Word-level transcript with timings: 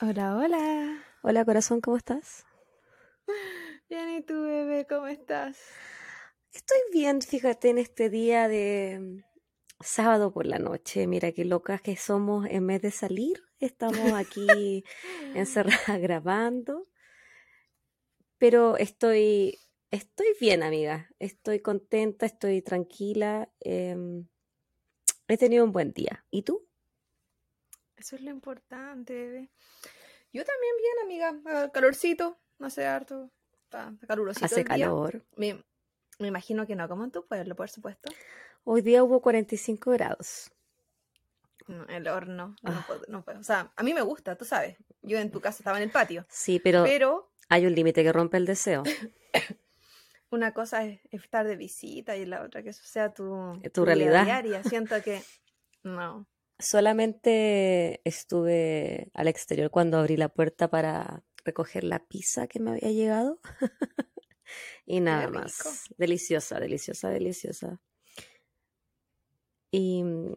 Hola, 0.00 0.36
hola. 0.36 1.04
Hola 1.22 1.44
corazón, 1.46 1.80
¿cómo 1.80 1.96
estás? 1.96 2.44
Bien, 3.88 4.18
¿y 4.18 4.22
tú, 4.22 4.34
bebé? 4.42 4.86
¿Cómo 4.86 5.06
estás? 5.06 5.56
Estoy 6.52 6.78
bien, 6.92 7.22
fíjate, 7.22 7.70
en 7.70 7.78
este 7.78 8.10
día 8.10 8.46
de 8.48 8.98
mm, 9.00 9.22
sábado 9.80 10.32
por 10.32 10.46
la 10.46 10.58
noche. 10.58 11.06
Mira 11.06 11.32
qué 11.32 11.44
locas 11.44 11.80
que 11.80 11.96
somos 11.96 12.46
en 12.50 12.66
vez 12.66 12.82
de 12.82 12.90
salir. 12.90 13.42
Estamos 13.60 14.18
aquí 14.18 14.84
encerradas 15.34 15.98
grabando. 16.02 16.86
Pero 18.36 18.76
estoy, 18.76 19.58
estoy 19.90 20.26
bien, 20.40 20.62
amiga. 20.62 21.08
Estoy 21.18 21.60
contenta, 21.60 22.26
estoy 22.26 22.62
tranquila. 22.62 23.50
em, 23.60 24.26
he 25.28 25.36
tenido 25.38 25.64
un 25.64 25.72
buen 25.72 25.92
día. 25.92 26.24
¿Y 26.30 26.42
tú? 26.42 26.66
Eso 27.96 28.16
es 28.16 28.22
lo 28.22 28.30
importante, 28.30 29.14
bebé. 29.14 29.50
Yo 30.32 30.44
también 30.44 30.74
bien, 30.78 31.30
amiga. 31.32 31.40
Ah, 31.64 31.70
Calorcito, 31.72 32.38
no 32.58 32.70
sé 32.70 32.86
harto. 32.86 33.30
Está, 33.64 33.94
calurosito 34.06 34.46
Hace 34.46 34.60
el 34.60 34.66
día. 34.66 34.86
calor. 34.86 35.24
Me, 35.36 35.64
me 36.18 36.28
imagino 36.28 36.66
que 36.66 36.76
no, 36.76 36.88
como 36.88 37.04
en 37.04 37.10
tu 37.12 37.24
pueblo, 37.26 37.54
por 37.56 37.70
supuesto. 37.70 38.10
Hoy 38.64 38.82
día 38.82 39.02
hubo 39.04 39.20
45 39.20 39.90
grados. 39.92 40.50
No, 41.66 41.84
el 41.86 42.06
horno, 42.08 42.56
no 42.62 42.70
Ah. 42.72 42.84
puedo, 42.86 43.02
no 43.08 43.24
puedo. 43.24 43.40
O 43.40 43.44
sea, 43.44 43.72
a 43.76 43.82
mí 43.82 43.94
me 43.94 44.02
gusta, 44.02 44.36
tú 44.36 44.44
sabes. 44.44 44.76
Yo 45.02 45.18
en 45.18 45.30
tu 45.30 45.40
casa 45.40 45.58
estaba 45.58 45.78
en 45.78 45.84
el 45.84 45.90
patio. 45.90 46.26
Sí, 46.28 46.58
pero 46.60 46.84
Pero 46.84 47.30
hay 47.48 47.64
un 47.66 47.74
límite 47.74 48.02
que 48.02 48.12
rompe 48.12 48.36
el 48.36 48.44
deseo. 48.46 48.82
una 50.34 50.52
cosa 50.52 50.84
es 50.84 51.00
estar 51.10 51.46
de 51.46 51.56
visita 51.56 52.16
y 52.16 52.26
la 52.26 52.42
otra 52.42 52.62
que 52.62 52.70
eso 52.70 52.82
sea 52.84 53.12
tu, 53.12 53.60
Tu 53.72 53.82
vida 53.82 53.94
realidad. 53.94 54.24
diaria. 54.24 54.62
Siento 54.64 55.00
que 55.02 55.22
no. 55.82 56.26
Solamente 56.58 58.00
estuve 58.04 59.10
al 59.14 59.28
exterior 59.28 59.70
cuando 59.70 59.98
abrí 59.98 60.16
la 60.16 60.28
puerta 60.28 60.68
para 60.68 61.24
recoger 61.44 61.84
la 61.84 62.06
pizza 62.06 62.46
que 62.46 62.60
me 62.60 62.72
había 62.72 62.90
llegado. 62.90 63.40
y 64.86 65.00
nada 65.00 65.28
más. 65.28 65.84
Deliciosa, 65.98 66.60
deliciosa, 66.60 67.10
deliciosa. 67.10 67.80
Y 69.70 70.04
mm, 70.04 70.34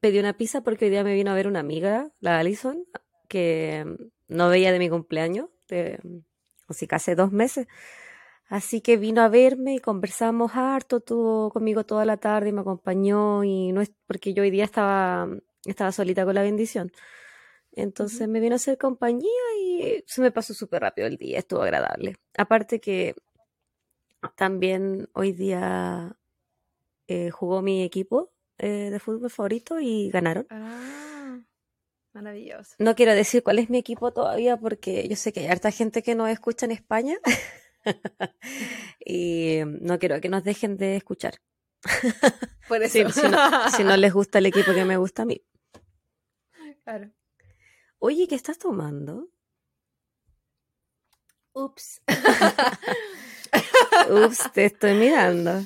pedí 0.00 0.18
una 0.18 0.36
pizza 0.36 0.62
porque 0.62 0.84
hoy 0.84 0.90
día 0.90 1.04
me 1.04 1.14
vino 1.14 1.30
a 1.30 1.34
ver 1.34 1.46
una 1.46 1.60
amiga, 1.60 2.12
la 2.20 2.38
Alison, 2.38 2.84
que 3.28 3.84
mm, 3.86 4.34
no 4.34 4.48
veía 4.48 4.72
de 4.72 4.78
mi 4.78 4.90
cumpleaños, 4.90 5.48
de, 5.68 5.98
así 6.68 6.86
que 6.86 6.94
hace 6.94 7.14
dos 7.14 7.32
meses. 7.32 7.66
Así 8.50 8.80
que 8.80 8.96
vino 8.96 9.22
a 9.22 9.28
verme 9.28 9.76
y 9.76 9.78
conversamos 9.78 10.56
harto, 10.56 10.96
estuvo 10.96 11.50
conmigo 11.52 11.86
toda 11.86 12.04
la 12.04 12.16
tarde 12.16 12.48
y 12.48 12.52
me 12.52 12.62
acompañó 12.62 13.44
y 13.44 13.70
no 13.70 13.80
es 13.80 13.92
porque 14.08 14.34
yo 14.34 14.42
hoy 14.42 14.50
día 14.50 14.64
estaba, 14.64 15.28
estaba 15.64 15.92
solita 15.92 16.24
con 16.24 16.34
la 16.34 16.42
bendición. 16.42 16.90
Entonces 17.70 18.26
me 18.26 18.40
vino 18.40 18.54
a 18.54 18.56
hacer 18.56 18.76
compañía 18.76 19.30
y 19.56 20.02
se 20.04 20.20
me 20.20 20.32
pasó 20.32 20.52
súper 20.52 20.82
rápido 20.82 21.06
el 21.06 21.16
día, 21.16 21.38
estuvo 21.38 21.62
agradable. 21.62 22.16
Aparte 22.36 22.80
que 22.80 23.14
también 24.34 25.08
hoy 25.12 25.30
día 25.30 26.16
eh, 27.06 27.30
jugó 27.30 27.62
mi 27.62 27.84
equipo 27.84 28.32
eh, 28.58 28.90
de 28.90 28.98
fútbol 28.98 29.30
favorito 29.30 29.78
y 29.78 30.10
ganaron. 30.10 30.48
Ah, 30.50 31.38
maravilloso. 32.14 32.74
No 32.80 32.96
quiero 32.96 33.14
decir 33.14 33.44
cuál 33.44 33.60
es 33.60 33.70
mi 33.70 33.78
equipo 33.78 34.12
todavía 34.12 34.56
porque 34.56 35.06
yo 35.06 35.14
sé 35.14 35.32
que 35.32 35.38
hay 35.38 35.46
harta 35.46 35.70
gente 35.70 36.02
que 36.02 36.16
nos 36.16 36.28
escucha 36.30 36.66
en 36.66 36.72
España 36.72 37.16
y 39.04 39.60
no 39.64 39.98
quiero 39.98 40.20
que 40.20 40.28
nos 40.28 40.44
dejen 40.44 40.76
de 40.76 40.96
escuchar. 40.96 41.34
Por 42.68 42.82
Si, 42.82 43.00
eso. 43.00 43.10
si 43.10 43.28
no, 43.28 43.70
si 43.70 43.84
no 43.84 43.96
les 43.96 44.12
gusta 44.12 44.38
el 44.38 44.46
equipo 44.46 44.72
que 44.74 44.84
me 44.84 44.96
gusta 44.98 45.22
a 45.22 45.26
mí. 45.26 45.42
Claro. 46.84 47.10
Oye, 47.98 48.26
¿qué 48.28 48.34
estás 48.34 48.58
tomando? 48.58 49.28
Ups. 51.54 52.00
Ups, 54.08 54.52
te 54.52 54.64
estoy 54.66 54.94
mirando. 54.94 55.62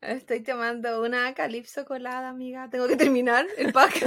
Estoy 0.00 0.40
tomando 0.42 1.02
una 1.02 1.34
calipso 1.34 1.84
colada, 1.84 2.28
amiga. 2.28 2.68
Tengo 2.70 2.86
que 2.86 2.96
terminar 2.96 3.46
el 3.56 3.72
pack. 3.72 4.04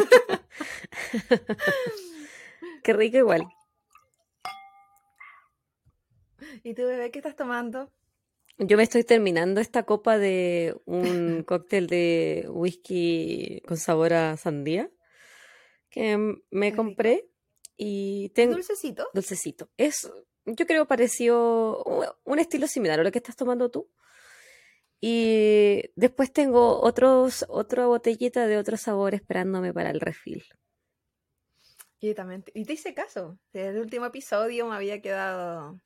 Qué 2.84 2.94
rico 2.94 3.18
igual. 3.18 3.48
¿Y 6.64 6.74
tú, 6.74 6.84
bebé, 6.84 7.12
qué 7.12 7.20
estás 7.20 7.36
tomando? 7.36 7.92
Yo 8.58 8.76
me 8.76 8.84
estoy 8.84 9.04
terminando 9.04 9.62
esta 9.62 9.84
copa 9.84 10.18
de 10.18 10.76
un 10.86 11.44
cóctel 11.48 11.88
de 11.88 12.46
whisky 12.50 13.62
con 13.66 13.78
sabor 13.78 14.14
a 14.14 14.36
sandía 14.38 14.92
que 15.90 16.38
me 16.52 16.76
compré 16.76 17.30
y 17.78 18.26
¿Es 18.26 18.34
tengo 18.34 18.54
dulcecito? 18.54 19.08
dulcecito. 19.14 19.70
Es, 19.78 20.12
yo 20.46 20.68
creo, 20.68 20.88
pareció 20.88 21.84
un, 22.26 22.40
estilo 22.40 22.68
similar 22.68 23.00
a 23.00 23.04
lo 23.04 23.12
que 23.12 23.20
estás 23.20 23.36
tomando 23.36 23.72
tú. 23.72 23.90
Y 25.02 25.84
después 25.96 26.34
tengo 26.34 26.82
otros, 26.82 27.46
otra 27.48 27.86
botellita 27.86 28.48
de 28.48 28.58
otro 28.58 28.76
sabor 28.76 29.16
esperándome 29.16 29.74
para 29.74 29.92
el 29.92 30.02
refill. 30.02 30.44
Yo 32.02 32.14
también. 32.16 32.44
Y 32.54 32.66
te 32.66 32.74
hice 32.74 32.94
caso. 32.94 33.40
Desde 33.54 33.70
el 33.70 33.80
último 33.80 34.06
episodio 34.06 34.68
me 34.68 34.76
había 34.76 35.02
quedado 35.02 35.80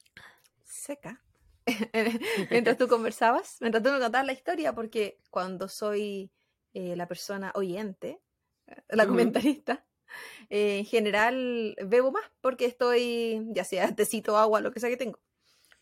seca. 0.84 1.22
mientras 2.52 2.78
tú 2.78 2.88
conversabas, 2.88 3.58
mientras 3.62 3.84
tú 3.84 3.90
me 3.90 4.00
contabas 4.00 4.28
la 4.28 4.34
historia, 4.34 4.74
porque 4.74 5.20
cuando 5.30 5.68
soy 5.70 6.32
eh, 6.74 6.96
la 6.96 7.08
persona 7.08 7.52
oyente, 7.56 8.22
eh, 8.68 8.76
la 8.90 9.08
comentarista, 9.08 9.86
eh, 10.50 10.80
en 10.80 10.86
general 10.86 11.76
bebo 11.86 12.12
más 12.12 12.30
porque 12.42 12.66
estoy, 12.66 13.46
ya 13.52 13.64
sea 13.64 13.96
tecito, 13.96 14.38
agua, 14.38 14.60
lo 14.62 14.72
que 14.72 14.80
sea 14.80 14.90
que 14.90 14.98
tengo, 14.98 15.20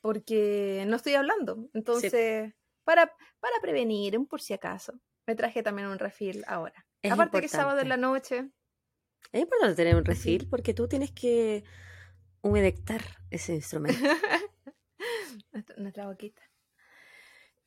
porque 0.02 0.84
no 0.88 0.96
estoy 0.96 1.16
hablando. 1.16 1.70
Entonces, 1.74 2.54
para, 2.84 3.08
para 3.40 3.56
prevenir, 3.62 4.18
un 4.18 4.28
por 4.28 4.42
si 4.42 4.54
acaso, 4.54 4.94
me 5.26 5.36
traje 5.36 5.64
también 5.64 5.88
un 5.88 6.00
refill 6.00 6.44
ahora. 6.48 6.86
Es 7.02 7.12
Aparte 7.12 7.40
que 7.40 7.46
es 7.48 7.52
sábado 7.52 7.80
en 7.80 7.90
la 7.90 7.96
importante. 7.96 8.42
noche, 8.44 8.52
Es 9.32 9.42
importante 9.42 9.76
tener 9.76 9.96
un 9.96 10.06
refill 10.06 10.48
porque 10.48 10.74
tú 10.76 10.88
tienes 10.88 11.12
que 11.12 11.64
humedectar 12.42 13.02
ese 13.32 13.56
instrumento. 13.56 14.00
nuestra, 15.78 16.08
boquita. 16.08 16.42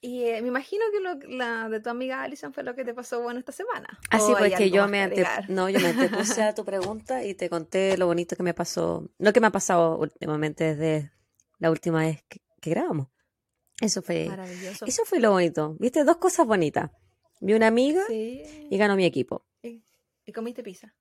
Y 0.01 0.25
eh, 0.25 0.43
me 0.43 0.49
imagino 0.49 0.85
que 0.93 1.01
lo, 1.01 1.15
la 1.39 1.69
de 1.71 1.81
tu 1.81 1.89
amiga 1.89 2.23
Alison 2.23 2.53
fue 2.53 2.63
lo 2.63 2.75
que 2.75 2.85
te 2.85 2.93
pasó 2.93 3.23
bueno 3.23 3.39
esta 3.39 3.53
semana. 3.53 3.99
Así 4.11 4.33
¿O 4.33 4.37
hay 4.37 4.51
pues 4.55 4.71
yo 4.71 4.87
me 4.87 5.01
ante- 5.03 5.25
no, 5.49 5.71
yo 5.71 5.81
me 5.81 5.89
antepuse 5.89 6.43
a 6.43 6.55
tu 6.55 6.63
pregunta 6.67 7.25
y 7.25 7.35
te 7.35 7.49
conté 7.49 7.97
lo 7.97 8.07
bonito 8.07 8.37
que 8.37 8.43
me 8.43 8.53
pasó, 8.53 9.09
lo 9.19 9.33
que 9.33 9.41
me 9.41 9.47
ha 9.47 9.51
pasado 9.51 9.97
últimamente 9.99 10.75
desde 10.75 11.11
la 11.59 11.71
última 11.71 12.01
vez 12.01 12.23
que, 12.29 12.43
que 12.61 12.71
grabamos. 12.71 13.09
Eso 13.81 14.03
fue, 14.03 14.27
Maravilloso. 14.29 14.85
eso 14.85 15.05
fue 15.07 15.21
lo 15.21 15.31
bonito. 15.31 15.75
Viste, 15.81 16.05
dos 16.05 16.19
cosas 16.19 16.47
bonitas. 16.47 16.91
Vi 17.41 17.55
una 17.55 17.67
amiga 17.69 18.03
Sí. 18.07 18.43
y 18.71 18.77
ganó 18.77 18.97
mi 18.97 19.07
equipo. 19.07 19.47
Y, 19.63 19.83
y 20.27 20.33
comiste 20.33 20.63
pizza. 20.63 20.95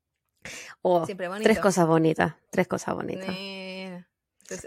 Oh, 0.81 1.05
Siempre 1.05 1.27
bonito. 1.27 1.43
tres 1.43 1.59
cosas 1.59 1.87
bonitas, 1.87 2.35
tres 2.51 2.67
cosas 2.67 2.95
bonitas. 2.95 3.29
¿Y 3.29 3.89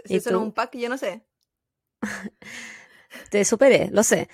si 0.05 0.15
eso 0.15 0.31
no 0.31 0.37
es 0.37 0.41
tú? 0.41 0.47
un 0.47 0.51
pack, 0.53 0.75
yo 0.77 0.89
no 0.89 0.97
sé. 0.97 1.23
Te 3.31 3.43
superé, 3.43 3.89
lo 3.91 4.03
sé. 4.03 4.29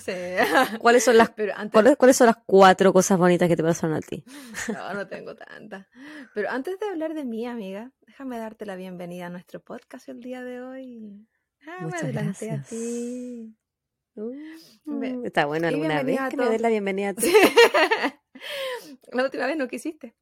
Sí. 0.00 0.12
¿Cuáles 0.80 1.04
son 1.04 1.16
las 1.18 1.30
Pero 1.30 1.52
antes, 1.54 1.72
cuáles, 1.72 1.96
cuáles 1.96 2.16
son 2.16 2.26
las 2.28 2.36
cuatro 2.46 2.92
cosas 2.92 3.18
bonitas 3.18 3.48
que 3.48 3.56
te 3.56 3.62
pasaron 3.62 3.94
a 3.96 4.00
ti? 4.00 4.24
no, 4.72 4.94
no 4.94 5.06
tengo 5.06 5.36
tanta. 5.36 5.88
Pero 6.34 6.50
antes 6.50 6.78
de 6.80 6.88
hablar 6.88 7.14
de 7.14 7.24
mí, 7.24 7.46
amiga, 7.46 7.92
déjame 8.06 8.38
darte 8.38 8.66
la 8.66 8.76
bienvenida 8.76 9.26
a 9.26 9.30
nuestro 9.30 9.60
podcast 9.60 10.08
el 10.08 10.20
día 10.20 10.42
de 10.42 10.60
hoy. 10.62 11.26
Ah, 11.66 11.76
me 11.80 11.86
Muchas 11.86 12.04
a 12.04 12.06
gracias. 12.08 12.68
ti. 12.68 13.54
Mm, 14.84 15.24
Está 15.24 15.46
bueno 15.46 15.68
alguna 15.68 16.02
vez 16.02 16.18
a 16.20 16.28
que 16.28 16.36
me 16.36 16.48
des 16.48 16.60
la 16.60 16.68
bienvenida 16.68 17.10
a 17.10 17.14
ti. 17.14 17.32
La 19.12 19.22
última 19.24 19.46
vez 19.46 19.56
no 19.56 19.68
quisiste. 19.68 20.14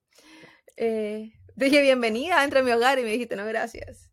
Eh, 0.76 1.32
dije 1.56 1.80
bienvenida, 1.80 2.44
entra 2.44 2.60
a 2.60 2.62
mi 2.62 2.70
hogar 2.72 2.98
y 2.98 3.02
me 3.04 3.10
dijiste 3.12 3.36
no 3.36 3.46
gracias. 3.46 4.09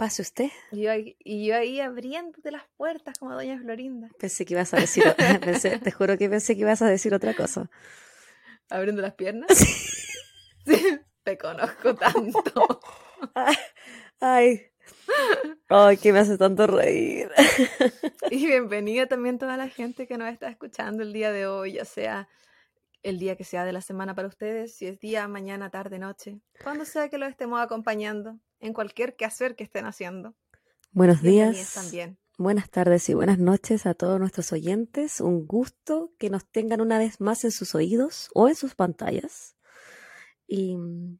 Pase 0.00 0.22
usted. 0.22 0.48
Y 0.72 0.84
yo, 0.84 0.90
ahí- 0.92 1.14
y 1.22 1.46
yo 1.46 1.54
ahí 1.56 1.78
abriéndote 1.78 2.50
las 2.50 2.62
puertas 2.78 3.18
como 3.18 3.34
doña 3.34 3.58
Florinda, 3.60 4.08
Pensé 4.18 4.46
que 4.46 4.54
ibas 4.54 4.72
a 4.72 4.78
decir, 4.78 5.04
pensé- 5.44 5.78
te 5.78 5.90
juro 5.98 6.16
que 6.16 6.30
pensé 6.30 6.54
que 6.54 6.62
ibas 6.62 6.80
a 6.80 6.86
decir 6.88 7.12
otra 7.12 7.34
cosa. 7.34 7.68
abriendo 8.70 9.02
las 9.02 9.12
piernas. 9.14 9.48
Sí, 10.66 10.98
Te 11.22 11.36
conozco 11.38 11.94
tanto. 11.94 12.80
Ay, 14.20 14.60
ay, 15.68 15.96
que 15.96 16.12
me 16.12 16.18
hace 16.20 16.36
tanto 16.38 16.66
reír. 16.66 17.30
Y 18.30 18.46
bienvenida 18.46 19.06
también 19.06 19.38
toda 19.38 19.56
la 19.56 19.68
gente 19.68 20.06
que 20.06 20.16
nos 20.18 20.28
está 20.32 20.48
escuchando 20.48 21.02
el 21.02 21.12
día 21.12 21.32
de 21.32 21.46
hoy, 21.46 21.72
ya 21.72 21.84
sea 21.86 22.28
el 23.02 23.18
día 23.18 23.36
que 23.36 23.44
sea 23.44 23.64
de 23.64 23.72
la 23.72 23.80
semana 23.80 24.14
para 24.14 24.28
ustedes, 24.28 24.74
si 24.74 24.86
es 24.86 24.98
día, 25.00 25.26
mañana, 25.28 25.70
tarde, 25.70 25.98
noche, 25.98 26.40
cuando 26.62 26.84
sea 26.84 27.08
que 27.08 27.18
los 27.18 27.30
estemos 27.30 27.60
acompañando, 27.60 28.38
en 28.60 28.72
cualquier 28.72 29.16
quehacer 29.16 29.56
que 29.56 29.64
estén 29.64 29.86
haciendo. 29.86 30.34
Buenos 30.92 31.22
días, 31.22 31.74
también. 31.74 32.18
buenas 32.36 32.68
tardes 32.68 33.08
y 33.08 33.14
buenas 33.14 33.38
noches 33.38 33.86
a 33.86 33.94
todos 33.94 34.18
nuestros 34.18 34.52
oyentes. 34.52 35.20
Un 35.20 35.46
gusto 35.46 36.12
que 36.18 36.30
nos 36.30 36.46
tengan 36.50 36.80
una 36.80 36.98
vez 36.98 37.20
más 37.20 37.44
en 37.44 37.52
sus 37.52 37.74
oídos 37.74 38.28
o 38.34 38.48
en 38.48 38.54
sus 38.54 38.74
pantallas. 38.74 39.56
Y 40.46 40.76
mm, 40.76 41.18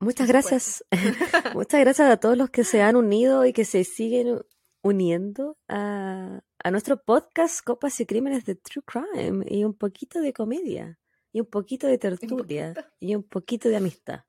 muchas 0.00 0.28
gracias, 0.28 0.84
muchas 1.54 1.80
gracias 1.80 2.10
a 2.10 2.16
todos 2.16 2.38
los 2.38 2.50
que 2.50 2.64
se 2.64 2.80
han 2.80 2.96
unido 2.96 3.44
y 3.44 3.52
que 3.52 3.64
se 3.64 3.84
siguen 3.84 4.40
uniendo 4.82 5.58
a, 5.68 6.40
a 6.62 6.70
nuestro 6.70 7.02
podcast 7.02 7.60
Copas 7.64 8.00
y 8.00 8.06
Crímenes 8.06 8.44
de 8.44 8.54
True 8.54 8.84
Crime 8.84 9.44
y 9.48 9.64
un 9.64 9.74
poquito 9.74 10.20
de 10.20 10.32
comedia 10.32 10.98
y 11.32 11.40
un 11.40 11.46
poquito 11.46 11.86
de 11.86 11.98
tertulia 11.98 12.74
y 13.00 13.14
un 13.14 13.22
poquito 13.22 13.68
de 13.68 13.76
amistad. 13.76 14.24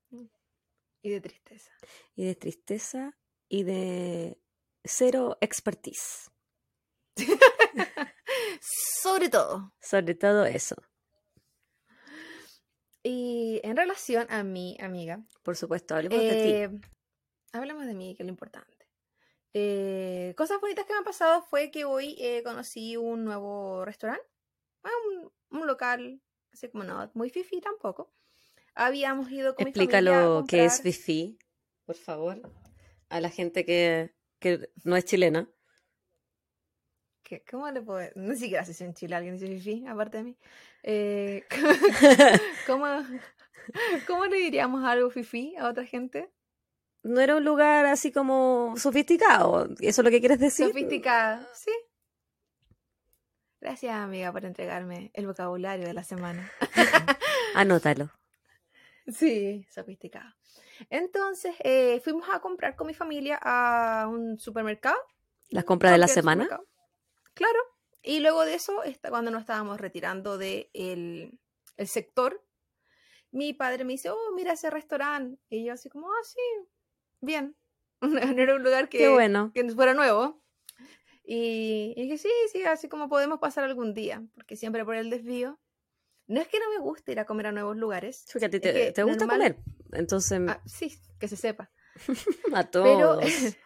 Y 1.01 1.09
de 1.09 1.19
tristeza. 1.21 1.71
Y 2.15 2.25
de 2.25 2.35
tristeza 2.35 3.17
y 3.49 3.63
de 3.63 4.39
cero 4.83 5.37
expertise. 5.41 6.31
Sobre 9.01 9.29
todo. 9.29 9.73
Sobre 9.81 10.15
todo 10.15 10.45
eso. 10.45 10.75
Y 13.03 13.59
en 13.63 13.75
relación 13.75 14.27
a 14.29 14.43
mi 14.43 14.77
amiga. 14.79 15.21
Por 15.43 15.57
supuesto, 15.57 15.95
hablemos 15.95 16.19
de 16.19 16.29
ti. 16.29 16.51
eh, 16.53 16.69
Hablemos 17.51 17.85
de 17.85 17.93
mí, 17.93 18.15
que 18.15 18.23
es 18.23 18.27
lo 18.27 18.31
importante. 18.31 18.87
Eh, 19.53 20.33
cosas 20.37 20.59
bonitas 20.59 20.85
que 20.85 20.93
me 20.93 20.99
han 20.99 21.03
pasado 21.03 21.43
fue 21.43 21.69
que 21.69 21.85
hoy 21.85 22.15
eh, 22.17 22.41
conocí 22.43 22.97
un 22.97 23.25
nuevo 23.25 23.85
restaurante. 23.85 24.25
Ah, 24.83 24.89
un, 25.11 25.31
un 25.59 25.67
local, 25.67 26.21
así 26.53 26.69
como 26.69 26.83
no, 26.83 27.09
muy 27.13 27.29
fifi 27.29 27.59
tampoco. 27.61 28.11
Habíamos 28.75 29.29
ido 29.31 29.55
con 29.55 29.65
mi 29.65 29.71
familia 29.73 29.93
a 29.93 30.21
Explícalo 30.21 30.45
qué 30.47 30.65
es 30.65 30.73
comprar- 30.73 30.81
Fifi, 30.83 31.37
por 31.85 31.95
favor, 31.95 32.41
a 33.09 33.19
la 33.21 33.29
gente 33.29 33.65
que, 33.65 34.13
que 34.39 34.69
no 34.83 34.95
es 34.95 35.05
chilena. 35.05 35.49
¿Qué- 37.23 37.43
¿Cómo 37.49 37.69
le 37.71 37.81
puedo.? 37.81 38.09
No 38.15 38.35
siquiera 38.35 38.65
sé 38.65 38.73
si 38.73 38.83
en 38.83 38.93
Chile 38.93 39.15
alguien 39.15 39.37
dice 39.37 39.47
fifi, 39.47 39.85
aparte 39.87 40.17
de 40.17 40.23
mí. 40.23 40.37
Eh, 40.83 41.43
¿cómo, 42.67 42.85
¿Cómo 44.07 44.25
le 44.25 44.37
diríamos 44.37 44.83
algo 44.83 45.09
fifi 45.09 45.55
a 45.57 45.69
otra 45.69 45.85
gente? 45.85 46.29
no 47.05 47.19
era 47.19 47.35
un 47.35 47.43
lugar 47.43 47.85
así 47.85 48.13
como 48.13 48.75
sofisticado. 48.77 49.65
¿Eso 49.81 50.01
es 50.01 50.05
lo 50.05 50.09
que 50.09 50.21
quieres 50.21 50.39
decir? 50.39 50.67
Sofisticada, 50.67 51.45
sí. 51.53 51.71
Gracias, 53.63 53.95
amiga, 53.95 54.29
por 54.33 54.43
entregarme 54.43 55.09
el 55.13 55.25
vocabulario 55.25 55.87
de 55.87 55.93
la 55.93 56.03
semana. 56.03 56.51
Anótalo. 57.55 58.11
Sí, 59.07 59.65
sofisticado. 59.69 60.29
Entonces, 60.89 61.55
eh, 61.63 62.01
fuimos 62.03 62.27
a 62.29 62.41
comprar 62.41 62.75
con 62.75 62.87
mi 62.87 62.93
familia 62.93 63.39
a 63.41 64.09
un 64.09 64.37
supermercado. 64.37 64.97
Las 65.47 65.63
compras 65.63 65.93
de 65.93 65.97
la 65.97 66.09
semana. 66.09 66.45
Claro. 67.33 67.59
Y 68.01 68.19
luego 68.19 68.43
de 68.43 68.55
eso, 68.55 68.81
cuando 69.07 69.31
nos 69.31 69.39
estábamos 69.39 69.79
retirando 69.79 70.37
del 70.37 71.39
el 71.77 71.87
sector, 71.87 72.45
mi 73.31 73.53
padre 73.53 73.85
me 73.85 73.93
dice, 73.93 74.09
oh, 74.09 74.33
mira 74.35 74.51
ese 74.51 74.71
restaurante. 74.71 75.41
Y 75.49 75.63
yo 75.63 75.71
así 75.71 75.87
como, 75.87 76.11
ah, 76.11 76.23
sí, 76.25 76.67
bien. 77.21 77.55
No 78.01 78.41
era 78.41 78.55
un 78.55 78.63
lugar 78.63 78.89
que, 78.89 79.07
bueno. 79.07 79.53
que 79.53 79.63
fuera 79.71 79.93
nuevo. 79.93 80.42
Y, 81.23 81.93
y 81.95 82.01
dije, 82.03 82.17
sí, 82.17 82.29
sí, 82.51 82.63
así 82.63 82.89
como 82.89 83.07
podemos 83.09 83.39
pasar 83.39 83.63
algún 83.63 83.93
día, 83.93 84.23
porque 84.35 84.55
siempre 84.55 84.83
por 84.85 84.95
el 84.95 85.09
desvío. 85.09 85.59
No 86.27 86.39
es 86.39 86.47
que 86.47 86.59
no 86.59 86.69
me 86.69 86.79
guste 86.79 87.11
ir 87.11 87.19
a 87.19 87.25
comer 87.25 87.47
a 87.47 87.51
nuevos 87.51 87.75
lugares. 87.75 88.25
Porque 88.31 88.45
a 88.45 88.49
ti 88.49 88.59
te, 88.59 88.91
te 88.93 89.03
gusta 89.03 89.25
normal- 89.25 89.55
comer. 89.55 89.99
Entonces, 89.99 90.39
Ah, 90.47 90.61
sí, 90.65 90.97
que 91.19 91.27
se 91.27 91.35
sepa. 91.35 91.69
a 92.53 92.63
Pero 92.63 92.71
todos. 93.19 93.23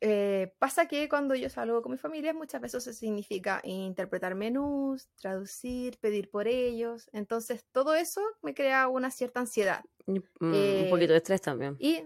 eh, 0.00 0.54
pasa 0.58 0.86
que 0.88 1.08
cuando 1.08 1.34
yo 1.34 1.48
salgo 1.48 1.82
con 1.82 1.92
mi 1.92 1.98
familia 1.98 2.32
muchas 2.34 2.60
veces 2.60 2.86
eso 2.86 2.92
significa 2.98 3.60
interpretar 3.64 4.34
menús, 4.34 5.08
traducir, 5.20 5.98
pedir 5.98 6.30
por 6.30 6.48
ellos. 6.48 7.08
Entonces 7.12 7.64
todo 7.72 7.94
eso 7.94 8.20
me 8.42 8.54
crea 8.54 8.88
una 8.88 9.10
cierta 9.10 9.40
ansiedad. 9.40 9.84
Mm, 10.06 10.18
eh, 10.54 10.80
un 10.84 10.90
poquito 10.90 11.12
de 11.12 11.18
estrés 11.18 11.40
también. 11.40 11.76
Y 11.78 12.02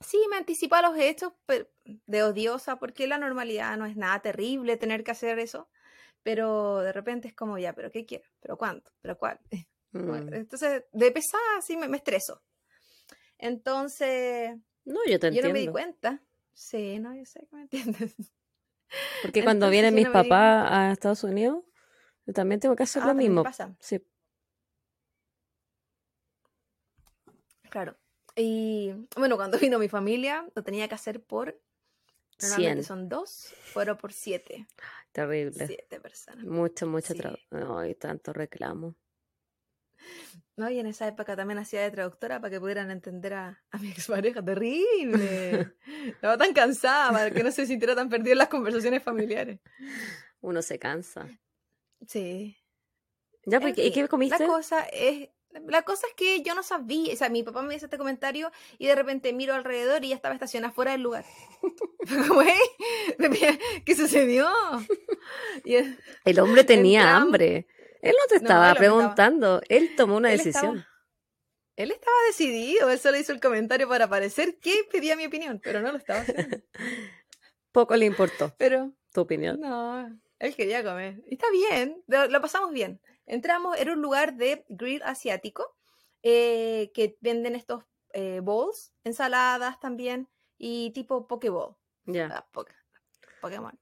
sí, 0.00 0.18
me 0.30 0.36
anticipa 0.36 0.78
a 0.78 0.82
los 0.82 0.96
hechos 0.98 1.32
pero- 1.46 1.68
de 1.84 2.22
odiosa 2.22 2.78
porque 2.78 3.06
la 3.06 3.18
normalidad 3.18 3.76
no 3.76 3.86
es 3.86 3.96
nada 3.96 4.20
terrible 4.20 4.76
tener 4.76 5.04
que 5.04 5.10
hacer 5.12 5.38
eso. 5.38 5.68
Pero 6.22 6.78
de 6.80 6.92
repente 6.92 7.28
es 7.28 7.34
como 7.34 7.56
ya, 7.58 7.72
¿pero 7.74 7.90
qué 7.90 8.04
quiero? 8.04 8.24
¿Pero 8.40 8.58
cuánto? 8.58 8.92
¿Pero 9.02 9.18
cuál? 9.18 9.38
Mm. 9.92 10.32
Entonces, 10.34 10.84
de 10.92 11.10
pesada, 11.10 11.60
sí 11.62 11.76
me, 11.76 11.88
me 11.88 11.96
estreso. 11.96 12.40
Entonces, 13.38 14.56
No, 14.84 15.00
yo 15.04 15.18
te 15.18 15.32
yo 15.34 15.42
no 15.42 15.52
me 15.52 15.58
di 15.58 15.66
cuenta. 15.66 16.22
Sí, 16.52 17.00
no, 17.00 17.12
yo 17.12 17.24
sé 17.24 17.40
que 17.50 17.56
me 17.56 17.62
entiendes. 17.62 18.14
Porque 19.20 19.42
cuando 19.42 19.66
Entonces, 19.66 19.70
vienen 19.72 19.94
mis 19.96 20.04
no 20.06 20.12
papás 20.12 20.70
a 20.70 20.92
Estados 20.92 21.24
Unidos, 21.24 21.64
yo 22.24 22.32
también 22.32 22.60
tengo 22.60 22.76
que 22.76 22.84
hacer 22.84 23.02
Ah, 23.02 23.06
lo 23.08 23.14
mismo. 23.14 23.42
pasa. 23.42 23.74
Sí. 23.80 24.00
Claro. 27.68 27.96
Y 28.40 28.92
bueno, 29.16 29.36
cuando 29.36 29.58
vino 29.70 29.78
mi 29.78 29.88
familia, 29.88 30.46
lo 30.54 30.62
tenía 30.62 30.88
que 30.88 30.94
hacer 30.94 31.22
por. 31.22 31.60
Normalmente 32.42 32.82
100. 32.82 32.84
son 32.84 33.08
dos, 33.10 33.52
fueron 33.64 33.98
por 33.98 34.14
siete. 34.14 34.66
Terrible. 35.12 35.66
Siete 35.66 36.00
personas. 36.00 36.42
Mucho, 36.46 36.86
mucho 36.86 37.12
Sí. 37.12 37.18
trabajo. 37.18 37.78
Ay, 37.78 37.94
tanto 37.96 38.32
reclamo. 38.32 38.94
¿No? 40.56 40.70
Y 40.70 40.78
en 40.78 40.86
esa 40.86 41.06
época 41.06 41.36
también 41.36 41.58
hacía 41.58 41.82
de 41.82 41.90
traductora 41.90 42.40
para 42.40 42.50
que 42.50 42.58
pudieran 42.60 42.90
entender 42.90 43.34
a, 43.34 43.62
a 43.70 43.78
mi 43.78 43.90
expareja. 43.90 44.42
Terrible. 44.42 45.74
Estaba 46.06 46.38
tan 46.38 46.54
cansada 46.54 47.12
para 47.12 47.30
que 47.30 47.42
no 47.42 47.50
se 47.52 47.66
sintiera 47.66 47.94
tan 47.94 48.08
perdida 48.08 48.32
en 48.32 48.38
las 48.38 48.48
conversaciones 48.48 49.02
familiares. 49.02 49.60
Uno 50.40 50.62
se 50.62 50.78
cansa. 50.78 51.28
Sí. 52.06 52.56
¿Ya? 53.44 53.60
Porque, 53.60 53.84
¿Y 53.84 53.92
qué 53.92 54.08
comiste? 54.08 54.38
La 54.38 54.46
cosa 54.46 54.80
es. 54.84 55.28
La 55.66 55.82
cosa 55.82 56.06
es 56.06 56.14
que 56.14 56.42
yo 56.42 56.54
no 56.54 56.62
sabía, 56.62 57.12
o 57.12 57.16
sea, 57.16 57.28
mi 57.28 57.42
papá 57.42 57.62
me 57.62 57.74
hizo 57.74 57.86
este 57.86 57.98
comentario 57.98 58.52
y 58.78 58.86
de 58.86 58.94
repente 58.94 59.32
miro 59.32 59.52
alrededor 59.54 60.04
y 60.04 60.10
ya 60.10 60.14
estaba 60.14 60.34
estacionada 60.34 60.72
fuera 60.72 60.92
del 60.92 61.02
lugar. 61.02 61.24
Como, 62.28 62.42
"¿Eh? 62.42 63.58
¿Qué 63.84 63.96
sucedió? 63.96 64.48
Y 65.64 65.74
es- 65.76 65.98
El 66.24 66.38
hombre 66.40 66.64
tenía 66.64 67.16
hambre. 67.16 67.66
Él 68.02 68.14
no 68.18 68.26
te 68.28 68.36
No, 68.36 68.40
estaba 68.42 68.70
él 68.70 68.76
preguntando. 68.76 69.60
Él 69.68 69.90
tomó 69.96 70.16
una 70.16 70.30
Él 70.32 70.38
decisión. 70.38 70.76
estaba- 70.78 70.86
él 71.76 71.90
estaba 71.92 72.16
decidido, 72.26 72.90
él 72.90 72.98
solo 72.98 73.16
hizo 73.18 73.32
el 73.32 73.40
comentario 73.40 73.88
para 73.88 74.06
parecer 74.08 74.58
que 74.58 74.84
pedía 74.92 75.16
mi 75.16 75.24
opinión, 75.26 75.60
pero 75.64 75.80
no 75.80 75.90
lo 75.92 75.98
estaba 75.98 76.20
haciendo. 76.20 76.58
Poco 77.72 77.96
le 77.96 78.04
importó 78.06 78.54
Pero 78.58 78.92
tu 79.12 79.20
opinión. 79.22 79.58
no, 79.60 80.08
él 80.38 80.54
quería 80.56 80.82
comer. 80.84 81.22
Y 81.28 81.34
está 81.34 81.46
bien, 81.50 82.02
lo, 82.06 82.26
lo 82.28 82.40
pasamos 82.40 82.72
bien. 82.72 83.00
Entramos, 83.30 83.78
era 83.78 83.92
un 83.92 84.02
lugar 84.02 84.34
de 84.34 84.64
grill 84.68 85.02
asiático 85.04 85.76
eh, 86.24 86.90
que 86.92 87.16
venden 87.20 87.54
estos 87.54 87.84
eh, 88.12 88.40
bowls, 88.42 88.92
ensaladas 89.04 89.78
también 89.78 90.28
y 90.58 90.90
tipo 90.90 91.28
Pokéball. 91.28 91.76
Ya. 92.06 92.26
Ah, 92.32 92.48
Pokémon. 93.40 93.78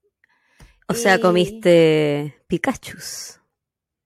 O 0.87 0.93
sea, 0.93 1.19
comiste 1.19 2.43
Pikachus. 2.47 3.41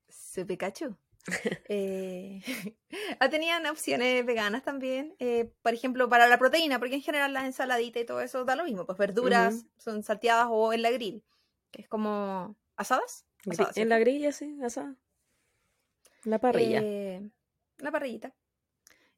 Su 0.08 0.46
Pikachu. 0.48 0.96
Eh, 1.70 2.42
ah, 3.20 3.30
tenían 3.30 3.66
opciones 3.66 4.26
veganas 4.26 4.62
también, 4.62 5.16
eh, 5.20 5.54
por 5.62 5.74
ejemplo, 5.74 6.10
para 6.10 6.28
la 6.28 6.38
proteína, 6.38 6.80
porque 6.80 6.96
en 6.96 7.02
general 7.02 7.32
las 7.32 7.46
ensaladitas 7.46 8.04
y 8.04 8.06
todo 8.06 8.20
eso 8.20 8.44
da 8.44 8.58
lo 8.58 8.66
mismo, 8.66 8.86
pues 8.86 8.98
verduras 8.98 9.66
son 9.78 10.04
salteadas 10.04 10.48
o 10.50 10.74
en 10.74 10.82
la 10.82 10.92
grill, 10.92 11.24
que 11.72 11.84
es 11.84 11.88
como 11.88 12.58
asadas. 12.76 13.26
Asadas, 13.50 13.78
en 13.78 13.88
la 13.88 14.00
grilla, 14.00 14.34
sí, 14.34 14.58
asada. 14.62 14.98
La 16.26 16.40
parrilla. 16.40 16.80
Eh, 16.82 17.30
la 17.78 17.92
parrillita. 17.92 18.34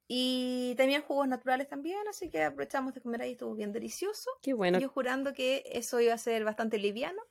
Y 0.07 0.75
tenían 0.77 1.01
jugos 1.01 1.27
naturales 1.27 1.67
también, 1.67 2.07
así 2.07 2.29
que 2.29 2.43
aprovechamos 2.43 2.93
de 2.93 3.01
comer 3.01 3.23
ahí, 3.23 3.31
estuvo 3.31 3.55
bien 3.55 3.71
delicioso. 3.71 4.29
Qué 4.41 4.53
bueno. 4.53 4.79
Yo 4.79 4.89
jurando 4.89 5.33
que 5.33 5.63
eso 5.65 5.99
iba 5.99 6.13
a 6.13 6.17
ser 6.17 6.43
bastante 6.43 6.77
liviano. 6.77 7.21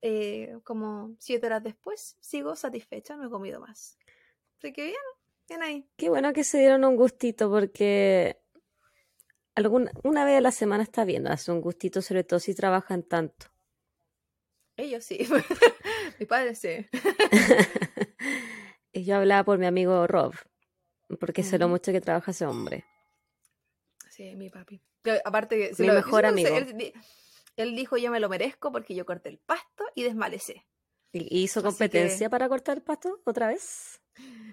Eh, 0.00 0.58
como 0.64 1.16
siete 1.18 1.46
horas 1.46 1.62
después, 1.62 2.16
sigo 2.20 2.56
satisfecha, 2.56 3.16
no 3.16 3.26
he 3.26 3.30
comido 3.30 3.60
más. 3.60 3.98
Así 4.58 4.72
que 4.72 4.84
bien, 4.84 4.96
bien 5.48 5.62
ahí. 5.62 5.88
Qué 5.96 6.08
bueno 6.08 6.32
que 6.32 6.44
se 6.44 6.58
dieron 6.58 6.84
un 6.84 6.96
gustito 6.96 7.50
porque 7.50 8.40
alguna, 9.54 9.90
una 10.02 10.24
vez 10.24 10.38
a 10.38 10.40
la 10.40 10.52
semana 10.52 10.82
está 10.82 11.04
bien 11.04 11.24
darse 11.24 11.52
un 11.52 11.60
gustito, 11.60 12.00
sobre 12.00 12.24
todo 12.24 12.40
si 12.40 12.54
trabajan 12.54 13.02
tanto. 13.02 13.46
Ellos 14.76 15.04
sí. 15.04 15.18
Mi 16.18 16.26
padre 16.26 16.54
sí. 16.54 16.86
yo 19.04 19.16
hablaba 19.16 19.44
por 19.44 19.58
mi 19.58 19.66
amigo 19.66 20.06
Rob, 20.06 20.34
porque 21.20 21.42
sé 21.42 21.58
lo 21.58 21.68
mucho 21.68 21.92
que 21.92 22.00
trabaja 22.00 22.30
ese 22.30 22.46
hombre. 22.46 22.84
Sí, 24.10 24.34
mi 24.36 24.50
papi. 24.50 24.80
Que 25.02 25.20
aparte, 25.24 25.72
Mi 25.78 25.86
lo- 25.86 25.94
mejor 25.94 26.22
sé, 26.22 26.26
amigo. 26.28 26.56
Él, 26.56 26.76
di- 26.76 26.92
él 27.56 27.76
dijo: 27.76 27.96
Yo 27.96 28.10
me 28.10 28.20
lo 28.20 28.28
merezco 28.28 28.72
porque 28.72 28.94
yo 28.94 29.04
corté 29.04 29.28
el 29.28 29.38
pasto 29.38 29.84
y 29.94 30.02
desmalecé. 30.02 30.66
¿Y 31.12 31.42
hizo 31.44 31.62
competencia 31.62 32.26
que- 32.26 32.30
para 32.30 32.48
cortar 32.48 32.76
el 32.78 32.82
pasto 32.82 33.20
otra 33.24 33.48
vez? 33.48 34.00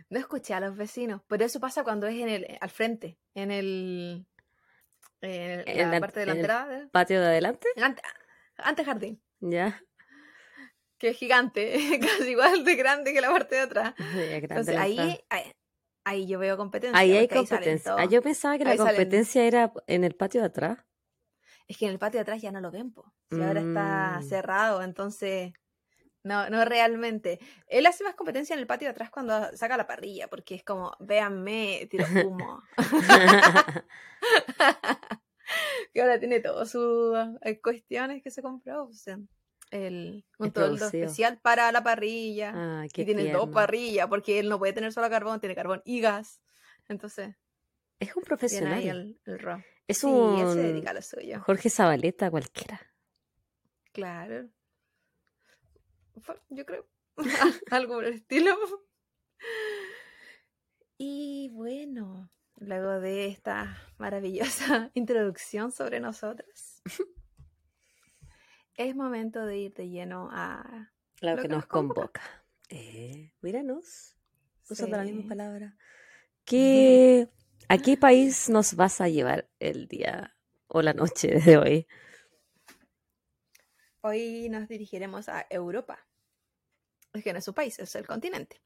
No 0.10 0.20
escuché 0.20 0.54
a 0.54 0.60
los 0.60 0.76
vecinos, 0.76 1.22
pero 1.28 1.44
eso 1.46 1.60
pasa 1.60 1.84
cuando 1.84 2.08
es 2.08 2.16
en 2.16 2.30
el, 2.30 2.58
al 2.60 2.70
frente, 2.70 3.18
en 3.34 3.52
el. 3.52 4.26
En, 5.22 5.64
En 5.68 5.78
la, 5.78 5.88
la- 5.94 6.00
parte 6.02 6.22
en 6.24 6.30
el- 6.30 6.36
delantera. 6.36 6.68
de- 6.68 6.88
¿Patio 6.90 7.22
de 7.22 7.28
adelante? 7.28 7.68
delante- 7.76 8.02
Antes 8.58 8.86
jardín. 8.86 9.22
Ya. 9.40 9.82
Que 11.04 11.10
es 11.10 11.18
gigante, 11.18 11.74
casi 12.02 12.30
igual 12.32 12.64
de 12.64 12.76
grande 12.76 13.12
que 13.12 13.20
la 13.20 13.30
parte 13.30 13.56
de 13.56 13.62
atrás. 13.62 13.94
Grande 13.98 14.36
Entonces 14.38 14.78
ahí, 14.78 15.20
ahí, 15.30 15.52
ahí 16.06 16.26
yo 16.28 16.40
veo 16.40 16.56
competencia. 16.56 16.98
Ahí 16.98 17.12
hay 17.12 17.18
ahí 17.18 17.28
competencia. 17.28 17.92
Ah, 17.92 17.98
todos. 17.98 18.10
yo 18.14 18.22
pensaba 18.22 18.58
que 18.58 18.64
la 18.64 18.70
Ahí 18.72 18.78
salen- 18.78 18.96
competencia 18.96 19.44
era 19.44 19.74
en 19.88 20.06
el 20.06 20.16
patio 20.16 20.40
de 20.40 20.48
atrás. 20.48 20.78
Es 21.68 21.78
que 21.78 21.88
en 21.88 21.92
el 21.92 22.00
patio 22.00 22.20
de 22.20 22.22
atrás 22.22 22.42
ya 22.42 22.54
no 22.54 22.62
lo 22.62 22.72
ven, 22.72 22.94
po. 22.94 23.14
Si 23.30 23.42
ahora 23.42 23.60
está 23.60 24.20
Mm. 24.22 24.24
cerrado, 24.24 24.82
entonces 24.82 25.52
no, 26.24 26.50
no 26.50 26.64
realmente. 26.64 27.38
Él 27.68 27.86
hace 27.86 28.06
más 28.06 28.16
competencia 28.16 28.54
en 28.54 28.62
el 28.62 28.68
patio 28.68 28.88
de 28.88 28.92
atrás 28.92 29.10
cuando 29.12 29.52
saca 29.58 29.76
la 29.76 29.86
parrilla, 29.88 30.30
porque 30.30 30.56
es 30.56 30.64
como, 30.64 30.96
véanme, 31.02 31.86
tiro 31.92 32.06
humo. 32.26 32.64
que 35.94 36.02
ahora 36.02 36.18
tiene 36.18 36.40
todas 36.40 36.72
sus 36.72 37.14
eh, 37.42 37.60
cuestiones 37.62 38.24
que 38.24 38.32
se 38.32 38.42
compró. 38.42 38.86
O 38.86 38.94
sea, 38.94 39.20
el, 39.74 40.26
un 40.38 40.52
toldo 40.52 40.78
producido. 40.78 41.06
especial 41.06 41.40
para 41.42 41.72
la 41.72 41.84
parrilla. 41.84 42.52
ah, 42.56 42.86
y 42.86 42.90
tiene 43.06 43.32
dos 43.32 43.50
parrillas, 43.50 44.08
porque 44.08 44.40
él 44.40 44.50
no 44.50 44.60
puede 44.60 44.74
tener 44.74 44.94
solo 44.94 45.10
carbón, 45.10 45.40
tiene 45.40 45.56
carbón 45.56 45.82
y 45.86 46.00
gas. 46.02 46.42
Entonces, 46.88 47.36
Es 48.00 48.16
un 48.16 48.24
profesional. 48.24 48.74
ahí 48.74 48.90
el, 48.90 49.20
el. 49.26 49.40
Es 49.88 49.98
Sí, 50.00 50.08
él 50.08 50.38
se 50.38 50.46
un 50.46 50.56
dedica 50.58 50.92
a 50.92 50.94
lo 50.94 51.02
suyo. 51.02 51.42
Jorge 51.42 51.70
Zabaleta 51.70 52.30
cualquiera. 52.32 52.80
Claro. 53.92 54.50
Yo 56.50 56.66
creo. 56.66 56.88
Algo 57.72 57.96
por 57.96 58.06
el 58.06 58.14
estilo. 58.14 58.56
Y 60.98 61.50
bueno, 61.54 62.30
luego 62.58 63.00
de 63.00 63.28
esta 63.28 63.78
maravillosa 63.98 64.90
introducción 64.94 65.72
sobre 65.72 66.00
nosotros, 66.00 66.82
es 68.76 68.96
momento 68.96 69.46
de 69.46 69.58
ir 69.58 69.74
de 69.74 69.90
lleno 69.90 70.30
a... 70.32 70.92
Lo, 71.22 71.36
Lo 71.36 71.42
que 71.42 71.48
que 71.48 71.48
nos 71.48 71.66
convoca. 71.68 72.22
convoca. 72.22 72.22
Eh, 72.70 73.32
míranos, 73.42 74.16
usando 74.70 74.98
la 74.98 75.04
misma 75.04 75.28
palabra. 75.28 75.76
¿Qué, 76.46 77.30
¿A 77.70 77.78
qué 77.78 77.98
país 77.98 78.50
nos 78.50 78.76
vas 78.76 79.02
a 79.02 79.08
llevar 79.10 79.50
el 79.60 79.88
día 79.88 80.36
o 80.68 80.82
la 80.82 80.94
noche 80.94 81.40
de 81.40 81.58
hoy? 81.58 81.88
Hoy 84.02 84.50
nos 84.50 84.68
dirigiremos 84.68 85.30
a 85.30 85.46
Europa. 85.50 86.00
Es 87.14 87.24
que 87.24 87.32
no 87.34 87.40
es 87.40 87.46
su 87.46 87.54
país, 87.54 87.80
es 87.80 87.96
el 87.96 88.06
continente. 88.06 88.62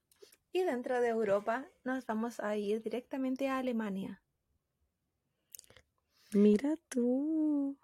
Y 0.51 0.63
dentro 0.63 0.99
de 1.01 1.09
Europa 1.09 1.67
nos 1.83 2.05
vamos 2.05 2.39
a 2.39 2.55
ir 2.57 2.81
directamente 2.81 3.47
a 3.49 3.59
Alemania. 3.59 4.23
Mira 6.31 6.77
tú. 6.89 7.77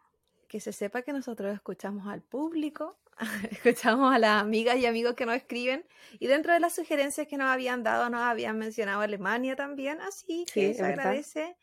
Que 0.54 0.60
se 0.60 0.72
sepa 0.72 1.02
que 1.02 1.14
nosotros 1.14 1.52
escuchamos 1.52 2.06
al 2.06 2.22
público, 2.22 3.00
escuchamos 3.50 4.14
a 4.14 4.20
las 4.20 4.40
amigas 4.40 4.78
y 4.78 4.86
amigos 4.86 5.16
que 5.16 5.26
nos 5.26 5.36
escriben 5.36 5.84
y 6.20 6.28
dentro 6.28 6.54
de 6.54 6.60
las 6.60 6.76
sugerencias 6.76 7.26
que 7.28 7.38
nos 7.38 7.48
habían 7.48 7.82
dado 7.82 8.08
nos 8.12 8.22
habían 8.22 8.60
mencionado 8.60 9.02
Alemania 9.02 9.56
también, 9.56 10.00
así 10.00 10.46
Sí, 10.46 10.54
que 10.54 10.76
se 10.76 10.84
verdad. 10.84 11.00
agradece 11.00 11.58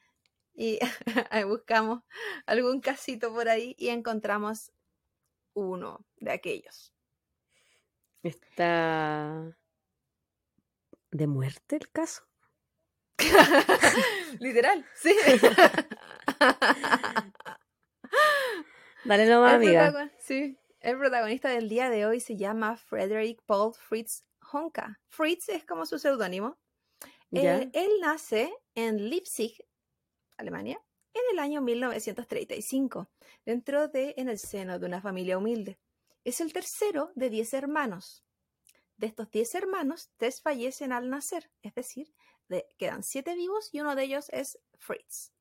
y 0.55 0.81
ahí 1.31 1.45
buscamos 1.45 2.03
algún 2.47 2.81
casito 2.81 3.33
por 3.33 3.49
ahí 3.49 3.77
y 3.79 3.91
encontramos 3.91 4.73
uno 5.55 6.05
de 6.17 6.33
aquellos. 6.33 6.93
¿Está 8.23 9.57
de 11.13 11.27
muerte 11.29 11.77
el 11.77 11.91
caso? 11.93 12.25
Literal, 14.41 14.85
sí. 14.95 15.15
Dale 19.05 19.27
nomás, 19.27 19.55
amiga. 19.55 20.11
sí, 20.19 20.59
el 20.81 20.99
protagonista 20.99 21.49
del 21.49 21.69
día 21.69 21.89
de 21.91 22.07
hoy 22.07 22.21
se 22.21 22.37
llama 22.37 22.77
Frederick 22.77 23.43
Paul 23.47 23.75
Fritz 23.75 24.25
Honka. 24.53 25.01
Fritz 25.09 25.49
es 25.49 25.65
como 25.65 25.87
su 25.87 25.99
seudónimo. 25.99 26.59
Eh, 27.33 27.71
él 27.73 27.91
nace 28.01 28.53
en 28.75 29.09
Leipzig, 29.09 29.57
Alemania, 30.37 30.81
en 31.15 31.23
el 31.33 31.39
año 31.39 31.61
1935, 31.61 33.09
dentro 33.45 33.89
de, 33.89 34.15
en 34.17 34.29
el 34.29 34.39
seno 34.39 34.79
de 34.79 34.87
una 34.87 35.01
familia 35.01 35.39
humilde. 35.39 35.79
Es 36.25 36.41
el 36.41 36.53
tercero 36.53 37.13
de 37.15 37.31
10 37.31 37.55
hermanos. 37.55 38.25
De 38.97 39.07
estos 39.07 39.31
10 39.31 39.55
hermanos, 39.55 40.11
tres 40.19 40.43
fallecen 40.43 40.93
al 40.93 41.09
nacer, 41.09 41.51
es 41.63 41.75
decir, 41.75 42.13
de- 42.49 42.67
quedan 42.77 43.03
7 43.03 43.35
vivos 43.35 43.71
y 43.73 43.81
uno 43.81 43.95
de 43.95 44.03
ellos 44.05 44.29
es 44.31 44.59
Fritz. 44.79 45.33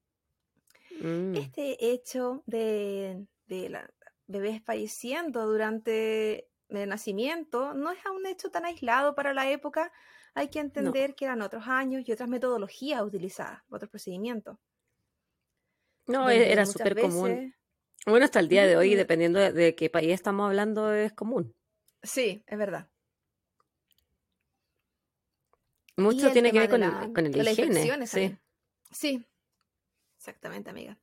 Mm. 1.01 1.35
Este 1.35 1.91
hecho 1.91 2.43
de, 2.45 3.25
de 3.49 3.69
la 3.69 3.89
bebés 4.27 4.61
falleciendo 4.63 5.45
durante 5.47 6.47
el 6.69 6.87
nacimiento 6.87 7.73
no 7.73 7.91
es 7.91 7.97
un 8.05 8.25
hecho 8.27 8.51
tan 8.51 8.63
aislado 8.65 9.15
para 9.15 9.33
la 9.33 9.49
época. 9.49 9.91
Hay 10.35 10.49
que 10.49 10.59
entender 10.59 11.15
que 11.15 11.25
eran 11.25 11.41
otros 11.41 11.67
años 11.67 12.03
y 12.07 12.11
otras 12.11 12.29
metodologías 12.29 13.01
utilizadas, 13.01 13.63
otros 13.69 13.89
procedimientos. 13.89 14.57
No, 16.05 16.19
donde 16.19 16.51
era 16.51 16.65
súper 16.65 16.93
común. 17.01 17.55
Bueno, 18.05 18.25
hasta 18.25 18.39
el 18.39 18.47
día 18.47 18.65
de 18.67 18.77
hoy, 18.77 18.95
dependiendo 18.95 19.39
de, 19.39 19.51
de 19.51 19.75
qué 19.75 19.89
país 19.89 20.11
estamos 20.13 20.45
hablando, 20.47 20.93
es 20.93 21.11
común. 21.13 21.53
Sí, 22.03 22.43
es 22.47 22.57
verdad. 22.57 22.87
Mucho 25.97 26.31
tiene 26.31 26.51
que 26.53 26.59
ver 26.59 26.69
con, 26.69 26.79
la- 26.79 26.99
con 27.13 27.25
el 27.25 27.33
higiene. 27.47 28.07
Sí. 28.07 28.37
Sí, 28.91 29.27
exactamente, 30.17 30.69
amiga. 30.69 30.97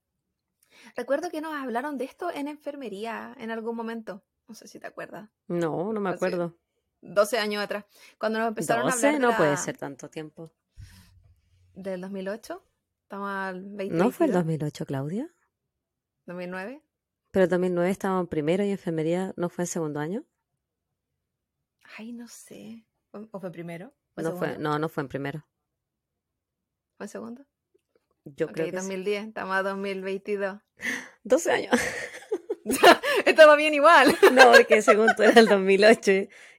Recuerdo 0.94 1.30
que 1.30 1.40
nos 1.40 1.54
hablaron 1.54 1.98
de 1.98 2.04
esto 2.04 2.30
en 2.30 2.48
enfermería 2.48 3.34
en 3.38 3.50
algún 3.50 3.74
momento. 3.76 4.22
No 4.48 4.54
sé 4.54 4.68
si 4.68 4.78
te 4.78 4.86
acuerdas. 4.86 5.28
No, 5.48 5.92
no 5.92 6.00
me 6.00 6.10
acuerdo. 6.10 6.56
12 7.02 7.38
años 7.38 7.62
atrás. 7.62 7.84
Cuando 8.18 8.38
nos 8.38 8.48
empezaron 8.48 8.82
a 8.88 8.92
12 8.92 9.06
hablar 9.08 9.20
de 9.20 9.26
no 9.26 9.36
puede 9.36 9.56
ser 9.56 9.76
tanto 9.76 10.08
tiempo. 10.08 10.52
del 11.74 12.00
2008. 12.00 12.62
Estamos 13.02 13.28
al 13.30 13.62
20. 13.62 13.94
¿No 13.96 14.10
fue 14.10 14.26
el 14.26 14.32
2008, 14.32 14.86
Claudia? 14.86 15.28
2009. 16.26 16.82
Pero 17.30 17.44
el 17.44 17.50
2009 17.50 17.90
estábamos 17.90 18.22
en 18.22 18.26
primero 18.28 18.64
y 18.64 18.70
enfermería 18.70 19.32
no 19.36 19.48
fue 19.48 19.64
en 19.64 19.68
segundo 19.68 20.00
año. 20.00 20.24
Ay, 21.98 22.12
no 22.12 22.26
sé. 22.28 22.86
¿Fue- 23.10 23.28
¿O 23.30 23.40
fue 23.40 23.50
primero? 23.52 23.92
¿Fue 24.14 24.24
No, 24.24 24.36
fue, 24.36 24.58
no, 24.58 24.78
no 24.78 24.88
fue 24.88 25.02
en 25.02 25.08
primero. 25.08 25.46
¿Fue 26.96 27.04
en 27.06 27.08
segundo? 27.10 27.46
Yo 28.34 28.48
creo 28.48 28.66
que 28.66 28.72
sí. 28.72 28.76
2010. 28.76 29.28
Estamos 29.28 29.56
a 29.56 29.62
2022. 29.62 30.58
12 31.24 31.50
años. 31.52 31.80
Estamos 33.24 33.56
bien 33.56 33.74
igual. 33.74 34.16
no, 34.32 34.52
porque 34.52 34.82
según 34.82 35.14
tú 35.16 35.22
era 35.22 35.38
el 35.40 35.46
2008. 35.46 36.10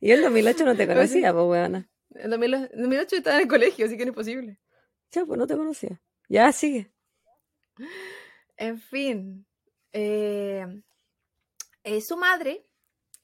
Y 0.01 0.07
yo 0.07 0.15
el 0.15 0.21
2008 0.21 0.65
no 0.65 0.75
te 0.75 0.83
sí. 0.83 0.87
conocía, 0.87 1.33
pues, 1.33 1.45
weona. 1.45 1.89
En 2.15 2.29
2000 2.29 2.53
en 2.53 2.81
2008 2.81 3.15
estaba 3.17 3.35
en 3.35 3.43
el 3.43 3.47
colegio, 3.47 3.85
así 3.85 3.97
que 3.97 4.05
no 4.05 4.11
es 4.11 4.15
posible. 4.15 4.59
Ya, 5.11 5.25
pues 5.25 5.37
no 5.37 5.47
te 5.47 5.55
conocía. 5.55 6.01
Ya, 6.29 6.51
sigue. 6.51 6.91
En 8.59 8.79
fin. 8.79 9.45
eh, 9.93 10.65
eh, 11.83 12.01
su 12.01 12.17
madre, 12.17 12.65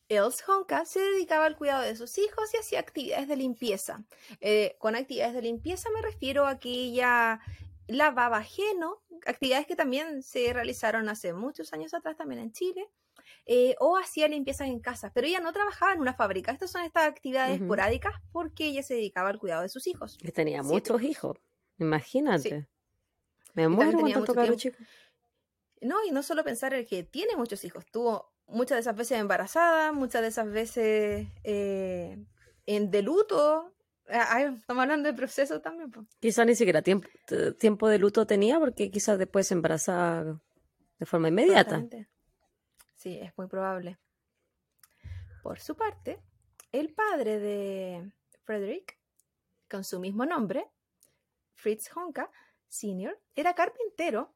Els 0.09 0.47
Honka, 0.47 0.85
se 0.85 0.99
dedicaba 0.99 1.45
al 1.45 1.57
cuidado 1.57 1.81
de 1.81 1.95
sus 1.95 2.17
hijos 2.19 2.53
y 2.53 2.57
hacía 2.57 2.79
actividades 2.79 3.27
de 3.27 3.35
limpieza. 3.35 4.05
Eh, 4.41 4.75
con 4.77 4.95
actividades 4.95 5.33
de 5.33 5.41
limpieza 5.41 5.89
me 5.89 6.03
refiero 6.03 6.45
a 6.45 6.59
que 6.59 6.69
ella 6.69 7.41
lavaba 7.93 8.37
ajeno, 8.37 9.01
actividades 9.25 9.67
que 9.67 9.75
también 9.75 10.23
se 10.23 10.51
realizaron 10.53 11.09
hace 11.09 11.33
muchos 11.33 11.73
años 11.73 11.93
atrás 11.93 12.17
también 12.17 12.41
en 12.41 12.51
Chile, 12.51 12.89
eh, 13.45 13.75
o 13.79 13.97
hacía 13.97 14.27
limpiezas 14.27 14.67
en 14.67 14.79
casa, 14.79 15.11
pero 15.13 15.27
ella 15.27 15.39
no 15.39 15.51
trabajaba 15.51 15.93
en 15.93 15.99
una 15.99 16.13
fábrica. 16.13 16.51
Estas 16.51 16.71
son 16.71 16.83
estas 16.83 17.05
actividades 17.05 17.61
esporádicas 17.61 18.13
porque 18.31 18.67
ella 18.67 18.83
se 18.83 18.95
dedicaba 18.95 19.29
al 19.29 19.39
cuidado 19.39 19.63
de 19.63 19.69
sus 19.69 19.87
hijos. 19.87 20.17
Que 20.17 20.31
tenía 20.31 20.63
muchos 20.63 21.01
hijos. 21.01 21.37
Imagínate. 21.77 22.67
Me 23.53 23.67
muero 23.67 24.55
chico. 24.55 24.77
No, 25.81 26.03
y 26.05 26.11
no 26.11 26.23
solo 26.23 26.43
pensar 26.43 26.73
en 26.73 26.85
que 26.85 27.03
tiene 27.03 27.35
muchos 27.35 27.63
hijos, 27.65 27.85
tuvo 27.91 28.31
muchas 28.47 28.77
de 28.77 28.81
esas 28.81 28.95
veces 28.95 29.19
embarazada, 29.19 29.91
muchas 29.91 30.21
de 30.21 30.27
esas 30.29 30.49
veces 30.49 31.27
eh, 31.43 32.17
en 32.65 32.91
de 32.91 33.01
luto. 33.01 33.72
Ah, 34.09 34.27
ay, 34.29 34.55
estamos 34.57 34.81
hablando 34.81 35.07
de 35.09 35.15
proceso 35.15 35.61
también. 35.61 35.89
po. 35.91 36.05
Quizás 36.19 36.45
ni 36.45 36.55
siquiera 36.55 36.81
tiempo, 36.81 37.07
tiempo 37.57 37.87
de 37.87 37.99
luto 37.99 38.27
tenía 38.27 38.59
porque 38.59 38.91
quizás 38.91 39.17
después 39.17 39.47
se 39.47 39.53
embarazaba 39.53 40.41
de 40.99 41.05
forma 41.05 41.29
inmediata. 41.29 41.85
Sí, 42.95 43.17
es 43.21 43.31
muy 43.37 43.47
probable. 43.47 43.97
Por 45.41 45.59
su 45.59 45.75
parte, 45.75 46.21
el 46.71 46.93
padre 46.93 47.39
de 47.39 48.11
Frederick, 48.43 48.97
con 49.69 49.83
su 49.83 49.99
mismo 49.99 50.25
nombre, 50.25 50.69
Fritz 51.53 51.89
Honka 51.95 52.31
Sr., 52.67 53.19
era 53.35 53.53
carpintero. 53.53 54.33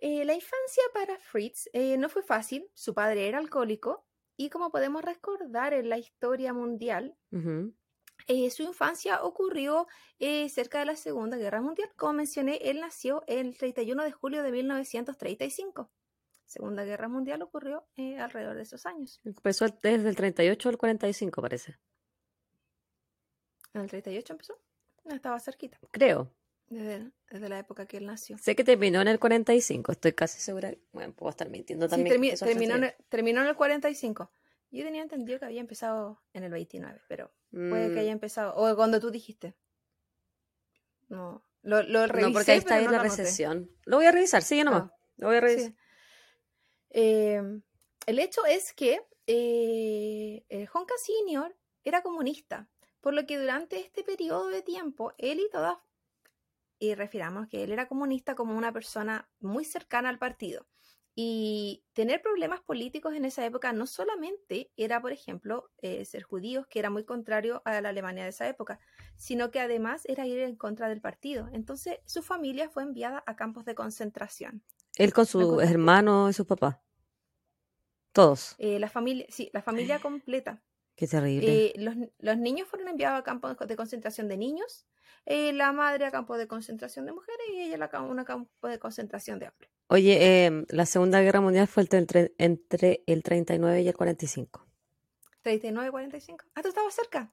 Eh, 0.00 0.24
la 0.24 0.34
infancia 0.34 0.82
para 0.94 1.18
Fritz 1.18 1.68
eh, 1.72 1.96
no 1.96 2.08
fue 2.08 2.22
fácil. 2.22 2.70
Su 2.74 2.94
padre 2.94 3.28
era 3.28 3.38
alcohólico 3.38 4.06
y 4.36 4.50
como 4.50 4.70
podemos 4.70 5.02
recordar 5.02 5.74
en 5.74 5.88
la 5.88 5.98
historia 5.98 6.52
mundial. 6.52 7.16
Eh, 8.26 8.50
su 8.50 8.62
infancia 8.62 9.22
ocurrió 9.22 9.86
eh, 10.18 10.48
cerca 10.48 10.80
de 10.80 10.86
la 10.86 10.96
Segunda 10.96 11.36
Guerra 11.36 11.60
Mundial. 11.60 11.90
Como 11.96 12.14
mencioné, 12.14 12.58
él 12.62 12.80
nació 12.80 13.24
el 13.26 13.56
31 13.56 14.02
de 14.04 14.12
julio 14.12 14.42
de 14.42 14.52
1935. 14.52 15.90
Segunda 16.44 16.84
Guerra 16.84 17.08
Mundial 17.08 17.42
ocurrió 17.42 17.86
eh, 17.96 18.18
alrededor 18.18 18.56
de 18.56 18.62
esos 18.62 18.86
años. 18.86 19.20
Empezó 19.24 19.66
desde 19.68 20.08
el 20.08 20.16
38 20.16 20.68
al 20.68 20.78
45, 20.78 21.42
parece. 21.42 21.78
¿En 23.74 23.82
el 23.82 23.88
38 23.88 24.32
empezó? 24.32 24.58
No, 25.04 25.14
estaba 25.14 25.38
cerquita. 25.40 25.78
Creo. 25.90 26.32
Desde, 26.68 27.10
desde, 27.30 27.48
la 27.48 27.58
época 27.58 27.86
que 27.86 27.96
él 27.96 28.06
nació. 28.06 28.36
Sé 28.38 28.54
que 28.54 28.64
terminó 28.64 29.00
en 29.00 29.08
el 29.08 29.18
45, 29.18 29.92
estoy 29.92 30.12
casi 30.12 30.38
segura. 30.38 30.74
Bueno, 30.92 31.14
puedo 31.14 31.30
estar 31.30 31.48
mintiendo 31.48 31.88
también. 31.88 32.36
Sí, 32.36 32.44
terminó, 32.44 32.76
en 32.76 32.84
el, 32.84 32.94
terminó, 33.08 33.40
en 33.40 33.46
el, 33.48 33.56
45. 33.56 34.30
Yo 34.70 34.84
tenía 34.84 35.02
entendido 35.02 35.38
que 35.38 35.46
había 35.46 35.60
empezado 35.60 36.22
en 36.32 36.44
el 36.44 36.52
29, 36.52 37.00
pero 37.08 37.32
puede 37.50 37.88
que 37.88 37.96
mm. 37.96 37.98
haya 37.98 38.12
empezado. 38.12 38.54
O 38.56 38.74
cuando 38.76 39.00
tú 39.00 39.10
dijiste. 39.10 39.56
No, 41.08 41.42
lo, 41.62 41.82
lo 41.82 42.06
revisé, 42.06 42.28
No, 42.28 42.34
porque 42.34 42.52
ahí 42.52 42.58
está 42.58 42.74
ahí 42.76 42.86
la 42.86 42.98
recesión. 42.98 43.70
Lo 43.84 43.96
voy 43.96 44.06
a 44.06 44.12
revisar, 44.12 44.42
sigue 44.42 44.64
nomás. 44.64 44.84
Ah, 44.84 44.96
lo 45.16 45.28
voy 45.28 45.36
a 45.36 45.40
revisar. 45.40 45.72
Eh, 46.90 47.42
el 48.06 48.18
hecho 48.18 48.44
es 48.44 48.72
que 48.74 49.00
eh, 49.26 50.68
Honka 50.72 50.94
Senior 50.98 51.56
era 51.84 52.02
comunista, 52.02 52.68
por 53.00 53.14
lo 53.14 53.26
que 53.26 53.38
durante 53.38 53.80
este 53.80 54.02
periodo 54.02 54.48
de 54.48 54.62
tiempo, 54.62 55.14
él 55.18 55.40
y 55.40 55.48
todas 55.50 55.78
y 56.78 56.94
refiramos 56.94 57.48
que 57.48 57.64
él 57.64 57.72
era 57.72 57.88
comunista 57.88 58.34
como 58.34 58.56
una 58.56 58.72
persona 58.72 59.28
muy 59.40 59.64
cercana 59.64 60.08
al 60.08 60.18
partido. 60.18 60.66
Y 61.20 61.82
tener 61.94 62.22
problemas 62.22 62.60
políticos 62.60 63.12
en 63.12 63.24
esa 63.24 63.44
época 63.44 63.72
no 63.72 63.88
solamente 63.88 64.70
era, 64.76 65.02
por 65.02 65.10
ejemplo, 65.10 65.68
eh, 65.82 66.04
ser 66.04 66.22
judíos, 66.22 66.68
que 66.68 66.78
era 66.78 66.90
muy 66.90 67.02
contrario 67.02 67.60
a 67.64 67.80
la 67.80 67.88
Alemania 67.88 68.22
de 68.22 68.30
esa 68.30 68.46
época, 68.46 68.78
sino 69.16 69.50
que 69.50 69.58
además 69.58 70.04
era 70.04 70.28
ir 70.28 70.38
en 70.38 70.54
contra 70.54 70.88
del 70.88 71.00
partido. 71.00 71.48
Entonces 71.52 71.98
su 72.04 72.22
familia 72.22 72.70
fue 72.70 72.84
enviada 72.84 73.24
a 73.26 73.34
campos 73.34 73.64
de 73.64 73.74
concentración. 73.74 74.62
Él 74.94 75.12
con 75.12 75.26
su 75.26 75.60
hermano 75.60 76.30
y 76.30 76.34
su 76.34 76.46
papá. 76.46 76.84
Todos. 78.12 78.54
Eh, 78.58 78.78
la 78.78 78.88
familia, 78.88 79.26
sí, 79.28 79.50
la 79.52 79.62
familia 79.62 79.98
completa. 79.98 80.62
Qué 80.94 81.08
terrible. 81.08 81.50
Eh, 81.50 81.72
los, 81.78 81.96
los, 82.20 82.38
niños 82.38 82.68
fueron 82.68 82.86
enviados 82.86 83.18
a 83.18 83.24
campos 83.24 83.56
de 83.58 83.74
concentración 83.74 84.28
de 84.28 84.36
niños 84.36 84.86
eh, 85.26 85.52
la 85.52 85.72
madre 85.72 86.06
a 86.06 86.10
campo 86.10 86.38
de 86.38 86.46
concentración 86.46 87.06
de 87.06 87.12
mujeres 87.12 87.46
y 87.52 87.60
ella 87.60 87.90
a 87.92 88.02
una 88.02 88.24
campo 88.24 88.68
de 88.68 88.78
concentración 88.78 89.38
de 89.38 89.48
hombres. 89.48 89.70
Oye, 89.88 90.44
em, 90.44 90.66
la 90.68 90.84
Segunda 90.84 91.20
Guerra 91.22 91.40
Mundial 91.40 91.66
fue 91.66 91.86
entre, 91.90 92.34
entre 92.38 93.02
el 93.06 93.22
39 93.22 93.82
y 93.82 93.88
el 93.88 93.96
45. 93.96 94.66
39 95.42 95.88
y 95.88 95.90
45. 95.90 96.44
Ah, 96.54 96.62
tú 96.62 96.68
estabas 96.68 96.94
cerca. 96.94 97.32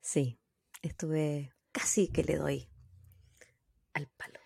Sí, 0.00 0.38
estuve 0.82 1.52
casi 1.72 2.08
que 2.12 2.22
le 2.22 2.36
doy 2.36 2.68
al 3.94 4.06
palo. 4.16 4.38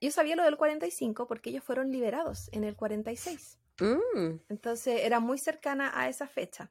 Yo 0.00 0.10
sabía 0.10 0.36
lo 0.36 0.44
del 0.44 0.56
45 0.56 1.26
porque 1.26 1.50
ellos 1.50 1.64
fueron 1.64 1.90
liberados 1.90 2.48
en 2.52 2.64
el 2.64 2.76
46. 2.76 3.58
Mm. 3.80 4.40
Entonces 4.48 5.00
era 5.04 5.20
muy 5.20 5.38
cercana 5.38 5.90
a 5.94 6.08
esa 6.08 6.26
fecha. 6.26 6.70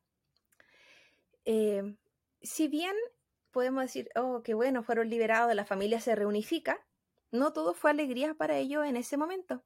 Eh, 1.46 1.96
si 2.42 2.68
bien 2.68 2.96
podemos 3.52 3.84
decir, 3.84 4.10
oh, 4.16 4.44
qué 4.44 4.54
bueno, 4.54 4.84
fueron 4.84 5.10
liberados, 5.10 5.56
la 5.56 5.66
familia 5.66 6.00
se 6.02 6.16
reunifica, 6.16 6.86
no 7.36 7.54
todo 7.54 7.74
fue 7.74 7.92
alegría 7.92 8.34
para 8.34 8.58
ellos 8.58 8.86
en 8.86 8.98
ese 8.98 9.18
momento, 9.18 9.64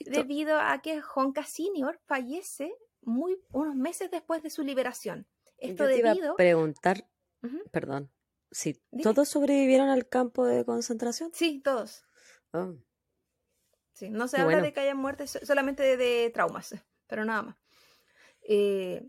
debido 0.00 0.58
a 0.58 0.80
que 0.82 1.00
Honka 1.14 1.44
Senior 1.44 2.00
fallece 2.06 2.74
muy, 3.02 3.40
unos 3.52 3.74
meses 3.74 4.10
después 4.10 4.42
de 4.42 4.50
su 4.50 4.62
liberación. 4.62 5.26
Esto 5.58 5.84
Yo 5.84 5.90
te 5.90 6.02
debido... 6.02 6.24
Iba 6.24 6.32
a 6.32 6.36
preguntar, 6.36 7.08
perdón, 7.70 8.10
si 8.50 8.74
todos 9.02 9.28
sobrevivieron 9.28 9.88
al 9.88 10.08
campo 10.08 10.44
de 10.46 10.64
concentración. 10.64 11.30
Sí, 11.32 11.60
todos. 11.60 12.04
Oh. 12.52 12.74
Sí, 13.92 14.10
no 14.10 14.28
se 14.28 14.40
habla 14.40 14.60
de 14.60 14.72
que 14.72 14.80
hayan 14.80 14.96
muertes, 14.96 15.38
solamente 15.42 15.96
de, 15.96 16.30
traumas, 16.30 16.74
pero 17.06 17.24
nada 17.24 17.42
más. 17.42 17.56
Eh, 18.42 19.08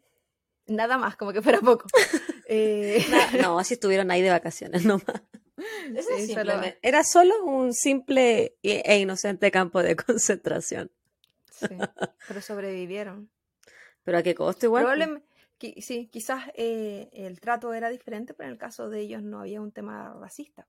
nada 0.67 0.97
más, 0.97 1.15
como 1.15 1.33
que 1.33 1.41
fuera 1.41 1.59
poco. 1.59 1.85
Eh, 2.55 3.03
no, 3.41 3.57
así 3.57 3.75
estuvieron 3.75 4.11
ahí 4.11 4.21
de 4.21 4.29
vacaciones 4.29 4.83
nomás. 4.85 5.23
Era 6.81 7.03
solo 7.03 7.43
un 7.45 7.73
simple 7.73 8.57
e 8.63 8.99
inocente 8.99 9.51
campo 9.51 9.83
de 9.83 9.95
concentración. 9.95 10.91
Sí, 11.51 11.77
pero 12.27 12.41
sobrevivieron. 12.41 13.29
¿Pero 14.03 14.17
a 14.17 14.23
qué 14.23 14.35
costo 14.35 14.65
igual? 14.65 14.83
Probablemente, 14.83 15.27
sí, 15.77 16.09
quizás 16.11 16.45
eh, 16.55 17.09
el 17.13 17.39
trato 17.39 17.73
era 17.73 17.89
diferente, 17.89 18.33
pero 18.33 18.47
en 18.47 18.53
el 18.53 18.59
caso 18.59 18.89
de 18.89 18.99
ellos 18.99 19.21
no 19.21 19.39
había 19.39 19.61
un 19.61 19.71
tema 19.71 20.13
racista. 20.19 20.67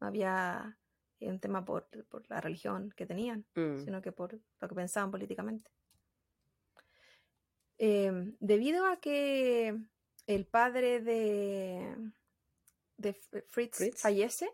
No 0.00 0.08
había 0.08 0.76
un 1.20 1.38
tema 1.38 1.64
por, 1.64 1.88
la 2.28 2.40
religión 2.40 2.92
que 2.96 3.06
tenían, 3.06 3.44
mm. 3.54 3.84
sino 3.84 4.02
que 4.02 4.12
por 4.12 4.38
lo 4.60 4.68
que 4.68 4.74
pensaban 4.74 5.10
políticamente. 5.10 5.70
Em, 7.78 8.36
debido 8.40 8.86
a 8.86 9.00
que 9.00 9.74
el 10.26 10.46
padre 10.46 11.00
de, 11.00 11.96
de 13.00 13.14
Fritz, 13.48 14.00
fallece, 14.00 14.50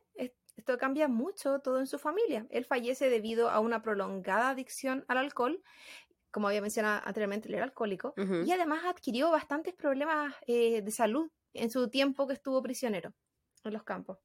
esto 0.57 0.79
cambia 0.79 1.09
mucho 1.09 1.61
todo 1.61 1.79
en 1.79 1.87
su 1.87 1.99
familia. 1.99 2.47
Él 2.51 2.65
fallece 2.65 3.11
debido 3.11 3.51
a 3.51 3.61
una 3.61 3.83
prolongada 3.83 4.51
adicción 4.51 5.05
al 5.09 5.19
alcohol. 5.19 5.63
Como 6.31 6.49
había 6.49 6.61
mencionado 6.61 7.03
anteriormente, 7.05 7.49
él 7.49 7.55
era 7.55 7.65
alcohólico. 7.65 8.15
Y 8.17 8.51
además 8.51 8.85
adquirió 8.85 9.31
bastantes 9.31 9.75
problemas 9.75 10.35
eh, 10.47 10.83
de 10.83 10.91
salud 10.91 11.31
en 11.53 11.71
su 11.71 11.89
tiempo 11.89 12.27
que 12.27 12.35
estuvo 12.35 12.63
prisionero 12.63 13.15
en 13.65 13.73
los 13.73 13.83
campos. 13.83 14.19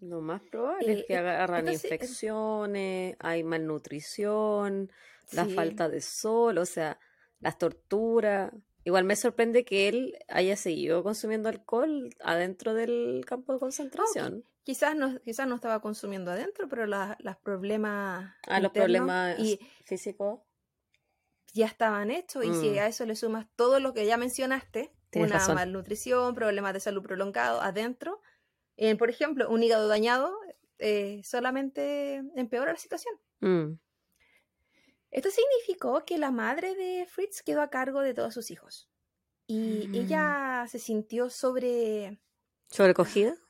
Lo 0.00 0.20
más 0.20 0.42
probable 0.42 0.92
es 0.92 1.04
que 1.06 1.14
eh, 1.14 1.18
agarran 1.18 1.68
infecciones, 1.68 3.16
hay 3.20 3.44
malnutrición, 3.44 4.90
la 5.32 5.46
falta 5.46 5.88
de 5.88 6.00
sol, 6.00 6.58
o 6.58 6.66
sea, 6.66 6.98
las 7.40 7.58
torturas. 7.58 8.52
Igual 8.84 9.04
me 9.04 9.16
sorprende 9.16 9.64
que 9.64 9.88
él 9.88 10.18
haya 10.28 10.56
seguido 10.56 11.02
consumiendo 11.02 11.48
alcohol 11.48 12.10
adentro 12.20 12.74
del 12.74 13.24
campo 13.26 13.54
de 13.54 13.58
concentración. 13.58 14.44
Quizás 14.62 14.94
no, 14.94 15.20
quizás 15.20 15.46
no 15.46 15.54
estaba 15.54 15.80
consumiendo 15.80 16.30
adentro, 16.30 16.68
pero 16.68 16.86
los 16.86 17.36
problemas. 17.42 18.34
Ah, 18.46 18.60
los 18.60 18.72
problemas 18.72 19.36
físicos. 19.84 20.40
Ya 21.54 21.66
estaban 21.66 22.10
hechos, 22.10 22.44
y 22.44 22.52
si 22.52 22.70
mm. 22.70 22.78
a 22.78 22.86
eso 22.88 23.06
le 23.06 23.14
sumas 23.14 23.46
todo 23.54 23.78
lo 23.78 23.94
que 23.94 24.06
ya 24.06 24.16
mencionaste, 24.16 24.92
una 25.14 25.46
malnutrición, 25.48 26.34
problemas 26.34 26.74
de 26.74 26.80
salud 26.80 27.02
prolongados 27.02 27.62
adentro, 27.62 28.20
eh, 28.76 28.96
por 28.96 29.08
ejemplo, 29.08 29.48
un 29.48 29.62
hígado 29.62 29.86
dañado, 29.86 30.34
eh, 30.78 31.20
solamente 31.22 32.24
empeora 32.34 32.72
la 32.72 32.78
situación. 32.78 33.14
Mm. 33.40 33.78
Esto 35.14 35.30
significó 35.30 36.04
que 36.04 36.18
la 36.18 36.32
madre 36.32 36.74
de 36.74 37.06
Fritz 37.06 37.40
quedó 37.42 37.62
a 37.62 37.70
cargo 37.70 38.00
de 38.00 38.14
todos 38.14 38.34
sus 38.34 38.50
hijos. 38.50 38.90
Y 39.46 39.86
mm. 39.86 39.94
ella 39.94 40.66
se 40.68 40.80
sintió 40.80 41.30
sobre... 41.30 42.20
¿Sobrecogida? 42.68 43.34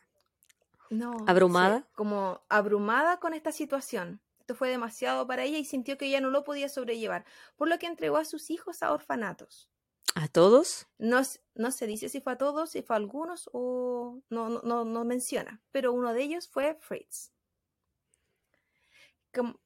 No. 0.90 1.16
¿Abrumada? 1.26 1.88
como 1.94 2.44
abrumada 2.50 3.18
con 3.18 3.32
esta 3.32 3.50
situación. 3.50 4.20
Esto 4.38 4.54
fue 4.54 4.68
demasiado 4.68 5.26
para 5.26 5.42
ella 5.42 5.56
y 5.56 5.64
sintió 5.64 5.96
que 5.96 6.06
ella 6.06 6.20
no 6.20 6.28
lo 6.28 6.44
podía 6.44 6.68
sobrellevar, 6.68 7.24
por 7.56 7.68
lo 7.68 7.78
que 7.78 7.86
entregó 7.86 8.18
a 8.18 8.26
sus 8.26 8.50
hijos 8.50 8.82
a 8.82 8.92
orfanatos. 8.92 9.70
¿A 10.14 10.28
todos? 10.28 10.86
No, 10.98 11.22
no 11.54 11.70
se 11.72 11.86
dice 11.86 12.10
si 12.10 12.20
fue 12.20 12.34
a 12.34 12.38
todos, 12.38 12.70
si 12.70 12.82
fue 12.82 12.94
a 12.94 12.98
algunos 12.98 13.48
o 13.52 14.20
no, 14.28 14.60
no, 14.60 14.84
no 14.84 15.04
menciona, 15.04 15.62
pero 15.72 15.92
uno 15.92 16.12
de 16.12 16.22
ellos 16.22 16.46
fue 16.46 16.76
Fritz 16.78 17.32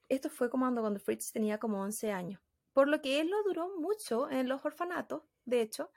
esto 0.08 0.30
fue 0.30 0.50
como 0.50 0.70
cuando 0.80 1.00
Fritz 1.00 1.32
tenía 1.32 1.58
como 1.58 1.80
11 1.82 2.12
años. 2.12 2.40
Por 2.72 2.88
lo 2.88 3.00
que 3.00 3.20
él 3.20 3.30
no 3.30 3.42
duró 3.42 3.76
mucho 3.78 4.30
en 4.30 4.48
los 4.48 4.64
orfanatos, 4.64 5.22
de 5.44 5.62
hecho, 5.62 5.90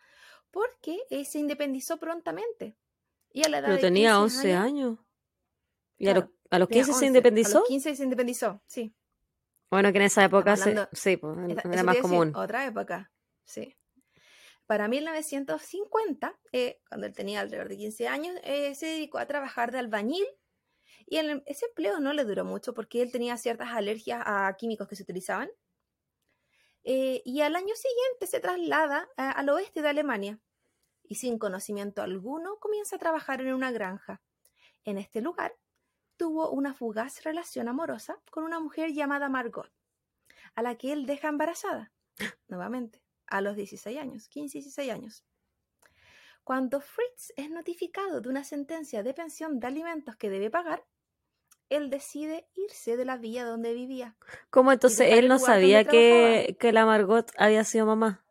porque 0.50 1.00
eh, 1.10 1.26
se 1.26 1.40
independizó 1.40 1.98
prontamente. 1.98 2.78
Y 3.32 3.46
a 3.46 3.50
la 3.50 3.60
edad 3.60 3.70
Pero 3.70 3.82
tenía 3.82 4.20
11 4.20 4.54
años. 4.54 5.00
¿Y 5.98 6.10
a, 6.10 6.16
los 6.58 6.68
15 6.68 6.94
se 6.94 7.06
independizó? 7.06 7.58
A 7.58 7.62
los 7.62 7.68
15 7.68 7.96
se 7.96 8.04
independizó, 8.04 8.62
sí. 8.66 8.96
Bueno, 9.70 9.92
que 9.92 10.00
en 10.00 10.06
esa 10.06 10.26
época 10.26 10.58
sí, 10.58 11.18
pues, 11.18 11.38
era 11.72 11.84
más 11.84 11.98
común. 11.98 12.34
otra 12.36 12.66
época, 12.66 13.12
sí. 13.46 13.78
Para 14.66 14.88
1950, 14.88 16.40
eh, 16.52 16.82
cuando 16.90 17.08
él 17.08 17.14
tenía 17.14 17.42
alrededor 17.42 17.70
de 17.70 17.78
15 17.78 18.08
años, 18.08 18.36
eh, 18.44 18.74
se 18.76 18.88
dedicó 18.88 19.18
a 19.18 19.26
trabajar 19.28 19.72
de 19.72 19.80
albañil 19.80 20.26
y 21.06 21.18
ese 21.46 21.66
empleo 21.66 22.00
no 22.00 22.14
le 22.14 22.24
duró 22.24 22.46
mucho 22.46 22.74
porque 22.74 23.02
él 23.02 23.12
tenía 23.12 23.38
ciertas 23.38 23.70
alergias 23.70 24.22
a 24.26 24.56
químicos 24.58 24.88
que 24.88 24.96
se 24.96 25.04
utilizaban. 25.04 25.50
Eh, 26.84 27.22
y 27.26 27.42
al 27.42 27.56
año 27.56 27.76
siguiente 27.76 28.28
se 28.28 28.40
traslada 28.40 29.08
al 29.16 29.50
oeste 29.50 29.82
de 29.82 29.90
Alemania 29.90 30.40
y 31.04 31.16
sin 31.16 31.38
conocimiento 31.38 32.02
alguno 32.02 32.58
comienza 32.60 32.96
a 32.96 33.00
trabajar 33.00 33.42
en 33.42 33.54
una 33.54 33.72
granja. 33.72 34.22
En 34.84 34.98
este 34.98 35.22
lugar 35.22 35.56
tuvo 36.18 36.50
una 36.50 36.74
fugaz 36.74 37.24
relación 37.24 37.68
amorosa 37.68 38.22
con 38.32 38.44
una 38.44 38.60
mujer 38.60 38.94
llamada 38.94 39.28
Margot, 39.28 39.72
a 40.56 40.62
la 40.62 40.76
que 40.78 40.94
él 40.94 41.06
deja 41.06 41.28
embarazada, 41.28 41.92
nuevamente, 42.48 43.04
a 43.28 43.42
los 43.42 43.56
16 43.56 43.98
años, 43.98 44.28
15 44.30 44.58
y 44.58 44.62
16 44.62 44.92
años. 44.92 45.26
Cuando 46.44 46.82
Fritz 46.82 47.34
es 47.38 47.50
notificado 47.50 48.22
de 48.22 48.30
una 48.30 48.44
sentencia 48.44 49.04
de 49.04 49.14
pensión 49.14 49.60
de 49.60 49.68
alimentos 49.68 50.16
que 50.16 50.30
debe 50.30 50.50
pagar, 50.50 50.84
él 51.70 51.90
decide 51.90 52.48
irse 52.56 52.98
de 52.98 53.06
la 53.06 53.18
villa 53.18 53.46
donde 53.46 53.74
vivía. 53.74 54.18
¿Cómo 54.50 54.72
entonces 54.72 55.08
él 55.12 55.28
no 55.28 55.40
sabía 55.40 55.86
que, 55.86 56.58
que 56.60 56.74
la 56.74 56.86
Margot 56.86 57.32
había 57.38 57.64
sido 57.64 57.86
mamá? 57.86 58.26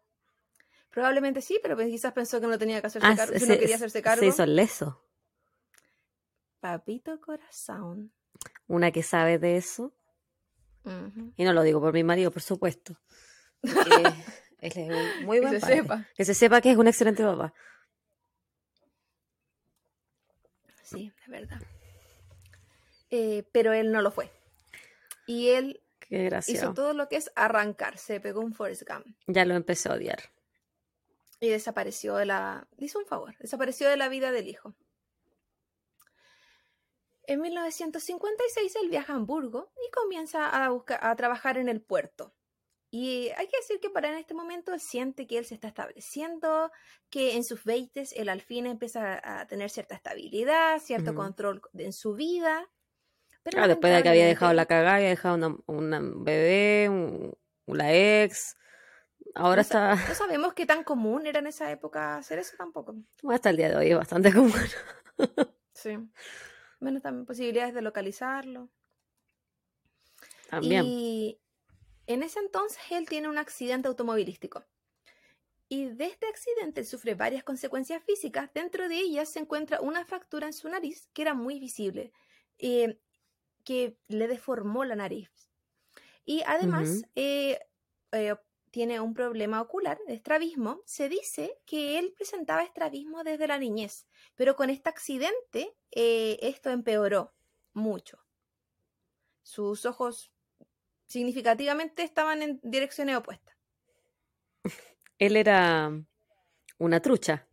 Probablemente 0.90 1.40
sí, 1.40 1.58
pero 1.62 1.76
pues 1.76 1.88
quizás 1.88 2.12
pensó 2.12 2.40
que 2.40 2.48
no 2.48 2.58
tenía 2.58 2.80
que 2.80 2.88
hacerse 2.88 3.06
Ah, 3.08 3.14
cargo, 3.16 3.32
se, 3.34 3.40
si 3.40 3.46
no 3.52 3.58
quería 3.58 3.76
hacerse 3.76 4.02
cargo. 4.02 4.20
se 4.20 4.26
hizo 4.26 4.42
el 4.42 4.56
leso. 4.56 5.02
Papito 6.60 7.18
corazón. 7.20 8.12
Una 8.66 8.90
que 8.90 9.02
sabe 9.02 9.38
de 9.38 9.56
eso. 9.56 9.94
Y 11.36 11.44
no 11.44 11.52
lo 11.52 11.62
digo 11.62 11.80
por 11.80 11.92
mi 11.92 12.02
marido, 12.02 12.30
por 12.30 12.42
supuesto. 12.42 12.98
Porque 13.62 13.94
él 14.58 14.90
es 14.90 15.20
un 15.20 15.26
muy 15.26 15.38
Que 15.38 15.46
buen 15.46 15.54
se 15.54 15.60
padre. 15.60 15.76
sepa. 15.76 16.06
Que 16.16 16.24
se 16.24 16.34
sepa 16.34 16.60
que 16.60 16.70
es 16.72 16.76
un 16.76 16.88
excelente 16.88 17.22
papá. 17.22 17.54
Sí, 20.90 21.12
es 21.22 21.28
verdad. 21.28 21.60
Eh, 23.10 23.44
pero 23.52 23.72
él 23.72 23.92
no 23.92 24.02
lo 24.02 24.10
fue. 24.10 24.30
Y 25.26 25.50
él 25.50 25.80
Qué 26.00 26.30
hizo 26.48 26.74
todo 26.74 26.92
lo 26.92 27.08
que 27.08 27.16
es 27.16 27.30
arrancar. 27.36 27.98
Se 27.98 28.20
pegó 28.20 28.40
un 28.40 28.52
Forrest 28.52 28.82
Gump. 28.88 29.06
Ya 29.26 29.44
lo 29.44 29.54
empecé 29.54 29.88
a 29.88 29.94
odiar. 29.94 30.20
y 31.40 31.48
desapareció 31.48 32.16
de 32.16 32.26
la. 32.26 32.68
Hizo 32.78 32.98
un 32.98 33.06
favor, 33.06 33.36
desapareció 33.38 33.88
de 33.88 33.96
la 33.96 34.08
vida 34.08 34.30
del 34.32 34.48
hijo. 34.48 34.74
En 37.24 37.40
1956 37.40 38.76
él 38.82 38.90
viaja 38.90 39.12
a 39.12 39.16
Hamburgo 39.16 39.72
y 39.86 39.90
comienza 39.92 40.48
a, 40.48 40.68
buscar, 40.70 40.98
a 41.02 41.14
trabajar 41.14 41.58
en 41.58 41.68
el 41.68 41.80
puerto. 41.80 42.34
Y 42.92 43.28
hay 43.36 43.46
que 43.46 43.56
decir 43.58 43.78
que 43.80 43.88
para 43.90 44.08
en 44.10 44.18
este 44.18 44.34
momento 44.34 44.74
él 44.74 44.80
siente 44.80 45.26
que 45.28 45.38
él 45.38 45.44
se 45.44 45.54
está 45.54 45.68
estableciendo, 45.68 46.72
que 47.08 47.36
en 47.36 47.44
sus 47.44 47.62
20 47.64 48.04
él 48.16 48.28
al 48.28 48.40
fin 48.40 48.66
empieza 48.66 49.20
a 49.22 49.46
tener 49.46 49.70
cierta 49.70 49.94
estabilidad, 49.94 50.80
cierto 50.80 51.14
control 51.14 51.62
en 51.74 51.92
su 51.92 52.14
vida. 52.14 52.68
Pero 53.44 53.54
Claro, 53.56 53.68
después 53.68 53.94
de 53.94 54.02
que 54.02 54.08
había 54.08 54.26
dejado 54.26 54.52
la 54.54 54.66
cagada, 54.66 54.96
había 54.96 55.08
dejado 55.10 55.36
una, 55.36 55.56
una 55.66 56.00
bebé, 56.02 56.88
un- 56.88 57.32
la 57.66 57.94
ex. 57.94 58.56
Ahora 59.36 59.56
No 59.56 59.62
está. 59.62 59.94
No 59.94 60.14
sabemos 60.14 60.54
qué 60.54 60.66
tan 60.66 60.82
común 60.82 61.26
era 61.28 61.38
en 61.38 61.46
esa 61.46 61.70
época 61.70 62.16
hacer 62.16 62.40
eso 62.40 62.56
tampoco. 62.58 62.94
Bueno, 63.22 63.36
hasta 63.36 63.50
el 63.50 63.56
día 63.56 63.68
de 63.68 63.76
hoy 63.76 63.90
es 63.92 63.96
bastante 63.96 64.32
común. 64.34 64.52
Sí. 65.74 65.96
Menos 66.80 67.02
también 67.02 67.24
posibilidades 67.24 67.72
de 67.72 67.82
localizarlo. 67.82 68.68
También. 70.48 70.84
Y 70.84 71.40
en 72.12 72.22
ese 72.22 72.40
entonces 72.40 72.80
él 72.90 73.08
tiene 73.08 73.28
un 73.28 73.38
accidente 73.38 73.88
automovilístico. 73.88 74.64
Y 75.68 75.86
de 75.86 76.06
este 76.06 76.26
accidente 76.26 76.84
sufre 76.84 77.14
varias 77.14 77.44
consecuencias 77.44 78.02
físicas. 78.02 78.52
Dentro 78.52 78.88
de 78.88 78.96
ellas 78.96 79.28
se 79.28 79.38
encuentra 79.38 79.80
una 79.80 80.04
fractura 80.04 80.48
en 80.48 80.52
su 80.52 80.68
nariz 80.68 81.08
que 81.12 81.22
era 81.22 81.34
muy 81.34 81.60
visible, 81.60 82.12
eh, 82.58 82.98
que 83.64 83.96
le 84.08 84.26
deformó 84.26 84.84
la 84.84 84.96
nariz. 84.96 85.30
Y 86.24 86.42
además 86.46 87.04
eh, 87.14 87.60
eh, 88.12 88.34
tiene 88.70 89.00
un 89.00 89.14
problema 89.14 89.60
ocular, 89.60 89.98
estrabismo. 90.06 90.82
Se 90.86 91.08
dice 91.08 91.58
que 91.66 91.98
él 91.98 92.12
presentaba 92.16 92.62
estrabismo 92.62 93.24
desde 93.24 93.46
la 93.46 93.58
niñez, 93.58 94.06
pero 94.34 94.56
con 94.56 94.70
este 94.70 94.88
accidente 94.88 95.76
eh, 95.90 96.38
esto 96.42 96.70
empeoró 96.70 97.32
mucho. 97.72 98.18
Sus 99.42 99.86
ojos 99.86 100.32
significativamente 101.10 102.04
estaban 102.04 102.40
en 102.42 102.60
direcciones 102.62 103.16
opuestas. 103.16 103.54
Él 105.18 105.36
era 105.36 105.90
una 106.78 107.00
trucha. 107.00 107.46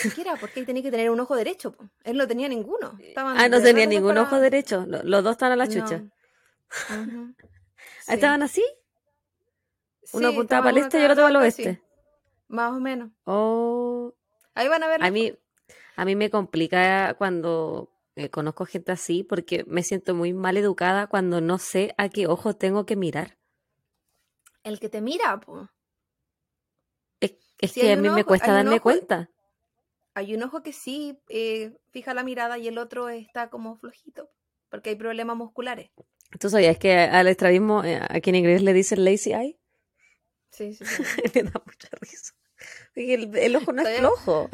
Siquiera 0.00 0.34
porque 0.36 0.58
él 0.58 0.66
tenía 0.66 0.82
que 0.82 0.90
tener 0.90 1.10
un 1.10 1.20
ojo 1.20 1.36
derecho. 1.36 1.72
po. 1.72 1.88
Él 2.02 2.16
no 2.16 2.26
tenía 2.26 2.48
ninguno. 2.48 2.98
Estaban 3.00 3.38
Ah, 3.38 3.48
no 3.48 3.62
tenía 3.62 3.86
ningún 3.86 4.18
ojo 4.18 4.40
derecho. 4.40 4.84
Lo- 4.88 5.02
Los 5.04 5.22
dos 5.22 5.32
estaban 5.32 5.52
a 5.52 5.56
la 5.56 5.68
chucha. 5.68 5.98
No. 5.98 6.10
Sí. 6.88 7.36
¿Estaban 8.08 8.42
así? 8.42 8.64
Uno 10.14 10.28
Sí, 10.30 10.34
apuntaba 10.34 10.64
para 10.64 10.76
el 10.78 10.82
este 10.82 10.98
y 10.98 11.02
el 11.04 11.10
otro 11.12 11.24
para 11.24 11.44
el 11.44 11.52
sí. 11.52 11.62
oeste. 11.62 11.82
Más 12.48 12.72
o 12.72 12.80
menos. 12.80 13.10
Oh, 13.24 14.12
Ahí 14.54 14.66
van 14.68 14.82
a 14.82 14.88
ver. 14.88 15.02
a 15.04 15.10
mí, 15.10 15.38
a 15.96 16.04
mí 16.04 16.16
me 16.16 16.28
complica 16.30 17.14
cuando 17.18 17.91
eh, 18.16 18.30
conozco 18.30 18.66
gente 18.66 18.92
así 18.92 19.24
porque 19.24 19.64
me 19.66 19.82
siento 19.82 20.14
muy 20.14 20.32
mal 20.32 20.56
educada 20.56 21.06
cuando 21.06 21.40
no 21.40 21.58
sé 21.58 21.94
a 21.98 22.08
qué 22.08 22.26
ojo 22.26 22.54
tengo 22.54 22.84
que 22.86 22.96
mirar. 22.96 23.38
El 24.64 24.78
que 24.78 24.88
te 24.88 25.00
mira, 25.00 25.40
po. 25.40 25.68
Es, 27.20 27.72
que 27.72 27.92
a 27.92 27.96
mí 27.96 28.08
me 28.10 28.24
cuesta 28.24 28.52
darme 28.52 28.76
ojo- 28.76 28.82
cuenta. 28.82 29.30
Hay 30.14 30.34
un 30.34 30.42
ojo 30.42 30.62
que 30.62 30.72
sí 30.72 31.18
eh, 31.28 31.72
fija 31.90 32.12
la 32.12 32.22
mirada 32.22 32.58
y 32.58 32.68
el 32.68 32.78
otro 32.78 33.08
está 33.08 33.48
como 33.50 33.76
flojito. 33.76 34.28
Porque 34.68 34.90
hay 34.90 34.96
problemas 34.96 35.36
musculares. 35.36 35.90
¿Tú 36.40 36.48
sabías 36.48 36.78
que 36.78 36.94
al 36.96 37.28
estrabismo, 37.28 37.84
eh, 37.84 38.00
aquí 38.08 38.30
en 38.30 38.36
inglés 38.36 38.62
le 38.62 38.72
dicen 38.72 39.04
lazy 39.04 39.32
eye? 39.32 39.58
Sí, 40.50 40.74
sí, 40.74 40.84
sí. 40.84 41.02
me 41.34 41.42
da 41.44 41.62
mucha 41.64 41.88
risa. 42.00 42.32
El, 42.94 43.36
el 43.36 43.56
ojo 43.56 43.72
no 43.72 43.82
es 43.82 43.98
flojo. 43.98 44.48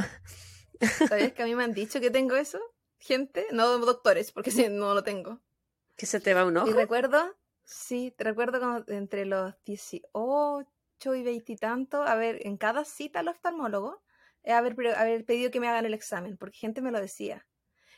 ¿Sabías 1.09 1.33
que 1.33 1.43
a 1.43 1.47
mí 1.47 1.55
me 1.55 1.65
han 1.65 1.75
dicho 1.75 2.01
que 2.01 2.11
tengo 2.11 2.37
eso? 2.37 2.59
Gente, 3.01 3.47
no 3.53 3.79
doctores, 3.79 4.33
porque 4.33 4.51
sí, 4.51 4.69
no 4.69 4.95
lo 4.95 5.03
tengo. 5.03 5.43
¿Que 5.97 6.07
se 6.07 6.21
te 6.21 6.35
va 6.35 6.45
un 6.47 6.57
Y 6.63 6.73
ojo? 6.73 6.73
recuerdo, 6.73 7.37
sí, 7.65 8.13
te 8.17 8.25
recuerdo 8.25 8.59
cuando 8.61 8.93
entre 8.93 9.25
los 9.25 9.55
18 9.65 11.15
y 11.15 11.23
20 11.23 11.53
y 11.53 11.57
tanto, 11.57 12.03
a 12.03 12.15
ver, 12.17 12.47
en 12.47 12.57
cada 12.57 12.85
cita 12.85 13.21
al 13.21 13.29
oftalmólogo, 13.29 14.03
eh, 14.43 14.53
haber, 14.53 14.75
haber 14.97 15.25
pedido 15.25 15.51
que 15.51 15.61
me 15.61 15.69
hagan 15.69 15.87
el 15.87 15.95
examen, 15.95 16.37
porque 16.37 16.59
gente 16.59 16.83
me 16.83 16.91
lo 16.91 17.01
decía. 17.01 17.47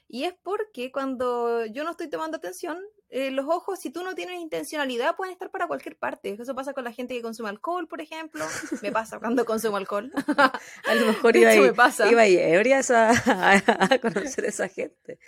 Y 0.08 0.24
es 0.24 0.34
porque 0.42 0.92
cuando 0.92 1.66
yo 1.66 1.84
no 1.84 1.92
estoy 1.92 2.10
tomando 2.10 2.36
atención, 2.38 2.78
eh, 3.12 3.30
los 3.32 3.46
ojos, 3.46 3.80
si 3.80 3.90
tú 3.90 4.02
no 4.04 4.14
tienes 4.14 4.40
intencionalidad, 4.40 5.16
pueden 5.16 5.32
estar 5.32 5.50
para 5.50 5.66
cualquier 5.66 5.96
parte. 5.98 6.36
Eso 6.40 6.54
pasa 6.54 6.72
con 6.72 6.84
la 6.84 6.92
gente 6.92 7.14
que 7.14 7.22
consume 7.22 7.48
alcohol, 7.48 7.88
por 7.88 8.00
ejemplo. 8.00 8.44
Me 8.82 8.92
pasa 8.92 9.18
cuando 9.18 9.44
consumo 9.44 9.76
alcohol. 9.76 10.12
A 10.88 10.94
lo 10.94 11.06
mejor 11.06 11.36
iba 11.36 11.50
ahí, 11.50 11.60
me 11.60 11.72
pasa. 11.74 12.08
iba 12.10 12.22
ahí 12.22 12.36
ebria 12.38 12.80
a, 12.88 13.60
a, 13.90 13.98
conocer 13.98 14.44
a 14.44 14.48
esa 14.48 14.68
gente. 14.68 15.18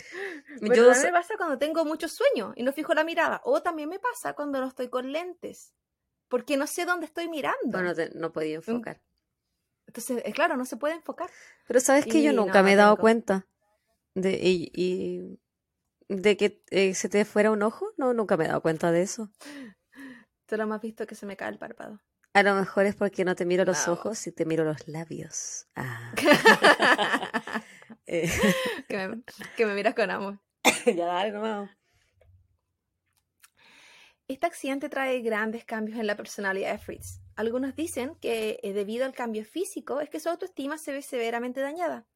Pero 0.61 0.75
Yo 0.75 0.85
también 0.91 1.13
me 1.13 1.19
pasa 1.19 1.35
cuando 1.37 1.57
tengo 1.57 1.83
mucho 1.85 2.07
sueño 2.07 2.53
y 2.55 2.63
no 2.63 2.71
fijo 2.73 2.93
la 2.93 3.03
mirada. 3.03 3.41
O 3.43 3.61
también 3.61 3.89
me 3.89 3.99
pasa 3.99 4.33
cuando 4.33 4.59
no 4.61 4.67
estoy 4.67 4.87
con 4.89 5.11
lentes. 5.11 5.73
Porque 6.29 6.57
no 6.57 6.65
sé 6.67 6.85
dónde 6.85 7.05
estoy 7.05 7.27
mirando. 7.27 7.59
bueno, 7.71 7.93
te- 7.93 8.09
no 8.15 8.31
podía 8.31 8.55
enfocar. 8.55 9.01
Entonces, 9.85 10.23
eh, 10.25 10.31
claro, 10.31 10.55
no 10.57 10.65
se 10.65 10.77
puede 10.77 10.95
enfocar. 10.95 11.29
Pero 11.67 11.79
sabes 11.79 12.05
que 12.07 12.23
yo 12.23 12.31
nunca 12.33 12.59
no, 12.59 12.63
me 12.63 12.73
he 12.73 12.75
dado 12.75 12.95
tengo. 12.95 13.01
cuenta 13.01 13.45
de, 14.15 14.31
y, 14.41 14.71
y- 14.73 15.39
de 16.21 16.37
que 16.37 16.63
eh, 16.69 16.93
se 16.93 17.09
te 17.09 17.25
fuera 17.25 17.51
un 17.51 17.61
ojo. 17.63 17.87
No, 17.97 18.13
nunca 18.13 18.37
me 18.37 18.45
he 18.45 18.47
dado 18.47 18.61
cuenta 18.61 18.91
de 18.91 19.01
eso. 19.01 19.29
Solo 20.49 20.67
me 20.67 20.75
has 20.75 20.81
visto 20.81 21.05
que 21.07 21.15
se 21.15 21.25
me 21.25 21.35
cae 21.37 21.49
el 21.49 21.57
párpado. 21.57 21.99
A 22.35 22.41
lo 22.43 22.55
mejor 22.55 22.85
es 22.85 22.95
porque 22.95 23.23
no 23.25 23.35
te 23.35 23.45
miro 23.45 23.63
los 23.63 23.85
No. 23.87 23.93
ojos 23.93 24.25
y 24.27 24.31
te 24.31 24.45
miro 24.45 24.63
los 24.63 24.87
labios. 24.87 25.67
Ah. 25.75 26.13
Eh, 28.07 28.27
que, 28.89 29.07
me, 29.07 29.23
que 29.55 29.65
me 29.65 29.73
miras 29.75 29.93
con 29.93 30.09
amor. 30.11 30.39
ya 30.85 31.05
dale 31.05 31.31
nomás. 31.31 31.69
Este 34.27 34.45
accidente 34.47 34.89
trae 34.89 35.19
grandes 35.21 35.65
cambios 35.65 35.99
en 35.99 36.07
la 36.07 36.15
personalidad 36.15 36.71
de 36.71 36.77
Fritz. 36.79 37.19
Algunos 37.35 37.75
dicen 37.75 38.15
que 38.21 38.59
eh, 38.63 38.73
debido 38.73 39.05
al 39.05 39.13
cambio 39.13 39.43
físico 39.45 39.99
es 39.99 40.09
que 40.09 40.19
su 40.19 40.29
autoestima 40.29 40.77
se 40.77 40.91
ve 40.93 41.01
severamente 41.01 41.59
dañada. 41.61 42.07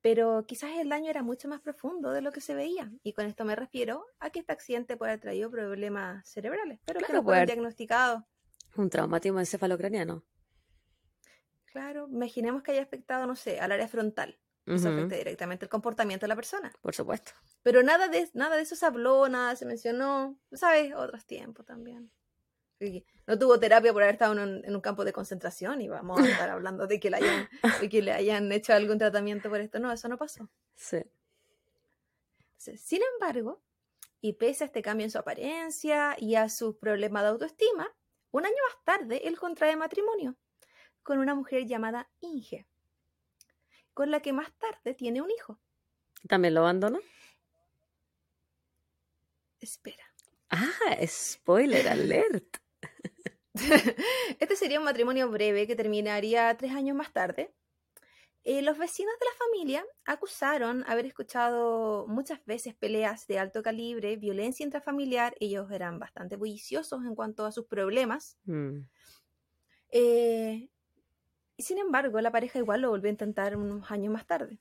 Pero 0.00 0.44
quizás 0.46 0.70
el 0.78 0.88
daño 0.88 1.10
era 1.10 1.22
mucho 1.22 1.48
más 1.48 1.60
profundo 1.60 2.12
de 2.12 2.22
lo 2.22 2.30
que 2.30 2.40
se 2.40 2.54
veía. 2.54 2.90
Y 3.02 3.12
con 3.12 3.26
esto 3.26 3.44
me 3.44 3.56
refiero 3.56 4.06
a 4.20 4.30
que 4.30 4.38
este 4.40 4.52
accidente 4.52 4.96
puede 4.96 5.12
haber 5.12 5.20
traído 5.20 5.50
problemas 5.50 6.28
cerebrales, 6.28 6.78
pero 6.84 7.00
que 7.00 7.06
Claro, 7.06 7.20
no 7.20 7.24
puede 7.24 7.38
fueron 7.38 7.46
diagnosticados. 7.46 8.22
Un 8.76 8.90
traumatismo 8.90 9.40
encefalocraniano. 9.40 10.24
Claro, 11.66 12.08
imaginemos 12.10 12.62
que 12.62 12.72
haya 12.72 12.82
afectado, 12.82 13.26
no 13.26 13.36
sé, 13.36 13.60
al 13.60 13.72
área 13.72 13.88
frontal. 13.88 14.38
Eso 14.66 14.90
afecta 14.90 15.16
directamente 15.16 15.64
el 15.64 15.70
comportamiento 15.70 16.24
de 16.24 16.28
la 16.28 16.36
persona. 16.36 16.70
Por 16.82 16.94
supuesto. 16.94 17.32
Pero 17.62 17.82
nada 17.82 18.08
de, 18.08 18.28
nada 18.34 18.56
de 18.56 18.62
eso 18.62 18.76
se 18.76 18.84
habló, 18.84 19.26
nada 19.28 19.56
se 19.56 19.64
mencionó. 19.64 20.38
¿Sabes? 20.52 20.94
Otros 20.94 21.24
tiempos 21.24 21.64
también. 21.64 22.12
No 23.26 23.38
tuvo 23.38 23.58
terapia 23.58 23.92
por 23.92 24.02
haber 24.02 24.14
estado 24.14 24.32
en 24.32 24.38
un, 24.38 24.64
en 24.64 24.74
un 24.74 24.80
campo 24.80 25.04
de 25.04 25.12
concentración 25.12 25.80
y 25.80 25.88
vamos 25.88 26.20
a 26.20 26.28
estar 26.28 26.48
hablando 26.48 26.86
de 26.86 27.00
que, 27.00 27.10
le 27.10 27.16
hayan, 27.16 27.48
de 27.80 27.88
que 27.88 28.02
le 28.02 28.12
hayan 28.12 28.50
hecho 28.52 28.72
algún 28.72 28.98
tratamiento 28.98 29.48
por 29.48 29.60
esto. 29.60 29.78
No, 29.78 29.92
eso 29.92 30.08
no 30.08 30.16
pasó. 30.16 30.48
Sí. 30.74 31.02
Sin 32.56 33.00
embargo, 33.14 33.60
y 34.20 34.34
pese 34.34 34.64
a 34.64 34.66
este 34.66 34.82
cambio 34.82 35.04
en 35.04 35.10
su 35.10 35.18
apariencia 35.18 36.16
y 36.18 36.34
a 36.34 36.48
sus 36.48 36.76
problemas 36.76 37.22
de 37.22 37.28
autoestima, 37.28 37.94
un 38.30 38.44
año 38.44 38.56
más 38.68 38.84
tarde 38.84 39.26
él 39.26 39.38
contrae 39.38 39.76
matrimonio 39.76 40.36
con 41.02 41.18
una 41.18 41.34
mujer 41.34 41.66
llamada 41.66 42.10
Inge, 42.20 42.66
con 43.94 44.10
la 44.10 44.20
que 44.20 44.32
más 44.32 44.52
tarde 44.58 44.94
tiene 44.94 45.22
un 45.22 45.30
hijo. 45.30 45.58
¿También 46.28 46.54
lo 46.54 46.60
abandonó? 46.60 46.98
Espera. 49.60 50.04
Ah, 50.50 50.96
spoiler 51.06 51.88
alert. 51.88 52.58
Este 54.40 54.56
sería 54.56 54.78
un 54.78 54.84
matrimonio 54.84 55.30
breve 55.30 55.66
que 55.66 55.76
terminaría 55.76 56.56
tres 56.56 56.72
años 56.72 56.96
más 56.96 57.12
tarde. 57.12 57.52
Eh, 58.44 58.62
los 58.62 58.78
vecinos 58.78 59.12
de 59.20 59.26
la 59.26 59.46
familia 59.46 59.84
acusaron 60.06 60.84
haber 60.86 61.06
escuchado 61.06 62.06
muchas 62.06 62.42
veces 62.46 62.74
peleas 62.74 63.26
de 63.26 63.38
alto 63.38 63.62
calibre, 63.62 64.16
violencia 64.16 64.64
intrafamiliar. 64.64 65.34
Ellos 65.40 65.70
eran 65.70 65.98
bastante 65.98 66.36
bulliciosos 66.36 67.04
en 67.04 67.14
cuanto 67.14 67.44
a 67.44 67.52
sus 67.52 67.66
problemas. 67.66 68.38
Mm. 68.44 68.80
Eh, 69.90 70.70
sin 71.58 71.78
embargo, 71.78 72.20
la 72.20 72.30
pareja 72.30 72.58
igual 72.58 72.80
lo 72.80 72.90
volvió 72.90 73.08
a 73.08 73.12
intentar 73.12 73.56
unos 73.56 73.90
años 73.90 74.12
más 74.12 74.26
tarde. 74.26 74.60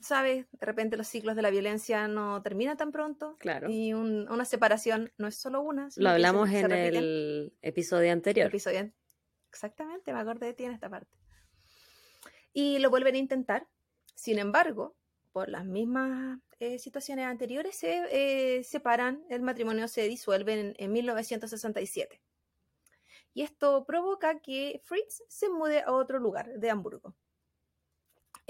¿Sabes? 0.00 0.46
De 0.52 0.66
repente 0.66 0.96
los 0.96 1.06
ciclos 1.08 1.36
de 1.36 1.42
la 1.42 1.50
violencia 1.50 2.08
no 2.08 2.40
terminan 2.42 2.76
tan 2.76 2.90
pronto. 2.90 3.36
Claro. 3.38 3.68
Y 3.70 3.92
un- 3.92 4.28
una 4.30 4.44
separación 4.44 5.12
no 5.18 5.26
es 5.28 5.36
solo 5.36 5.60
una. 5.60 5.88
Lo 5.96 6.08
hablamos 6.10 6.48
en 6.50 6.72
el 6.72 7.52
episodio 7.60 8.10
anterior. 8.12 8.46
episodio. 8.48 8.90
Exactamente, 9.50 10.12
me 10.12 10.20
acordé 10.20 10.46
de 10.46 10.54
ti 10.54 10.64
en 10.64 10.72
esta 10.72 10.88
parte. 10.88 11.10
Y 12.52 12.78
lo 12.78 12.88
vuelven 12.90 13.14
a 13.14 13.18
intentar. 13.18 13.66
Sin 14.14 14.38
embargo, 14.38 14.96
por 15.32 15.48
las 15.48 15.64
mismas 15.66 16.38
eh, 16.58 16.78
situaciones 16.78 17.26
anteriores, 17.26 17.76
se 17.76 18.02
eh, 18.58 18.64
separan, 18.64 19.22
el 19.28 19.42
matrimonio 19.42 19.86
se 19.88 20.02
disuelve 20.08 20.58
en, 20.60 20.74
en 20.78 20.92
1967. 20.92 22.20
Y 23.32 23.42
esto 23.42 23.84
provoca 23.86 24.40
que 24.40 24.80
Fritz 24.84 25.22
se 25.28 25.48
mude 25.48 25.80
a 25.82 25.92
otro 25.92 26.18
lugar 26.18 26.48
de 26.58 26.70
Hamburgo. 26.70 27.14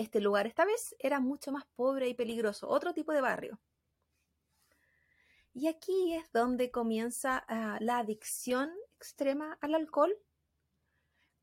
Este 0.01 0.19
lugar 0.19 0.47
esta 0.47 0.65
vez 0.65 0.97
era 0.99 1.21
mucho 1.21 1.53
más 1.53 1.67
pobre 1.77 2.09
y 2.09 2.15
peligroso, 2.15 2.67
otro 2.67 2.95
tipo 2.95 3.13
de 3.13 3.21
barrio. 3.21 3.61
Y 5.53 5.69
aquí 5.69 6.15
es 6.15 6.33
donde 6.33 6.71
comienza 6.71 7.45
ah, 7.49 7.77
la 7.83 7.99
adicción 7.99 8.73
extrema 8.97 9.59
al 9.61 9.75
alcohol. 9.75 10.17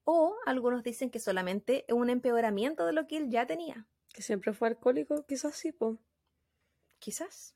O 0.05 0.35
algunos 0.47 0.81
dicen 0.81 1.11
que 1.11 1.19
solamente 1.19 1.85
un 1.89 2.09
empeoramiento 2.09 2.87
de 2.87 2.93
lo 2.93 3.05
que 3.05 3.17
él 3.17 3.29
ya 3.29 3.45
tenía. 3.45 3.85
Que 4.11 4.23
siempre 4.23 4.53
fue 4.53 4.69
alcohólico, 4.69 5.23
quizás 5.27 5.55
sí, 5.55 5.71
po. 5.71 5.99
Quizás. 6.97 7.55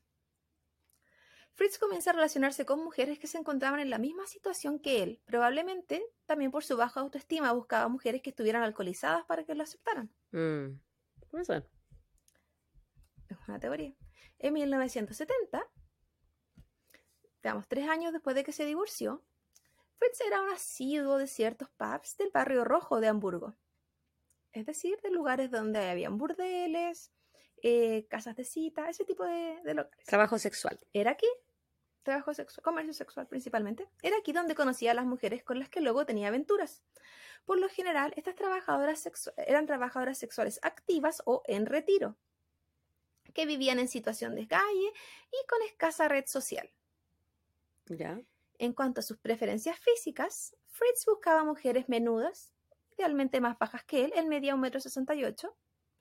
Fritz 1.54 1.78
comienza 1.78 2.10
a 2.10 2.12
relacionarse 2.12 2.64
con 2.64 2.84
mujeres 2.84 3.18
que 3.18 3.26
se 3.26 3.38
encontraban 3.38 3.80
en 3.80 3.90
la 3.90 3.98
misma 3.98 4.28
situación 4.28 4.78
que 4.78 5.02
él. 5.02 5.20
Probablemente 5.24 6.06
también 6.26 6.52
por 6.52 6.62
su 6.62 6.76
baja 6.76 7.00
autoestima 7.00 7.50
buscaba 7.52 7.88
mujeres 7.88 8.22
que 8.22 8.30
estuvieran 8.30 8.62
alcoholizadas 8.62 9.24
para 9.24 9.44
que 9.44 9.56
lo 9.56 9.64
aceptaran. 9.64 10.14
Mm. 10.30 10.78
Puede 11.32 11.46
ser. 11.46 11.66
Es 13.30 13.38
una 13.48 13.58
teoría. 13.58 13.94
En 14.38 14.52
1970, 14.52 15.66
digamos, 17.42 17.66
tres 17.68 17.88
años 17.88 18.12
después 18.12 18.36
de 18.36 18.44
que 18.44 18.52
se 18.52 18.66
divorció, 18.66 19.24
Fritz 19.96 20.20
era 20.20 20.42
un 20.42 20.50
asiduo 20.50 21.16
de 21.16 21.26
ciertos 21.26 21.70
pubs 21.70 22.18
del 22.18 22.30
barrio 22.34 22.64
rojo 22.64 23.00
de 23.00 23.08
Hamburgo. 23.08 23.56
Es 24.52 24.66
decir, 24.66 25.00
de 25.00 25.10
lugares 25.10 25.50
donde 25.50 25.88
habían 25.88 26.18
burdeles, 26.18 27.14
eh, 27.62 28.06
casas 28.10 28.36
de 28.36 28.44
cita, 28.44 28.90
ese 28.90 29.06
tipo 29.06 29.24
de, 29.24 29.58
de 29.64 29.72
locales. 29.72 30.04
Trabajo 30.04 30.38
sexual. 30.38 30.78
Era 30.92 31.12
aquí, 31.12 31.28
trabajo 32.02 32.34
sexual, 32.34 32.62
comercio 32.62 32.92
sexual 32.94 33.26
principalmente, 33.26 33.88
era 34.02 34.16
aquí 34.18 34.32
donde 34.32 34.54
conocía 34.54 34.90
a 34.90 34.94
las 34.94 35.06
mujeres 35.06 35.42
con 35.42 35.58
las 35.58 35.68
que 35.68 35.80
luego 35.80 36.04
tenía 36.06 36.28
aventuras. 36.28 36.82
Por 37.44 37.58
lo 37.58 37.68
general, 37.68 38.12
estas 38.16 38.34
trabajadoras 38.36 39.08
eran 39.36 39.66
trabajadoras 39.66 40.18
sexuales 40.18 40.60
activas 40.62 41.22
o 41.24 41.42
en 41.46 41.66
retiro, 41.66 42.16
que 43.34 43.46
vivían 43.46 43.78
en 43.78 43.88
situación 43.88 44.34
de 44.34 44.46
calle 44.46 44.92
y 45.30 45.46
con 45.48 45.62
escasa 45.62 46.08
red 46.08 46.24
social. 46.26 46.70
Ya. 47.86 48.20
En 48.58 48.72
cuanto 48.74 49.00
a 49.00 49.02
sus 49.02 49.18
preferencias 49.18 49.78
físicas, 49.78 50.54
Fritz 50.68 51.04
buscaba 51.06 51.42
mujeres 51.44 51.88
menudas, 51.88 52.52
idealmente 52.96 53.40
más 53.40 53.58
bajas 53.58 53.84
que 53.84 54.04
él, 54.04 54.12
él 54.14 54.26
medía 54.26 54.54
1,68 54.54 55.52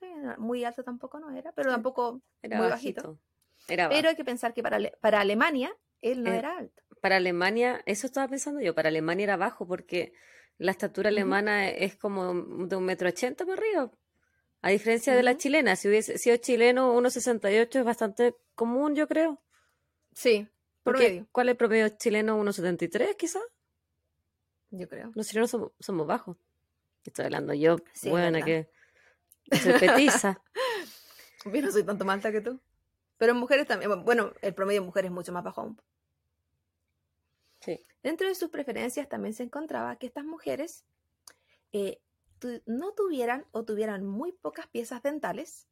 m, 0.02 0.38
muy 0.38 0.64
alto 0.64 0.84
tampoco 0.84 1.20
no 1.20 1.32
era, 1.36 1.52
pero 1.54 1.72
tampoco 1.72 2.22
Era 2.42 2.58
muy 2.58 2.68
bajito. 2.68 3.02
bajito. 3.02 3.20
Era 3.68 3.90
Pero 3.90 4.10
hay 4.10 4.16
que 4.16 4.26
pensar 4.26 4.54
que 4.54 4.62
para, 4.64 4.78
Ale- 4.78 4.98
para 5.02 5.22
Alemania 5.22 5.76
él 6.02 6.24
no 6.24 6.32
Eh, 6.32 6.38
era 6.38 6.58
alto. 6.58 6.84
Para 7.02 7.18
Alemania, 7.18 7.82
eso 7.86 8.06
estaba 8.08 8.28
pensando 8.28 8.62
yo, 8.62 8.76
para 8.76 8.90
Alemania 8.90 9.24
era 9.24 9.38
bajo 9.38 9.68
porque 9.68 10.14
la 10.58 10.72
estatura 10.72 11.10
alemana 11.10 11.68
es 11.70 11.96
como 11.96 12.34
de 12.68 12.76
un 12.76 12.86
metro 12.86 13.10
ochenta 13.10 13.46
para 13.46 13.58
arriba. 13.60 13.92
A 14.62 14.70
diferencia 14.70 15.16
de 15.16 15.24
la 15.24 15.36
chilena, 15.38 15.76
si 15.76 15.88
hubiese 15.88 16.20
sido 16.20 16.38
chileno, 16.38 16.94
1,68 16.96 17.80
es 17.80 17.84
bastante 17.86 18.36
común, 18.54 18.96
yo 18.96 19.08
creo. 19.08 19.42
Sí, 20.14 20.48
Porque, 20.84 21.06
promedio, 21.06 21.28
¿cuál 21.32 21.48
es 21.50 21.52
el 21.54 21.58
promedio 21.58 21.90
chileno? 21.90 22.38
¿1,73 22.44 23.16
quizás? 23.16 23.42
yo 24.70 24.88
creo. 24.88 25.12
Los 25.16 25.28
chilenos 25.28 25.50
somos, 25.50 25.72
somos 25.80 26.06
bajos. 26.06 26.38
Estoy 27.04 27.26
hablando 27.26 27.54
yo, 27.56 27.78
Sí, 27.94 28.10
buena 28.10 28.44
que 28.44 28.70
soy 29.62 29.74
petiza. 29.80 30.42
Yo 31.46 31.62
no 31.62 31.72
soy 31.72 31.84
tanto 31.84 32.06
más 32.06 32.16
alta 32.18 32.32
que 32.32 32.42
tú. 32.42 32.62
Pero 33.22 33.34
en 33.34 33.38
mujeres 33.38 33.68
también, 33.68 34.04
bueno, 34.04 34.34
el 34.42 34.56
promedio 34.56 34.82
de 34.82 34.86
mujeres 34.88 35.10
es 35.10 35.14
mucho 35.14 35.32
más 35.32 35.44
bajo 35.44 35.62
aún. 35.62 35.80
Sí. 37.60 37.80
Dentro 38.02 38.28
de 38.28 38.34
sus 38.34 38.50
preferencias 38.50 39.08
también 39.08 39.36
se 39.36 39.44
encontraba 39.44 39.96
que 39.98 40.08
estas 40.08 40.26
mujeres 40.26 40.86
eh, 41.72 42.02
tu- 42.40 42.64
no 42.66 42.94
tuvieran 42.94 43.46
o 43.52 43.64
tuvieran 43.64 44.04
muy 44.04 44.32
pocas 44.32 44.66
piezas 44.70 45.04
dentales, 45.04 45.68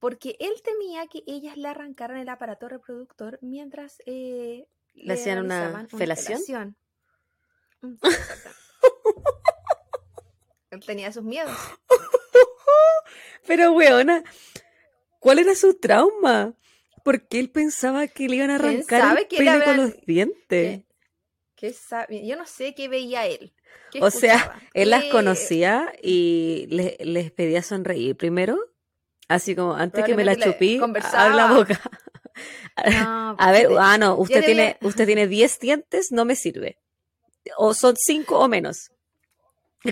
porque 0.00 0.36
él 0.40 0.60
temía 0.64 1.06
que 1.06 1.22
ellas 1.28 1.56
le 1.56 1.68
arrancaran 1.68 2.16
el 2.16 2.28
aparato 2.28 2.68
reproductor 2.68 3.38
mientras 3.40 4.02
eh, 4.06 4.66
¿Le 4.94 5.12
hacían 5.14 5.44
una 5.44 5.86
felación? 5.86 6.40
felación. 6.40 6.76
Mm, 7.82 7.94
él 10.70 10.80
tenía 10.84 11.12
sus 11.12 11.22
miedos. 11.22 11.56
Pero, 13.46 13.70
weona, 13.74 14.24
¿cuál 15.22 15.38
era 15.38 15.54
su 15.54 15.78
trauma? 15.78 16.54
Porque 17.04 17.40
él 17.40 17.50
pensaba 17.50 18.06
que 18.08 18.28
le 18.28 18.36
iban 18.36 18.50
a 18.50 18.58
¿Quién 18.58 18.70
arrancar 18.70 19.00
sabe 19.00 19.20
el 19.22 19.26
pene 19.28 19.64
con 19.64 19.76
los 19.78 20.00
dientes. 20.06 20.80
¿Qué- 20.80 20.86
qué 21.56 21.72
sabe? 21.72 22.26
Yo 22.26 22.36
no 22.36 22.46
sé 22.46 22.74
qué 22.74 22.88
veía 22.88 23.26
él. 23.26 23.54
qué 23.90 24.00
O 24.02 24.10
sea, 24.10 24.60
Él 24.74 24.90
las 24.90 25.04
conocía 25.04 25.92
y 26.02 26.66
le- 26.70 26.96
les 27.00 27.30
pedía 27.30 27.62
sonreír 27.62 28.16
primero. 28.16 28.58
Así 29.28 29.54
como, 29.56 29.74
antes 29.74 30.04
que 30.04 30.14
me 30.14 30.24
la 30.24 30.36
chupí, 30.36 30.78
conversaba. 30.78 31.24
abre 31.24 31.36
la 31.36 31.52
boca. 31.52 31.80
No, 32.76 33.36
A 33.38 33.52
ver, 33.52 33.68
ah, 33.78 33.98
no, 33.98 34.16
usted 34.16 34.44
tiene, 34.44 34.62
había- 34.62 34.88
usted 34.88 35.06
tiene 35.06 35.26
10 35.26 35.58
dientes, 35.60 36.10
no 36.12 36.24
me 36.24 36.36
sirve. 36.36 36.78
O 37.56 37.74
son 37.74 37.94
5 37.96 38.38
o 38.38 38.48
menos. 38.48 38.90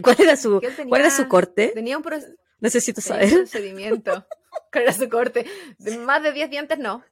¿Cuál 0.02 0.16
era 0.20 0.36
su, 0.36 0.60
cuál 0.88 1.00
era 1.02 1.10
su 1.10 1.26
corte? 1.28 1.72
Tenía 1.74 1.96
un, 1.96 2.02
pro- 2.02 2.18
Necesito 2.60 3.00
tenía 3.00 3.24
un 3.24 3.28
saber. 3.28 3.38
procedimiento. 3.40 4.26
¿Cuál 4.72 4.84
era 4.84 4.92
su 4.92 5.08
corte? 5.08 5.44
De 5.78 5.96
más 5.98 6.22
de 6.22 6.32
10 6.32 6.50
dientes, 6.50 6.78
no. 6.78 7.02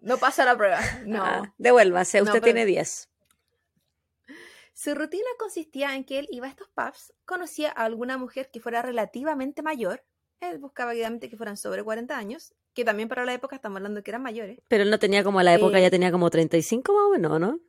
No 0.00 0.18
pasa 0.18 0.44
la 0.44 0.56
prueba. 0.56 0.80
No. 1.06 1.24
Ah, 1.24 1.54
devuélvase, 1.58 2.18
No, 2.18 2.24
usted 2.24 2.34
pero- 2.40 2.44
tiene 2.44 2.66
10. 2.66 3.08
Su 4.72 4.94
rutina 4.94 5.26
consistía 5.38 5.94
en 5.94 6.04
que 6.04 6.18
él 6.18 6.26
iba 6.30 6.46
a 6.46 6.50
estos 6.50 6.68
pubs, 6.68 7.12
conocía 7.24 7.70
a 7.70 7.84
alguna 7.84 8.18
mujer 8.18 8.50
que 8.52 8.60
fuera 8.60 8.82
relativamente 8.82 9.62
mayor. 9.62 10.04
Él 10.40 10.58
buscaba 10.58 10.94
idealmente 10.94 11.30
que 11.30 11.36
fueran 11.36 11.56
sobre 11.56 11.82
40 11.84 12.16
años, 12.18 12.54
que 12.74 12.84
también 12.84 13.08
para 13.08 13.24
la 13.24 13.32
época 13.34 13.54
estamos 13.56 13.76
hablando 13.76 14.02
que 14.02 14.10
eran 14.10 14.22
mayores. 14.22 14.58
Pero 14.68 14.82
él 14.82 14.90
no 14.90 14.98
tenía 14.98 15.22
como 15.22 15.38
a 15.38 15.44
la 15.44 15.54
época, 15.54 15.78
Eh, 15.78 15.82
ya 15.82 15.90
tenía 15.90 16.10
como 16.10 16.28
35 16.28 16.92
más 16.92 17.02
o 17.04 17.10
menos, 17.10 17.40
¿no? 17.40 17.60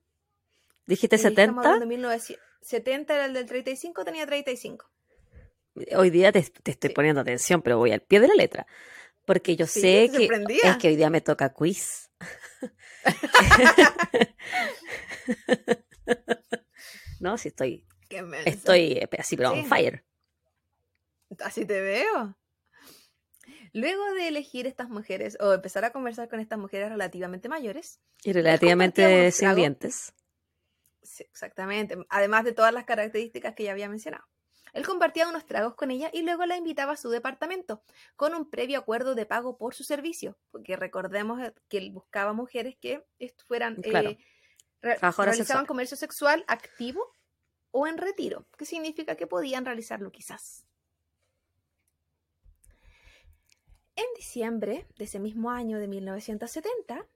¿Dijiste 0.87 1.15
Y 1.15 1.17
estamos 1.17 1.35
70? 1.37 1.59
hablando 1.61 1.79
de 1.81 1.85
1970 1.85 3.15
era 3.15 3.25
el 3.25 3.33
del 3.33 3.45
35, 3.45 4.03
tenía 4.03 4.25
35. 4.25 4.89
Hoy 5.95 6.09
día 6.09 6.31
te, 6.31 6.41
te 6.41 6.71
estoy 6.71 6.89
Sí. 6.89 6.93
poniendo 6.95 7.21
atención, 7.21 7.61
pero 7.61 7.77
voy 7.77 7.91
al 7.91 8.01
pie 8.01 8.19
de 8.19 8.27
la 8.29 8.33
letra. 8.35 8.65
Porque 9.25 9.55
yo 9.55 9.65
Sí, 9.65 9.81
sé 9.81 10.11
que 10.15 10.29
es 10.63 10.77
que 10.77 10.89
hoy 10.89 10.95
día 10.95 11.09
me 11.09 11.21
toca 11.21 11.51
quiz. 11.53 12.11
no, 17.19 17.37
sí 17.37 17.49
estoy, 17.49 17.85
estoy 18.45 18.93
eh, 18.93 19.09
así, 19.19 19.37
pero 19.37 19.51
on 19.51 19.65
fire. 19.65 20.03
Así 21.43 21.65
te 21.65 21.81
veo. 21.81 22.35
Luego 23.73 24.03
de 24.15 24.27
elegir 24.27 24.65
estas 24.65 24.89
mujeres 24.89 25.37
o 25.39 25.53
empezar 25.53 25.85
a 25.85 25.91
conversar 25.91 26.29
con 26.29 26.39
estas 26.39 26.57
mujeres 26.57 26.89
relativamente 26.89 27.47
mayores, 27.47 27.99
Y 28.25 28.33
relativamente 28.33 29.31
sin 29.31 29.53
dientes. 29.55 30.13
sí, 31.01 31.23
exactamente, 31.23 31.97
además 32.09 32.45
de 32.45 32.53
todas 32.53 32.73
las 32.73 32.85
características 32.85 33.53
que 33.55 33.63
ya 33.63 33.71
había 33.71 33.89
mencionado, 33.89 34.25
él 34.75 34.85
compartía 34.85 35.27
unos 35.29 35.45
tragos 35.45 35.73
con 35.75 35.89
ella 35.89 36.09
y 36.13 36.21
luego 36.23 36.45
la 36.45 36.57
invitaba 36.57 36.91
a 36.91 36.97
su 36.97 37.09
departamento 37.09 37.81
con 38.17 38.35
un 38.35 38.49
previo 38.49 38.77
acuerdo 38.77 39.15
de 39.15 39.25
pago 39.25 39.57
por 39.57 39.73
su 39.73 39.85
servicio, 39.85 40.37
porque 40.51 40.75
recordemos 40.75 41.41
eh, 41.41 41.53
que 41.69 41.77
él 41.77 41.91
buscaba 41.91 42.33
mujeres 42.33 42.75
que 42.81 43.05
fueran 43.47 43.77
eh, 43.83 44.17
re- 44.81 44.95
Trabajadoras 44.97 45.35
realizaban 45.37 45.65
comercio 45.65 45.95
sexual 45.95 46.43
activo 46.49 47.13
o 47.71 47.87
en 47.87 47.97
retiro, 47.97 48.45
que 48.57 48.65
significa 48.65 49.15
que 49.15 49.27
podían 49.27 49.63
realizarlo 49.63 50.11
quizás. 50.11 50.67
En 53.95 54.05
diciembre 54.17 54.85
de 54.97 55.05
ese 55.05 55.19
mismo 55.19 55.51
año 55.51 55.79
de 55.79 55.87
1970, 55.87 57.07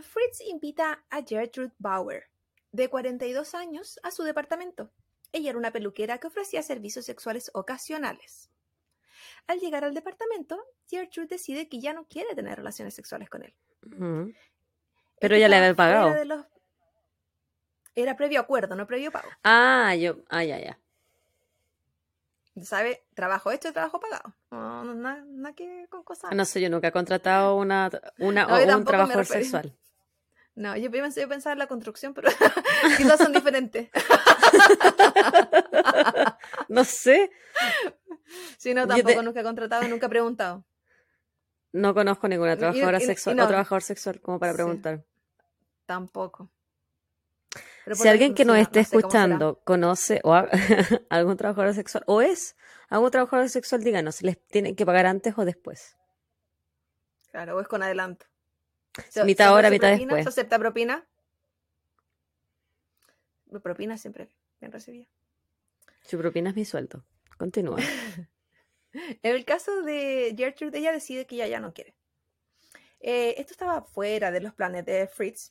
Fritz 0.00 0.40
invita 0.40 1.04
a 1.10 1.22
Gertrude 1.22 1.74
Bauer, 1.78 2.30
de 2.72 2.88
42 2.88 3.54
años, 3.54 4.00
a 4.02 4.10
su 4.10 4.22
departamento. 4.22 4.90
Ella 5.34 5.50
era 5.50 5.58
una 5.58 5.72
peluquera 5.72 6.18
que 6.18 6.28
ofrecía 6.28 6.62
servicios 6.62 7.04
sexuales 7.04 7.50
ocasionales. 7.54 8.50
Al 9.48 9.58
llegar 9.58 9.82
al 9.84 9.92
departamento, 9.92 10.64
Gertrude 10.88 11.26
decide 11.26 11.68
que 11.68 11.80
ya 11.80 11.92
no 11.92 12.06
quiere 12.06 12.36
tener 12.36 12.56
relaciones 12.56 12.94
sexuales 12.94 13.28
con 13.28 13.42
él. 13.42 13.52
Pero 15.20 15.36
ya 15.36 15.48
le 15.48 15.56
había 15.56 15.74
pagado. 15.74 16.14
de 16.14 16.24
los- 16.24 16.46
Era 17.96 18.16
previo 18.16 18.40
acuerdo, 18.40 18.76
no 18.76 18.86
previo 18.86 19.10
pago. 19.10 19.28
Ah, 19.42 19.94
yo, 19.96 20.18
ah, 20.28 20.44
ya, 20.44 20.58
ya. 20.60 20.78
¿Sabe? 22.62 23.04
Trabajo 23.14 23.50
hecho 23.50 23.72
trabajo 23.72 23.98
pagado. 23.98 24.34
No, 24.52 24.84
no, 24.84 24.94
nada, 24.94 25.24
nada 25.26 25.54
que 25.56 25.86
con 25.90 26.04
cosas. 26.04 26.32
No 26.32 26.44
sé, 26.44 26.60
yo 26.60 26.70
nunca 26.70 26.88
he 26.88 26.92
contratado 26.92 27.56
una, 27.56 27.90
una 28.18 28.46
No, 28.46 28.54
o 28.54 28.58
yo 28.58 28.64
un 28.64 29.18
referí. 29.18 29.44
sexual. 29.44 29.76
No, 30.56 30.76
yo 30.76 30.88
pensé, 30.90 31.20
yo 31.20 31.28
pensaba 31.28 31.52
en 31.54 31.58
la 31.58 31.66
construcción, 31.66 32.14
pero 32.14 32.28
quizás 32.96 33.18
son 33.18 33.32
diferentes. 33.32 33.88
No 36.68 36.84
sé, 36.84 37.30
Sí, 38.58 38.74
no, 38.74 38.86
tampoco 38.86 39.08
te- 39.14 39.22
nunca 39.22 39.40
he 39.40 39.44
contratado, 39.44 39.86
nunca 39.88 40.06
he 40.06 40.08
preguntado. 40.08 40.64
no 41.72 41.92
conozco 41.94 42.26
ninguna 42.28 42.56
trabajadora 42.56 42.98
y- 42.98 43.02
y 43.02 43.06
sexual 43.06 43.36
no. 43.36 43.44
o 43.44 43.48
trabajador 43.48 43.82
sexual 43.82 44.20
como 44.20 44.38
para 44.38 44.52
Sí. 44.52 44.56
preguntar. 44.56 45.04
Tampoco. 45.86 46.50
Si 47.92 48.08
alguien 48.08 48.34
que 48.34 48.44
nos 48.44 48.56
no- 48.56 48.62
esté 48.62 48.80
no 48.80 48.84
sé 48.86 48.96
escuchando 48.96 49.60
conoce 49.64 50.20
o 50.24 50.34
ha- 50.34 50.48
algún 51.10 51.36
trabajador 51.36 51.74
sexual 51.74 52.02
o 52.06 52.22
es 52.22 52.56
algún 52.88 53.10
trabajador 53.10 53.48
sexual, 53.50 53.82
díganos, 53.84 54.22
¿les 54.22 54.38
tienen 54.46 54.74
que 54.76 54.86
pagar 54.86 55.06
antes 55.06 55.34
o 55.36 55.44
después? 55.44 55.96
Claro, 57.30 57.56
o 57.56 57.60
es 57.60 57.68
con 57.68 57.82
adelanto. 57.82 58.26
Se- 59.10 59.24
Mitad 59.24 59.48
ahora, 59.48 59.70
mitad 59.70 59.88
propina, 59.88 60.14
después. 60.14 60.34
¿Se 60.34 60.40
acepta 60.40 60.58
propina? 60.58 61.06
Propina 63.62 63.96
siempre 63.98 64.28
bien 64.60 64.72
recibida. 64.72 65.06
Su 66.02 66.18
propina 66.18 66.50
es 66.50 66.56
mi 66.56 66.64
sueldo. 66.64 67.04
Continúa. 67.38 67.78
En 67.80 68.28
el 69.22 69.44
caso 69.44 69.82
de 69.82 70.34
Gertrude, 70.36 70.78
ella 70.78 70.92
decide 70.92 71.26
que 71.26 71.36
ella 71.36 71.46
ya 71.46 71.60
no 71.60 71.72
quiere. 71.72 71.94
Eh, 73.00 73.34
esto 73.38 73.52
estaba 73.52 73.82
fuera 73.82 74.30
de 74.30 74.40
los 74.40 74.54
planes 74.54 74.84
de 74.86 75.06
Fritz. 75.06 75.50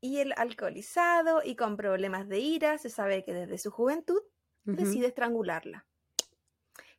Y 0.00 0.20
el 0.20 0.32
alcoholizado 0.36 1.42
y 1.44 1.56
con 1.56 1.76
problemas 1.76 2.28
de 2.28 2.38
ira, 2.38 2.78
se 2.78 2.90
sabe 2.90 3.24
que 3.24 3.32
desde 3.34 3.58
su 3.58 3.70
juventud 3.70 4.20
decide 4.64 5.06
estrangularla. 5.08 5.86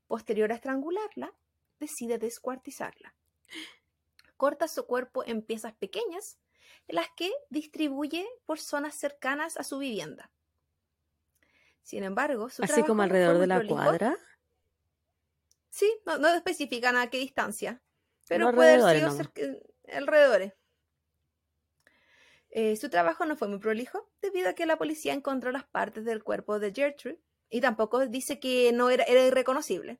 Posterior 0.08 0.52
a 0.52 0.56
estrangularla, 0.56 1.34
decide 1.80 2.18
descuartizarla. 2.18 3.16
Corta 4.38 4.68
su 4.68 4.86
cuerpo 4.86 5.24
en 5.26 5.42
piezas 5.42 5.74
pequeñas, 5.74 6.38
las 6.88 7.08
que 7.16 7.32
distribuye 7.50 8.28
por 8.46 8.60
zonas 8.60 8.96
cercanas 8.96 9.58
a 9.58 9.64
su 9.64 9.78
vivienda. 9.80 10.32
Sin 11.84 12.04
embargo, 12.04 12.50
su 12.50 12.64
Así 12.64 12.84
como 12.84 13.04
alrededor 13.04 13.38
de 13.40 13.48
la 13.48 13.56
prolijo. 13.58 13.76
cuadra. 13.76 14.18
Sí, 15.70 15.92
no, 16.06 16.18
no 16.18 16.30
especifican 16.30 16.98
a 16.98 17.10
qué 17.10 17.18
distancia, 17.20 17.82
pero 18.28 18.52
puede 18.52 18.74
haber 18.74 18.86
alrededores 18.86 19.14
sido 19.14 19.24
cerca- 19.24 19.96
alrededores. 19.96 20.54
Eh, 22.50 22.78
su 22.78 22.90
trabajo 22.90 23.26
no 23.26 23.36
fue 23.36 23.50
muy 23.50 23.60
prolijo 23.60 24.10
debido 24.22 24.50
a 24.50 24.54
que 24.54 24.66
la 24.66 24.78
policía 24.78 25.14
encontró 25.14 25.52
las 25.52 25.66
partes 25.66 26.06
del 26.06 26.24
cuerpo 26.24 26.58
de 26.60 26.72
Gertrude 26.74 27.20
y 27.50 27.60
tampoco 27.60 28.08
dice 28.08 28.40
que 28.40 28.72
no 28.72 28.90
era, 28.90 29.04
era 29.04 29.26
irreconocible. 29.26 30.00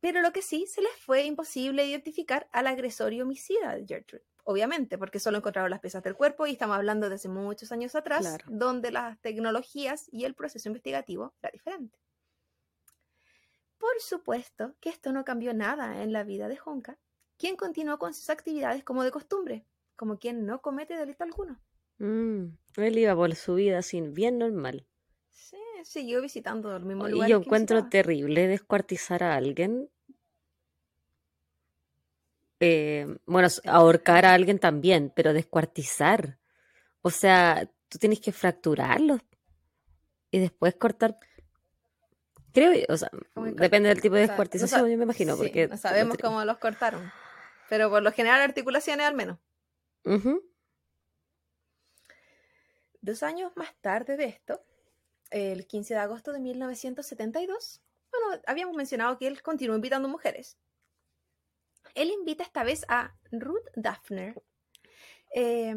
Pero 0.00 0.20
lo 0.22 0.32
que 0.32 0.42
sí 0.42 0.66
se 0.66 0.82
les 0.82 0.92
fue 0.96 1.24
imposible 1.24 1.84
identificar 1.86 2.48
al 2.52 2.66
agresor 2.66 3.12
y 3.12 3.20
homicida 3.22 3.74
de 3.74 3.86
Gertrude. 3.86 4.24
Obviamente, 4.44 4.96
porque 4.98 5.20
solo 5.20 5.38
encontraron 5.38 5.70
las 5.70 5.80
piezas 5.80 6.02
del 6.02 6.14
cuerpo 6.16 6.46
y 6.46 6.52
estamos 6.52 6.76
hablando 6.76 7.08
de 7.08 7.16
hace 7.16 7.28
muchos 7.28 7.70
años 7.72 7.94
atrás, 7.94 8.20
Claro. 8.20 8.44
donde 8.46 8.90
las 8.90 9.20
tecnologías 9.20 10.08
y 10.10 10.24
el 10.24 10.34
proceso 10.34 10.68
investigativo 10.68 11.34
era 11.42 11.50
diferente. 11.52 11.98
Por 13.76 13.98
supuesto 14.00 14.76
que 14.78 14.88
esto 14.88 15.12
no 15.12 15.24
cambió 15.24 15.52
nada 15.52 16.04
en 16.04 16.12
la 16.12 16.22
vida 16.22 16.46
de 16.46 16.60
Honka, 16.64 17.00
quien 17.36 17.56
continuó 17.56 17.98
con 17.98 18.14
sus 18.14 18.30
actividades 18.30 18.84
como 18.84 19.02
de 19.02 19.10
costumbre, 19.10 19.66
como 19.96 20.18
quien 20.20 20.46
no 20.46 20.62
comete 20.62 20.96
delito 20.96 21.24
alguno. 21.24 21.60
Mm, 21.98 22.56
Él 22.76 22.98
iba 22.98 23.14
por 23.14 23.32
su 23.36 23.54
vida 23.54 23.82
sin 23.82 24.12
bien 24.12 24.38
normal. 24.38 24.87
Siguió 25.84 26.20
visitando 26.20 26.74
el 26.76 26.84
mismo 26.84 27.08
Y 27.08 27.12
lugar. 27.12 27.28
yo 27.30 27.36
encuentro 27.38 27.88
terrible 27.88 28.46
descuartizar 28.46 29.22
a 29.22 29.34
alguien. 29.34 29.88
Eh, 32.60 33.06
bueno, 33.26 33.48
ahorcar 33.66 34.26
a 34.26 34.34
alguien 34.34 34.58
también, 34.58 35.12
pero 35.14 35.32
descuartizar. 35.32 36.38
O 37.02 37.10
sea, 37.10 37.70
tú 37.88 37.98
tienes 37.98 38.20
que 38.20 38.32
fracturarlos 38.32 39.20
y 40.30 40.38
después 40.40 40.74
cortar. 40.74 41.18
Creo, 42.52 42.72
o 42.88 42.96
sea, 42.96 43.10
¿Cómo 43.34 43.46
que 43.46 43.52
cort- 43.52 43.60
depende 43.60 43.88
del 43.90 44.00
tipo 44.00 44.16
de 44.16 44.22
o 44.22 44.26
sea, 44.26 44.26
no 44.26 44.32
descuartización, 44.32 44.90
yo 44.90 44.96
me 44.98 45.04
imagino, 45.04 45.34
Sí, 45.36 45.42
porque 45.42 45.68
no 45.68 45.76
sabemos 45.76 46.18
no 46.18 46.22
cómo 46.28 46.44
los 46.44 46.58
cortaron. 46.58 47.10
Pero 47.68 47.90
por 47.90 48.02
lo 48.02 48.10
general 48.10 48.40
articulaciones 48.40 49.06
al 49.06 49.14
menos. 49.14 49.38
Dos 53.00 53.22
años 53.22 53.52
más 53.56 53.72
tarde 53.80 54.16
de 54.16 54.24
esto, 54.24 54.60
el 55.30 55.66
15 55.66 55.94
de 55.94 56.00
agosto 56.00 56.32
de 56.32 56.40
1972, 56.40 57.82
bueno, 58.10 58.42
habíamos 58.46 58.76
mencionado 58.76 59.18
que 59.18 59.26
él 59.26 59.42
continuó 59.42 59.76
invitando 59.76 60.08
mujeres. 60.08 60.58
Él 61.94 62.10
invita 62.10 62.44
esta 62.44 62.64
vez 62.64 62.84
a 62.88 63.16
Ruth 63.30 63.66
Daphner. 63.74 64.42
Eh, 65.34 65.74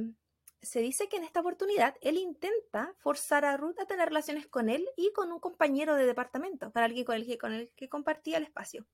se 0.61 0.79
dice 0.79 1.09
que 1.09 1.17
en 1.17 1.23
esta 1.23 1.39
oportunidad 1.39 1.95
él 2.01 2.17
intenta 2.17 2.93
forzar 2.99 3.45
a 3.45 3.57
Ruth 3.57 3.79
a 3.79 3.85
tener 3.85 4.09
relaciones 4.09 4.47
con 4.47 4.69
él 4.69 4.87
y 4.95 5.11
con 5.13 5.31
un 5.31 5.39
compañero 5.39 5.95
de 5.95 6.05
departamento, 6.05 6.71
para 6.71 6.85
alguien 6.85 7.05
con 7.05 7.15
el 7.15 7.25
que, 7.25 7.37
con 7.37 7.53
el 7.53 7.69
que 7.75 7.89
compartía 7.89 8.37
el 8.37 8.43
espacio. 8.43 8.85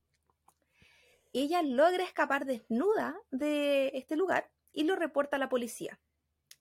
Ella 1.32 1.62
logra 1.62 2.04
escapar 2.04 2.46
desnuda 2.46 3.20
de 3.30 3.90
este 3.94 4.16
lugar 4.16 4.50
y 4.72 4.84
lo 4.84 4.96
reporta 4.96 5.36
a 5.36 5.40
la 5.40 5.50
policía. 5.50 6.00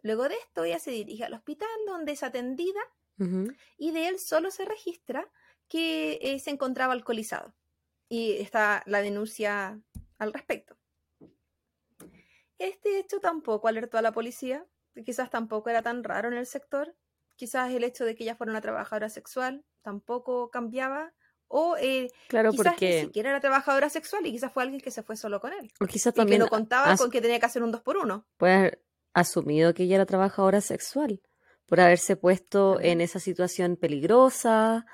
Luego 0.02 0.28
de 0.28 0.36
esto, 0.36 0.66
ella 0.66 0.80
se 0.80 0.92
dirige 0.92 1.24
al 1.24 1.34
hospital 1.34 1.70
donde 1.88 2.12
es 2.12 2.24
atendida 2.24 2.82
y 3.78 3.92
de 3.92 4.08
él 4.08 4.20
solo 4.20 4.52
se 4.52 4.66
registra 4.66 5.28
que 5.68 6.20
eh, 6.22 6.40
se 6.40 6.50
encontraba 6.52 6.94
alcoholizado. 6.94 7.54
Y 8.10 8.34
está 8.34 8.84
la 8.86 9.02
denuncia 9.02 9.80
al 10.18 10.34
respecto. 10.34 10.78
Este 12.58 13.00
hecho 13.00 13.20
tampoco 13.20 13.68
alertó 13.68 13.98
a 13.98 14.02
la 14.02 14.12
policía, 14.12 14.66
quizás 15.06 15.30
tampoco 15.30 15.70
era 15.70 15.82
tan 15.82 16.04
raro 16.04 16.28
en 16.30 16.36
el 16.38 16.46
sector, 16.48 16.96
quizás 17.36 17.72
el 17.72 17.84
hecho 17.84 18.04
de 18.06 18.16
que 18.16 18.24
ella 18.24 18.36
fuera 18.36 18.52
una 18.52 18.62
trabajadora 18.62 19.10
sexual 19.10 19.64
tampoco 19.84 20.50
cambiaba, 20.50 21.14
o 21.48 21.78
eh, 21.78 22.10
Claro, 22.28 22.52
quizás 22.52 22.66
ni 22.66 22.72
porque. 22.74 23.02
siquiera 23.02 23.30
era 23.30 23.40
trabajadora 23.40 23.90
sexual 23.90 24.26
y 24.26 24.32
quizás 24.32 24.52
fue 24.52 24.64
alguien 24.64 24.82
que 24.82 24.92
se 24.92 25.04
fue 25.04 25.16
solo 25.16 25.40
con 25.40 25.54
él. 25.54 25.72
O 25.80 25.86
quizás 25.86 26.12
Y 26.12 26.16
que 26.16 26.22
también 26.22 26.40
no 26.40 26.48
contaba 26.48 26.92
as- 26.92 27.00
con 27.00 27.12
que 27.12 27.22
tenía 27.22 27.40
que 27.40 27.46
hacer 27.46 27.62
un 27.64 27.72
dos 27.72 27.82
por 27.82 27.98
uno. 27.98 28.26
puede 28.38 28.54
haber 28.54 28.84
asumido 29.14 29.74
que 29.74 29.84
ella 29.84 29.96
era 29.96 30.06
trabajadora 30.06 30.62
sexual 30.62 31.22
por 31.68 31.80
haberse 31.80 32.16
puesto 32.16 32.80
en 32.82 33.02
esa 33.02 33.20
situación 33.20 33.76
peligrosa, 33.76 34.86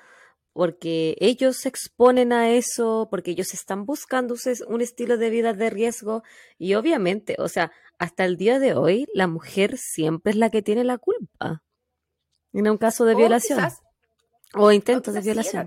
porque 0.52 1.16
ellos 1.20 1.56
se 1.56 1.68
exponen 1.68 2.32
a 2.32 2.50
eso, 2.50 3.08
porque 3.10 3.30
ellos 3.32 3.54
están 3.54 3.86
buscando 3.86 4.34
un 4.68 4.80
estilo 4.80 5.16
de 5.16 5.30
vida 5.30 5.52
de 5.52 5.70
riesgo 5.70 6.22
y 6.58 6.74
obviamente, 6.74 7.36
o 7.38 7.48
sea, 7.48 7.72
hasta 7.98 8.24
el 8.24 8.36
día 8.36 8.58
de 8.58 8.74
hoy 8.74 9.06
la 9.14 9.26
mujer 9.26 9.78
siempre 9.78 10.30
es 10.32 10.36
la 10.36 10.50
que 10.50 10.62
tiene 10.62 10.84
la 10.84 10.98
culpa 10.98 11.62
en 12.52 12.68
un 12.68 12.78
caso 12.78 13.04
de 13.04 13.14
O 13.14 13.16
violación 13.16 13.58
quizás 13.58 13.82
o 14.54 14.66
O 14.66 14.72
intentos 14.72 15.14
de 15.14 15.20
sí 15.20 15.26
violación. 15.26 15.66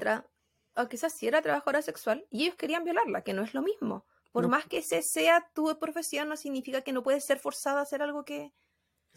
o 0.75 0.87
quizás 0.87 1.13
sí 1.13 1.27
era 1.27 1.41
trabajadora 1.41 1.81
sexual 1.81 2.25
y 2.29 2.43
ellos 2.43 2.55
querían 2.55 2.83
violarla, 2.83 3.23
que 3.23 3.33
no 3.33 3.43
es 3.43 3.53
lo 3.53 3.61
mismo. 3.61 4.05
Por 4.31 4.43
No. 4.43 4.49
más 4.49 4.65
que 4.67 4.77
ese 4.79 5.01
sea 5.01 5.49
tu 5.53 5.77
profesión, 5.79 6.29
no 6.29 6.37
significa 6.37 6.81
que 6.81 6.93
no 6.93 7.03
puedes 7.03 7.25
ser 7.25 7.39
forzada 7.39 7.79
a 7.79 7.83
hacer 7.83 8.01
algo 8.01 8.23
que 8.23 8.53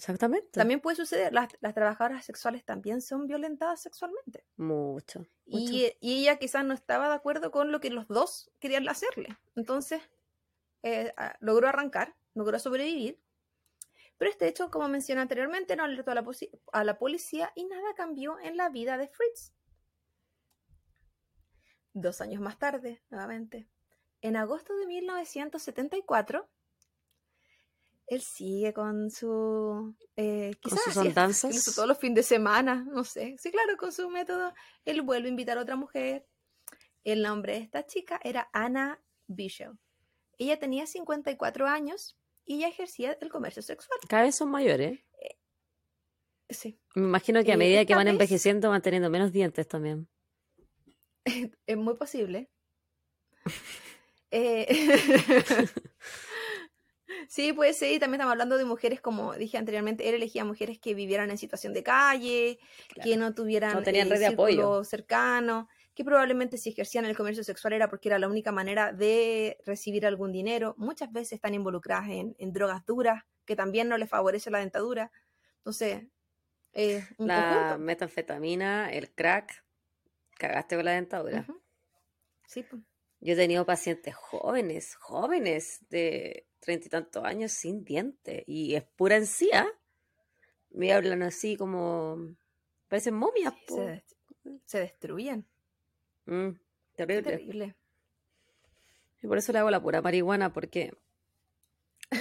Exactamente. 0.00 0.48
también 0.52 0.80
puede 0.80 0.96
suceder. 0.96 1.30
Las, 1.30 1.48
las 1.60 1.74
trabajadoras 1.74 2.24
sexuales 2.24 2.64
también 2.64 3.02
son 3.02 3.26
violentadas 3.26 3.82
sexualmente. 3.82 4.46
Mucho. 4.56 5.26
mucho. 5.44 5.74
Y, 5.74 5.92
ella 6.00 6.38
quizás 6.38 6.64
no 6.64 6.72
estaba 6.72 7.10
de 7.10 7.16
acuerdo 7.16 7.50
con 7.50 7.70
lo 7.70 7.82
que 7.82 7.90
los 7.90 8.08
dos 8.08 8.50
querían 8.60 8.88
hacerle. 8.88 9.36
Entonces, 9.56 10.00
eh, 10.82 11.12
logró 11.40 11.68
arrancar, 11.68 12.16
logró 12.32 12.58
sobrevivir. 12.58 13.20
Pero 14.16 14.30
este 14.30 14.48
hecho, 14.48 14.70
como 14.70 14.88
mencioné 14.88 15.20
anteriormente, 15.20 15.76
no 15.76 15.84
alertó 15.84 16.12
a 16.12 16.14
la, 16.14 16.24
a 16.72 16.84
la 16.84 16.98
policía 16.98 17.52
y 17.54 17.66
nada 17.66 17.94
cambió 17.94 18.38
en 18.40 18.56
la 18.56 18.70
vida 18.70 18.96
de 18.96 19.08
Fritz. 19.08 19.52
Dos 21.92 22.22
años 22.22 22.40
más 22.40 22.58
tarde, 22.58 23.02
nuevamente, 23.10 23.68
en 24.22 24.36
agosto 24.36 24.74
de 24.78 24.86
1974, 24.86 26.48
él 28.10 28.20
sigue 28.22 28.72
con 28.74 29.10
su... 29.10 29.94
eh, 30.16 30.52
Con 30.62 30.70
quizás 30.72 30.82
sus 30.84 30.96
así, 30.98 31.08
andanzas. 31.08 31.50
incluso 31.52 31.72
todos 31.74 31.88
los 31.88 31.96
fines 31.98 32.16
de 32.16 32.22
semana, 32.24 32.84
no 32.92 33.04
sé. 33.04 33.36
Sí, 33.38 33.50
claro, 33.52 33.76
con 33.78 33.92
su 33.92 34.10
método, 34.10 34.52
él 34.84 35.02
vuelve 35.02 35.28
a 35.28 35.30
invitar 35.30 35.56
a 35.58 35.62
otra 35.62 35.76
mujer. 35.76 36.26
El 37.04 37.22
nombre 37.22 37.52
de 37.54 37.60
esta 37.60 37.86
chica 37.86 38.20
era 38.24 38.50
Anna 38.52 39.00
Bishop. 39.28 39.76
Ella 40.38 40.58
tenía 40.58 40.86
54 40.86 41.66
años 41.68 42.18
y 42.44 42.56
ella 42.56 42.68
ejercía 42.68 43.16
el 43.20 43.28
comercio 43.30 43.62
sexual. 43.62 43.98
Cada 44.08 44.24
vez 44.24 44.34
son 44.34 44.50
mayores. 44.50 45.00
Sí, 46.48 46.80
Me 46.96 47.04
imagino 47.04 47.44
que 47.44 47.52
a 47.52 47.54
Eh, 47.54 47.58
medida 47.58 47.84
que 47.86 47.94
van 47.94 48.06
vez- 48.06 48.12
envejeciendo 48.14 48.70
van 48.70 48.82
teniendo 48.82 49.08
menos 49.08 49.30
dientes 49.32 49.68
también. 49.68 50.08
es 51.66 51.76
muy 51.76 51.94
posible. 51.94 52.50
Eh, 54.32 54.66
sí, 57.28 57.52
puede 57.52 57.72
ser. 57.74 57.92
Y 57.92 57.98
también 57.98 58.20
estamos 58.20 58.32
hablando 58.32 58.56
de 58.58 58.64
mujeres, 58.64 59.00
como 59.00 59.34
dije 59.34 59.58
anteriormente, 59.58 60.08
él 60.08 60.14
elegía 60.14 60.44
mujeres 60.44 60.78
que 60.78 60.94
vivieran 60.94 61.30
en 61.30 61.38
situación 61.38 61.72
de 61.72 61.82
calle, 61.82 62.58
que 63.00 63.16
no 63.16 63.34
tuvieran 63.34 63.72
No 63.72 63.82
tenían 63.82 64.08
eh, 64.08 64.10
red 64.10 64.18
de 64.20 64.26
apoyo. 64.26 64.84
cercano, 64.84 65.68
que 65.94 66.04
probablemente 66.04 66.56
si 66.58 66.70
ejercían 66.70 67.04
el 67.04 67.16
comercio 67.16 67.44
sexual 67.44 67.72
era 67.74 67.88
porque 67.90 68.08
era 68.08 68.18
la 68.18 68.28
única 68.28 68.52
manera 68.52 68.92
de 68.92 69.58
recibir 69.66 70.06
algún 70.06 70.32
dinero. 70.32 70.74
Muchas 70.78 71.12
veces 71.12 71.34
están 71.34 71.54
involucradas 71.54 72.08
en, 72.10 72.34
en 72.38 72.52
drogas 72.52 72.84
duras, 72.86 73.24
que 73.44 73.56
también 73.56 73.88
no 73.88 73.98
les 73.98 74.08
favorece 74.08 74.50
la 74.50 74.58
dentadura. 74.60 75.10
Entonces, 75.58 76.08
eh, 76.72 77.04
un 77.18 77.28
La 77.28 77.34
conjunto. 77.34 77.78
metanfetamina, 77.78 78.92
el 78.92 79.14
crack, 79.14 79.64
cagaste 80.38 80.76
con 80.76 80.84
la 80.86 80.92
dentadura. 80.92 81.50
Sí, 82.46 82.62
pues. 82.64 82.82
Yo 83.20 83.34
he 83.34 83.36
tenido 83.36 83.66
pacientes 83.66 84.14
jóvenes, 84.14 84.94
jóvenes 84.96 85.86
de 85.90 86.49
treinta 86.60 86.86
y 86.86 86.90
tantos 86.90 87.24
años 87.24 87.52
sin 87.52 87.84
dientes 87.84 88.44
y 88.46 88.74
es 88.74 88.84
pura 88.84 89.16
encía. 89.16 89.66
Me 90.70 90.92
hablan 90.92 91.22
así 91.22 91.56
como, 91.56 92.18
parecen 92.88 93.14
momias. 93.14 93.52
Sí, 93.66 93.74
se, 93.74 93.80
des- 93.80 94.04
se 94.66 94.78
destruyen. 94.80 95.44
Mm, 96.26 96.50
Qué 96.50 97.06
terrible. 97.06 97.22
terrible. 97.30 97.74
Y 99.22 99.26
por 99.26 99.38
eso 99.38 99.52
le 99.52 99.58
hago 99.58 99.70
la 99.70 99.82
pura 99.82 100.00
marihuana 100.00 100.52
porque 100.52 100.94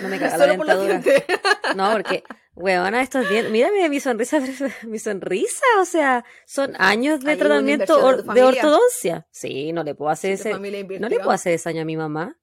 no 0.01 0.09
me 0.09 0.17
caga 0.19 0.37
la 0.47 0.57
por 0.57 0.65
dentadura. 0.65 1.01
No, 1.75 1.91
porque, 1.91 2.23
weona, 2.55 3.03
estos 3.03 3.29
dientes, 3.29 3.51
mírame 3.51 3.87
mi 3.89 3.99
sonrisa, 3.99 4.39
mi 4.87 4.97
sonrisa, 4.97 5.63
o 5.79 5.85
sea, 5.85 6.25
son 6.47 6.73
años 6.79 7.19
de 7.19 7.31
Hay 7.31 7.37
tratamiento 7.37 8.23
de 8.33 8.43
ortodoncia. 8.43 9.27
Sí, 9.29 9.71
no 9.71 9.83
le 9.83 9.93
puedo 9.93 10.09
hacer 10.09 10.35
Si 10.37 10.49
ese, 10.49 10.99
no 10.99 11.09
le 11.09 11.17
puedo 11.19 11.29
hacer 11.31 11.53
ese 11.53 11.69
daño 11.69 11.83
a 11.83 11.85
mi 11.85 11.95
mamá. 11.95 12.39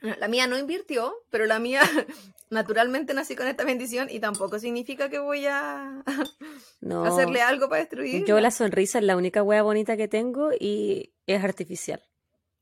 La 0.00 0.28
mía 0.28 0.46
no 0.46 0.58
invirtió, 0.58 1.14
pero 1.30 1.46
la 1.46 1.58
mía 1.58 1.80
naturalmente 2.50 3.14
nací 3.14 3.34
con 3.34 3.46
esta 3.48 3.64
bendición 3.64 4.08
y 4.10 4.20
tampoco 4.20 4.58
significa 4.58 5.08
que 5.08 5.18
voy 5.18 5.46
a 5.46 6.02
No. 6.80 7.04
hacerle 7.04 7.40
algo 7.42 7.68
para 7.68 7.80
destruir. 7.80 8.24
Yo 8.24 8.38
la 8.40 8.50
sonrisa 8.50 8.98
es 8.98 9.04
la 9.04 9.16
única 9.16 9.42
wea 9.42 9.62
bonita 9.62 9.96
que 9.96 10.08
tengo 10.08 10.50
y 10.58 11.12
es 11.26 11.42
artificial. 11.42 12.02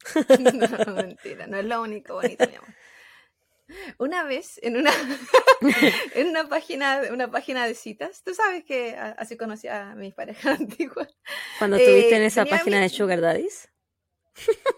No, 0.87 0.95
mentira, 0.95 1.47
no 1.47 1.57
es 1.59 1.64
lo 1.64 1.80
único 1.82 2.14
bonito, 2.14 2.47
mi 2.49 2.55
amor. 2.57 2.68
Una 3.97 4.24
vez 4.24 4.61
en 4.62 4.76
una 4.76 4.91
en 6.14 6.28
una 6.28 6.47
página 6.51 7.01
una 7.11 7.30
página 7.30 7.66
de 7.66 7.74
citas, 7.74 8.22
tú 8.22 8.35
sabes 8.35 8.62
que 8.64 8.95
así 8.95 9.39
conocí 9.39 9.68
a 9.68 9.95
mis 9.95 10.12
parejas 10.14 10.61
antiguas. 10.61 11.09
Cuando 11.59 11.78
Eh, 11.78 11.80
estuviste 11.82 12.16
en 12.16 12.22
esa 12.22 12.45
tenía 12.45 12.59
página 12.59 12.76
mi- 12.76 12.82
de 12.82 12.89
Sugar 12.91 13.20
Daddies. 13.22 13.70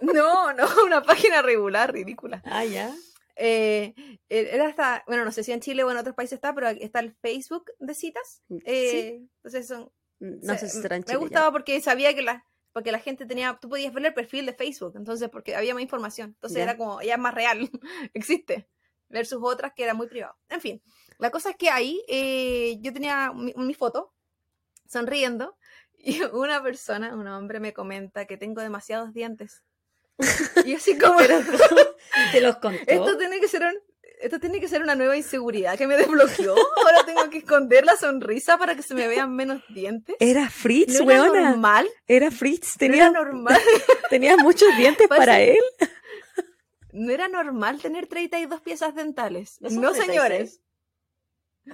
No, 0.01 0.53
no, 0.53 0.67
una 0.85 1.03
página 1.03 1.43
regular, 1.43 1.93
ridícula. 1.93 2.43
Ah, 2.45 2.65
ya. 2.65 2.95
Eh, 3.37 3.95
era 4.29 4.67
hasta, 4.69 5.05
bueno, 5.07 5.25
no 5.25 5.33
sé 5.33 5.43
si 5.45 5.53
en 5.53 5.61
Chile 5.61 5.85
o 5.85 5.91
en 5.91 5.97
otros 5.99 6.15
países 6.15 6.35
está, 6.37 6.55
pero 6.55 6.69
está 6.69 7.01
el 7.01 7.15
Facebook 7.15 7.71
de 7.79 7.95
citas. 7.95 8.43
Eh, 8.65 9.23
Entonces 9.43 9.69
son 9.69 9.91
No 10.21 10.55
se- 10.55 10.61
sé 10.61 10.69
si 10.71 10.81
será 10.83 10.97
en 10.97 11.05
me 11.07 11.13
ya. 11.13 11.19
gustaba 11.19 11.53
porque 11.53 11.81
sabía 11.81 12.15
que 12.15 12.23
la 12.23 12.45
porque 12.73 12.93
la 12.93 12.99
gente 12.99 13.25
tenía, 13.25 13.59
tú 13.59 13.71
podías 13.71 13.91
ver 13.95 14.05
el 14.05 14.13
perfil 14.13 14.45
de 14.45 14.53
Facebook, 14.53 14.93
entonces 14.97 15.31
porque 15.31 15.57
había 15.57 15.73
más 15.73 15.83
información, 15.83 16.33
entonces 16.35 16.59
Ya. 16.59 16.65
era 16.65 16.77
como, 16.77 17.01
ya 17.01 17.15
es 17.15 17.19
más 17.19 17.33
real, 17.33 17.59
existe, 18.13 18.69
versus 19.09 19.39
otras 19.43 19.73
que 19.75 19.83
era 19.85 19.95
muy 19.95 20.09
privado. 20.09 20.37
En 20.51 20.61
fin, 20.61 20.83
la 21.17 21.31
cosa 21.31 21.49
es 21.51 21.57
que 21.57 21.71
ahí 21.71 22.03
eh, 22.07 22.77
yo 22.83 22.93
tenía 22.93 23.33
mi, 23.35 23.55
mi 23.57 23.73
foto 23.73 24.13
sonriendo 24.87 25.57
y 26.07 26.23
una 26.33 26.63
persona, 26.63 27.15
un 27.15 27.27
hombre 27.27 27.61
me 27.61 27.73
comenta 27.73 28.25
que 28.27 28.37
tengo 28.37 28.61
demasiados 28.63 29.13
dientes. 29.13 29.63
Y 30.65 30.75
así 30.75 30.97
como, 30.99 31.19
¿Te 32.33 32.41
los 32.41 32.57
contó? 32.57 32.81
esto 32.87 33.19
tiene 33.19 33.39
que 33.41 33.49
ser 33.49 33.63
un- 33.63 33.79
esto 34.19 34.41
tiene 34.41 34.61
que 34.61 34.69
ser 34.69 34.81
una 34.83 34.95
nueva 34.95 35.15
inseguridad 35.15 35.77
que 35.77 35.87
me 35.87 35.95
desbloqueó. 35.99 36.55
Ahora 36.55 37.05
tengo 37.05 37.29
que 37.29 37.37
esconder 37.39 37.85
la 37.85 37.97
sonrisa 37.97 38.57
para 38.57 38.75
que 38.75 38.83
se 38.83 38.95
me 38.95 39.07
vean 39.09 39.35
menos 39.37 39.63
dientes. 39.69 40.17
Era 40.21 40.49
Fritz, 40.49 40.99
No 41.03 41.11
era 41.11 41.23
weona. 41.25 41.51
normal. 41.51 41.87
Era 42.07 42.31
Fritz. 42.31 42.77
No 42.77 42.79
Tenía, 42.79 43.03
era 43.03 43.11
normal. 43.11 43.61
tenía 44.09 44.37
muchos 44.39 44.75
dientes 44.79 45.07
Parece- 45.07 45.27
para 45.27 45.41
él. 45.43 45.59
No 46.93 47.13
era 47.13 47.29
normal 47.29 47.79
tener 47.83 48.07
32 48.07 48.63
piezas 48.63 48.95
dentales. 48.95 49.61
¿No 49.61 49.69
No, 49.69 49.75
son 49.95 50.07
36? 50.07 50.07
señores. 50.07 50.61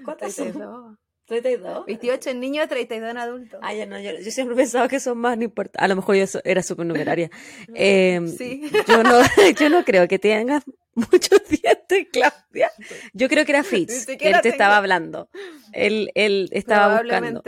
¿Cuántas 0.05 0.35
son? 0.35 0.99
32. 1.41 1.85
32. 1.85 1.87
28 1.87 2.31
en 2.31 2.41
niño, 2.41 2.69
32 2.69 3.11
en 3.11 3.17
adulto. 3.17 3.59
Ah, 3.63 3.73
ya 3.73 3.87
no, 3.87 3.99
yo, 3.99 4.11
yo 4.19 4.31
siempre 4.31 4.55
pensaba 4.57 4.89
que 4.89 5.01
son 5.01 5.19
más, 5.19 5.39
no 5.39 5.45
importa. 5.45 5.79
A 5.81 5.89
lo 5.89 5.97
mejor 5.97 6.17
yo 6.17 6.27
so- 6.27 6.41
era 6.45 6.63
supernumeraria. 6.63 7.31
Eh, 7.75 8.21
Sí. 8.37 8.63
yo, 8.87 9.03
no, 9.03 9.21
yo 9.59 9.69
no 9.71 9.85
creo 9.85 10.07
que 10.09 10.19
tengas 10.19 10.63
muchos 10.95 11.41
dientes, 11.49 12.09
Claudia. 12.13 12.71
Yo 13.15 13.29
creo 13.29 13.45
que 13.47 13.53
era 13.53 13.63
que 13.63 13.69
siquiera 14.01 14.37
él 14.39 14.43
te 14.43 14.51
tengo. 14.51 14.53
estaba 14.55 14.77
hablando. 14.77 15.29
Él, 15.73 16.11
él 16.15 16.49
estaba 16.53 17.01
buscando. 17.01 17.43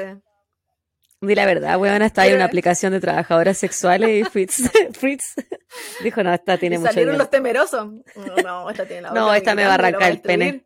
Di 1.21 1.35
la 1.35 1.47
verdad, 1.47 1.79
está 2.03 2.23
ahí 2.23 2.29
Pero 2.29 2.37
una 2.37 2.45
aplicación 2.45 2.93
de 2.93 3.01
trabajadoras 3.01 3.57
sexuales 3.57 4.11
y 4.11 4.25
Fritz, 4.25 4.71
Fritz 4.93 5.35
dijo, 6.03 6.23
no, 6.23 6.35
esta 6.35 6.59
tiene 6.59 6.79
mucho 6.79 6.93
salieron 6.93 7.17
los 7.17 7.31
temerosos. 7.31 7.89
No, 8.45 8.69
esta 8.69 8.85
tiene 8.85 9.03
la 9.03 9.11
No, 9.13 9.33
esta 9.33 9.55
me 9.55 9.65
va 9.65 9.71
a 9.71 9.75
arrancar 9.75 10.11
el 10.11 10.21
pene. 10.21 10.65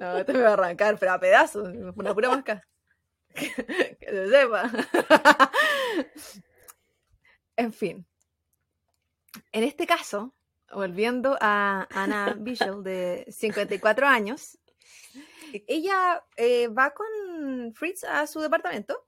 No, 0.00 0.16
esta 0.18 0.32
me 0.32 0.40
va 0.40 0.48
a 0.50 0.52
arrancar, 0.54 0.98
pero 0.98 1.12
a 1.12 1.20
pedazos, 1.20 1.68
una 1.94 2.14
pura 2.14 2.30
mosca. 2.30 2.62
Que, 3.32 3.46
se 4.08 4.28
sepa. 4.28 4.68
En 7.56 7.72
fin. 7.72 8.06
En 9.52 9.62
este 9.64 9.86
caso, 9.86 10.34
volviendo 10.72 11.36
a 11.40 11.86
Ana 11.90 12.34
Bishop, 12.38 12.82
de 12.82 13.26
54 13.30 14.06
años, 14.06 14.58
ella 15.66 16.24
eh, 16.36 16.68
va 16.68 16.90
con 16.92 17.72
Fritz 17.74 18.04
a 18.04 18.26
su 18.26 18.40
departamento. 18.40 19.04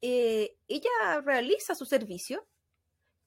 eh, 0.00 0.56
ella 0.66 1.20
realiza 1.24 1.74
su 1.76 1.84
servicio, 1.84 2.44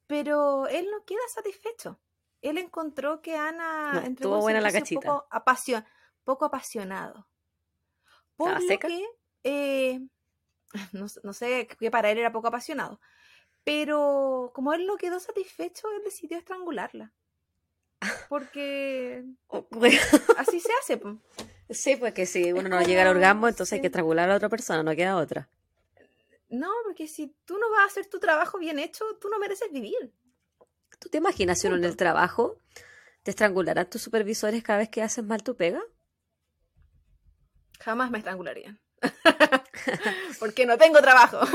pero 0.08 0.68
él 0.68 0.88
no 0.91 1.06
queda 1.06 1.22
satisfecho. 1.34 1.99
Él 2.41 2.58
encontró 2.58 3.22
que 3.22 3.36
Ana 3.38 4.03
No, 4.20 4.32
un 4.36 4.39
buena 4.41 4.60
la 4.60 4.72
cachita. 4.74 4.99
Poco, 5.01 5.28
apasio- 5.32 5.86
poco 6.26 6.43
apasionado. 6.45 7.28
Por 8.36 8.49
¿Estaba 8.49 8.61
lo 8.61 8.67
seca? 8.67 8.88
que, 8.89 9.05
eh, 9.43 10.01
no, 10.93 11.07
sé- 11.07 11.21
no 11.23 11.32
sé 11.34 11.67
qué 11.80 11.89
para 11.89 12.11
él 12.11 12.17
era 12.17 12.34
poco 12.34 12.47
apasionado. 12.49 12.99
Pero 13.63 14.51
como 14.53 14.73
él 14.73 14.86
no 14.86 14.97
quedó 14.97 15.19
satisfecho, 15.19 15.88
él 15.91 16.03
decidió 16.03 16.38
estrangularla. 16.38 17.13
Porque 18.30 19.23
Oh, 19.47 19.65
así 20.38 20.59
se 20.59 20.71
hace. 20.82 20.97
po. 20.97 21.17
Sí, 21.69 21.95
pues 21.95 22.13
que 22.13 22.26
si 22.26 22.51
uno 22.51 22.63
no 22.63 22.76
como- 22.78 22.88
llega 22.88 23.01
al 23.03 23.07
orgasmo, 23.15 23.47
entonces 23.47 23.73
hay 23.73 23.82
que 23.82 23.88
estrangular 23.88 24.26
a 24.26 24.34
la 24.34 24.36
otra 24.38 24.49
persona, 24.49 24.84
no 24.84 24.95
queda 24.95 25.15
otra. 25.15 25.49
No, 26.49 26.71
porque 26.84 27.07
si 27.07 27.36
tú 27.45 27.57
no 27.57 27.69
vas 27.71 27.82
a 27.82 27.86
hacer 27.88 28.05
tu 28.07 28.19
trabajo 28.19 28.59
bien 28.59 28.78
hecho, 28.78 29.03
tú 29.19 29.30
no 29.30 29.39
mereces 29.39 29.71
vivir. 29.71 30.13
¿Tú 30.99 31.09
te 31.09 31.17
imaginas 31.17 31.59
si 31.59 31.67
uno 31.67 31.76
en 31.78 31.84
el 31.86 31.97
trabajo 31.97 32.59
te 33.23 33.32
estrangularán 33.32 33.89
tus 33.89 34.03
supervisores 34.03 34.61
cada 34.63 34.80
vez 34.80 34.89
que 34.89 35.01
haces 35.01 35.23
mal 35.23 35.41
tu 35.41 35.55
pega? 35.55 35.82
Jamás 37.80 38.11
me 38.11 38.17
estrangularían. 38.19 38.80
porque 40.39 40.65
no 40.65 40.78
tengo 40.78 41.01
trabajo. 41.01 41.39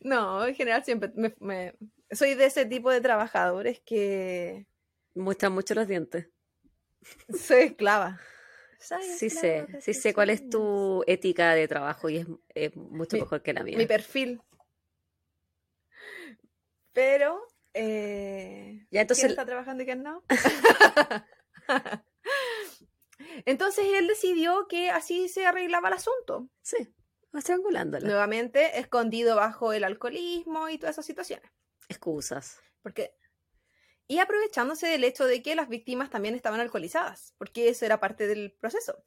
no, 0.00 0.46
en 0.46 0.54
general 0.54 0.84
siempre 0.84 1.10
me- 1.14 1.34
me- 1.40 1.74
soy 2.10 2.34
de 2.34 2.46
ese 2.46 2.66
tipo 2.66 2.90
de 2.90 3.00
trabajadores 3.00 3.80
que 3.80 4.66
Muestran 5.14 5.52
mucho 5.52 5.74
los 5.74 5.88
dientes. 5.88 6.28
soy 7.36 7.62
esclava. 7.64 8.20
Soy 8.78 9.02
Sí 9.02 9.26
esclava 9.26 9.66
sé, 9.66 9.80
sí 9.80 9.94
sé 9.94 10.14
cuál 10.14 10.30
es 10.30 10.48
tu 10.48 11.02
ética 11.06 11.54
de 11.54 11.66
trabajo 11.68 12.08
y 12.08 12.18
es, 12.18 12.26
es 12.54 12.74
mucho 12.76 13.16
Mi- 13.16 13.22
mejor 13.22 13.42
que 13.42 13.52
la 13.52 13.62
mía. 13.64 13.76
mi 13.76 13.86
perfil. 13.86 14.40
Pero, 16.92 17.40
eh, 17.74 18.86
Ya, 18.90 19.02
entonces- 19.02 19.22
¿quién 19.24 19.30
está 19.32 19.44
trabajando 19.46 19.82
y 19.82 19.86
quién 19.86 20.02
no? 20.02 20.22
Entonces 23.44 23.86
él 23.94 24.06
decidió 24.06 24.66
que 24.68 24.90
así 24.90 25.28
se 25.28 25.46
arreglaba 25.46 25.88
el 25.88 25.94
asunto. 25.94 26.50
Sí, 26.62 26.88
estrangulándola. 27.32 28.06
Nuevamente, 28.06 28.78
escondido 28.78 29.36
bajo 29.36 29.72
el 29.72 29.84
alcoholismo 29.84 30.68
y 30.68 30.78
todas 30.78 30.94
esas 30.94 31.06
situaciones. 31.06 31.50
Excusas. 31.88 32.60
Porque, 32.82 33.14
y 34.06 34.18
aprovechándose 34.18 34.86
del 34.86 35.04
hecho 35.04 35.26
de 35.26 35.42
que 35.42 35.54
las 35.54 35.68
víctimas 35.68 36.10
también 36.10 36.34
estaban 36.34 36.60
alcoholizadas, 36.60 37.34
porque 37.38 37.68
eso 37.68 37.84
era 37.84 38.00
parte 38.00 38.26
del 38.26 38.52
proceso. 38.52 39.04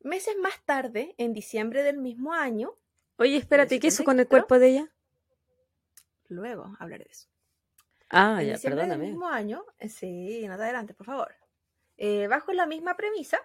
Meses 0.00 0.36
más 0.38 0.64
tarde, 0.64 1.14
en 1.18 1.32
diciembre 1.32 1.82
del 1.82 1.98
mismo 1.98 2.32
año, 2.32 2.78
Oye, 3.18 3.36
espérate, 3.36 3.80
¿qué 3.80 3.88
hizo 3.88 4.04
con 4.04 4.20
el 4.20 4.26
74? 4.26 4.28
cuerpo 4.28 4.58
de 4.60 4.68
ella? 4.68 4.92
luego 6.28 6.76
hablaré 6.78 7.04
de 7.04 7.10
eso. 7.10 7.28
Ah, 8.10 8.42
en 8.42 8.48
ya, 8.48 8.52
diciembre 8.52 8.86
del 8.86 8.98
perdóname. 8.98 8.98
mismo 8.98 9.28
año, 9.28 9.64
eh, 9.78 9.88
sí, 9.88 10.40
te 10.40 10.46
adelante, 10.48 10.94
por 10.94 11.06
favor. 11.06 11.34
Eh, 11.96 12.26
bajo 12.28 12.52
la 12.52 12.66
misma 12.66 12.96
premisa, 12.96 13.38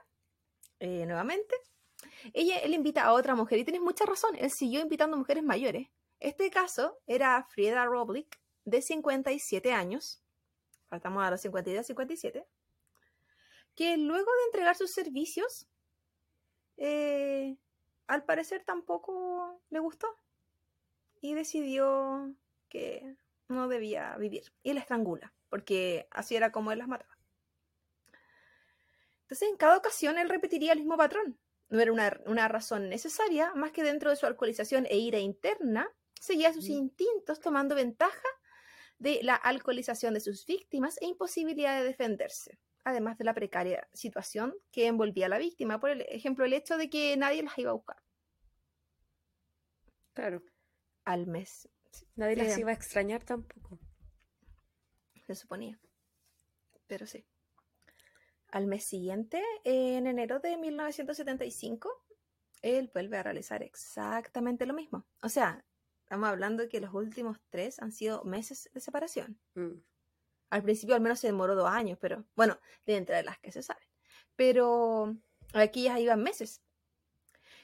eh, 0.79 1.05
nuevamente, 1.05 1.55
ella, 2.33 2.59
él 2.59 2.73
invita 2.73 3.03
a 3.03 3.13
otra 3.13 3.35
mujer 3.35 3.59
y 3.59 3.65
tienes 3.65 3.81
mucha 3.81 4.05
razón, 4.05 4.35
él 4.37 4.51
siguió 4.51 4.81
invitando 4.81 5.17
mujeres 5.17 5.43
mayores. 5.43 5.87
Este 6.19 6.49
caso 6.51 6.99
era 7.07 7.43
Frieda 7.49 7.85
Roblick, 7.85 8.39
de 8.65 8.81
57 8.81 9.73
años, 9.73 10.23
faltamos 10.89 11.23
a 11.23 11.31
los 11.31 11.41
52, 11.41 11.85
57, 11.87 12.45
que 13.75 13.97
luego 13.97 14.31
de 14.31 14.45
entregar 14.47 14.75
sus 14.75 14.91
servicios, 14.91 15.67
eh, 16.77 17.57
al 18.07 18.25
parecer 18.25 18.63
tampoco 18.65 19.61
le 19.69 19.79
gustó 19.79 20.07
y 21.21 21.33
decidió 21.33 22.35
que 22.69 23.15
no 23.51 23.67
debía 23.67 24.15
vivir 24.17 24.51
y 24.63 24.73
la 24.73 24.79
estrangula, 24.79 25.33
porque 25.49 26.07
así 26.11 26.35
era 26.35 26.51
como 26.51 26.71
él 26.71 26.79
las 26.79 26.87
mataba. 26.87 27.17
Entonces, 29.23 29.49
en 29.49 29.57
cada 29.57 29.77
ocasión 29.77 30.17
él 30.17 30.27
repetiría 30.27 30.73
el 30.73 30.79
mismo 30.79 30.97
patrón. 30.97 31.39
No 31.69 31.79
era 31.79 31.93
una, 32.25 32.47
razón 32.49 32.89
necesaria, 32.89 33.53
más 33.55 33.71
que 33.71 33.81
dentro 33.81 34.09
de 34.09 34.17
su 34.17 34.25
alcoholización 34.25 34.85
e 34.89 34.97
ira 34.97 35.19
interna, 35.19 35.87
seguía 36.19 36.51
sus 36.51 36.67
instintos 36.67 37.39
tomando 37.39 37.73
ventaja 37.75 38.27
de 38.99 39.21
la 39.23 39.35
alcoholización 39.35 40.13
de 40.13 40.19
sus 40.19 40.45
víctimas 40.45 40.97
e 41.01 41.05
imposibilidad 41.05 41.79
de 41.79 41.85
defenderse, 41.85 42.59
además 42.83 43.17
de 43.17 43.23
la 43.23 43.33
precaria 43.33 43.87
situación 43.93 44.53
que 44.69 44.87
envolvía 44.87 45.27
a 45.27 45.29
la 45.29 45.37
víctima, 45.37 45.79
por 45.79 45.91
ejemplo, 45.91 46.43
el 46.43 46.51
hecho 46.51 46.77
de 46.77 46.89
que 46.89 47.15
nadie 47.15 47.41
las 47.41 47.57
iba 47.57 47.71
a 47.71 47.75
buscar. 47.75 48.03
Claro. 50.13 50.43
Al 51.05 51.25
mes. 51.25 51.69
Nadie 52.15 52.35
las 52.35 52.57
iba 52.57 52.71
a 52.71 52.73
extrañar 52.73 53.23
tampoco. 53.23 53.79
Se 55.25 55.35
suponía. 55.35 55.79
Pero 56.87 57.05
sí. 57.05 57.25
Al 58.49 58.67
mes 58.67 58.83
siguiente, 58.83 59.41
en 59.63 60.07
enero 60.07 60.39
de 60.39 60.57
1975, 60.57 61.89
él 62.61 62.91
vuelve 62.93 63.17
a 63.17 63.23
realizar 63.23 63.63
exactamente 63.63 64.65
lo 64.65 64.73
mismo. 64.73 65.05
O 65.21 65.29
sea, 65.29 65.65
estamos 66.03 66.27
hablando 66.27 66.63
de 66.63 66.69
que 66.69 66.81
los 66.81 66.93
últimos 66.93 67.39
tres 67.49 67.79
han 67.79 67.91
sido 67.91 68.23
meses 68.25 68.69
de 68.73 68.81
separación. 68.81 69.39
Mm. 69.55 69.81
Al 70.49 70.63
principio 70.63 70.95
al 70.95 71.01
menos 71.01 71.19
se 71.19 71.27
demoró 71.27 71.55
dos 71.55 71.69
años, 71.69 71.97
pero 72.01 72.25
bueno, 72.35 72.59
de 72.85 72.97
entre 72.97 73.23
las 73.23 73.39
que 73.39 73.53
se 73.53 73.63
saben. 73.63 73.87
Pero 74.35 75.15
aquí 75.53 75.83
ya 75.83 75.97
iban 75.99 76.21
meses. 76.21 76.61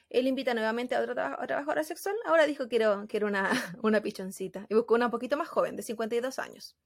Él 0.09 0.27
invita 0.27 0.53
nuevamente 0.53 0.95
a 0.95 1.01
otra 1.01 1.37
trabajadora 1.47 1.83
sexual. 1.83 2.15
Ahora 2.25 2.45
dijo 2.45 2.67
que 2.69 2.77
era, 2.77 3.05
que 3.07 3.17
era 3.17 3.27
una, 3.27 3.49
una 3.83 4.01
pichoncita. 4.01 4.65
Y 4.69 4.75
buscó 4.75 4.95
una 4.95 5.05
un 5.05 5.11
poquito 5.11 5.37
más 5.37 5.47
joven, 5.47 5.75
de 5.75 5.83
52 5.83 6.39
años. 6.39 6.77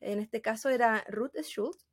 En 0.00 0.18
este 0.18 0.40
caso 0.40 0.68
era 0.68 1.04
Ruth 1.08 1.36
Schultz, 1.42 1.90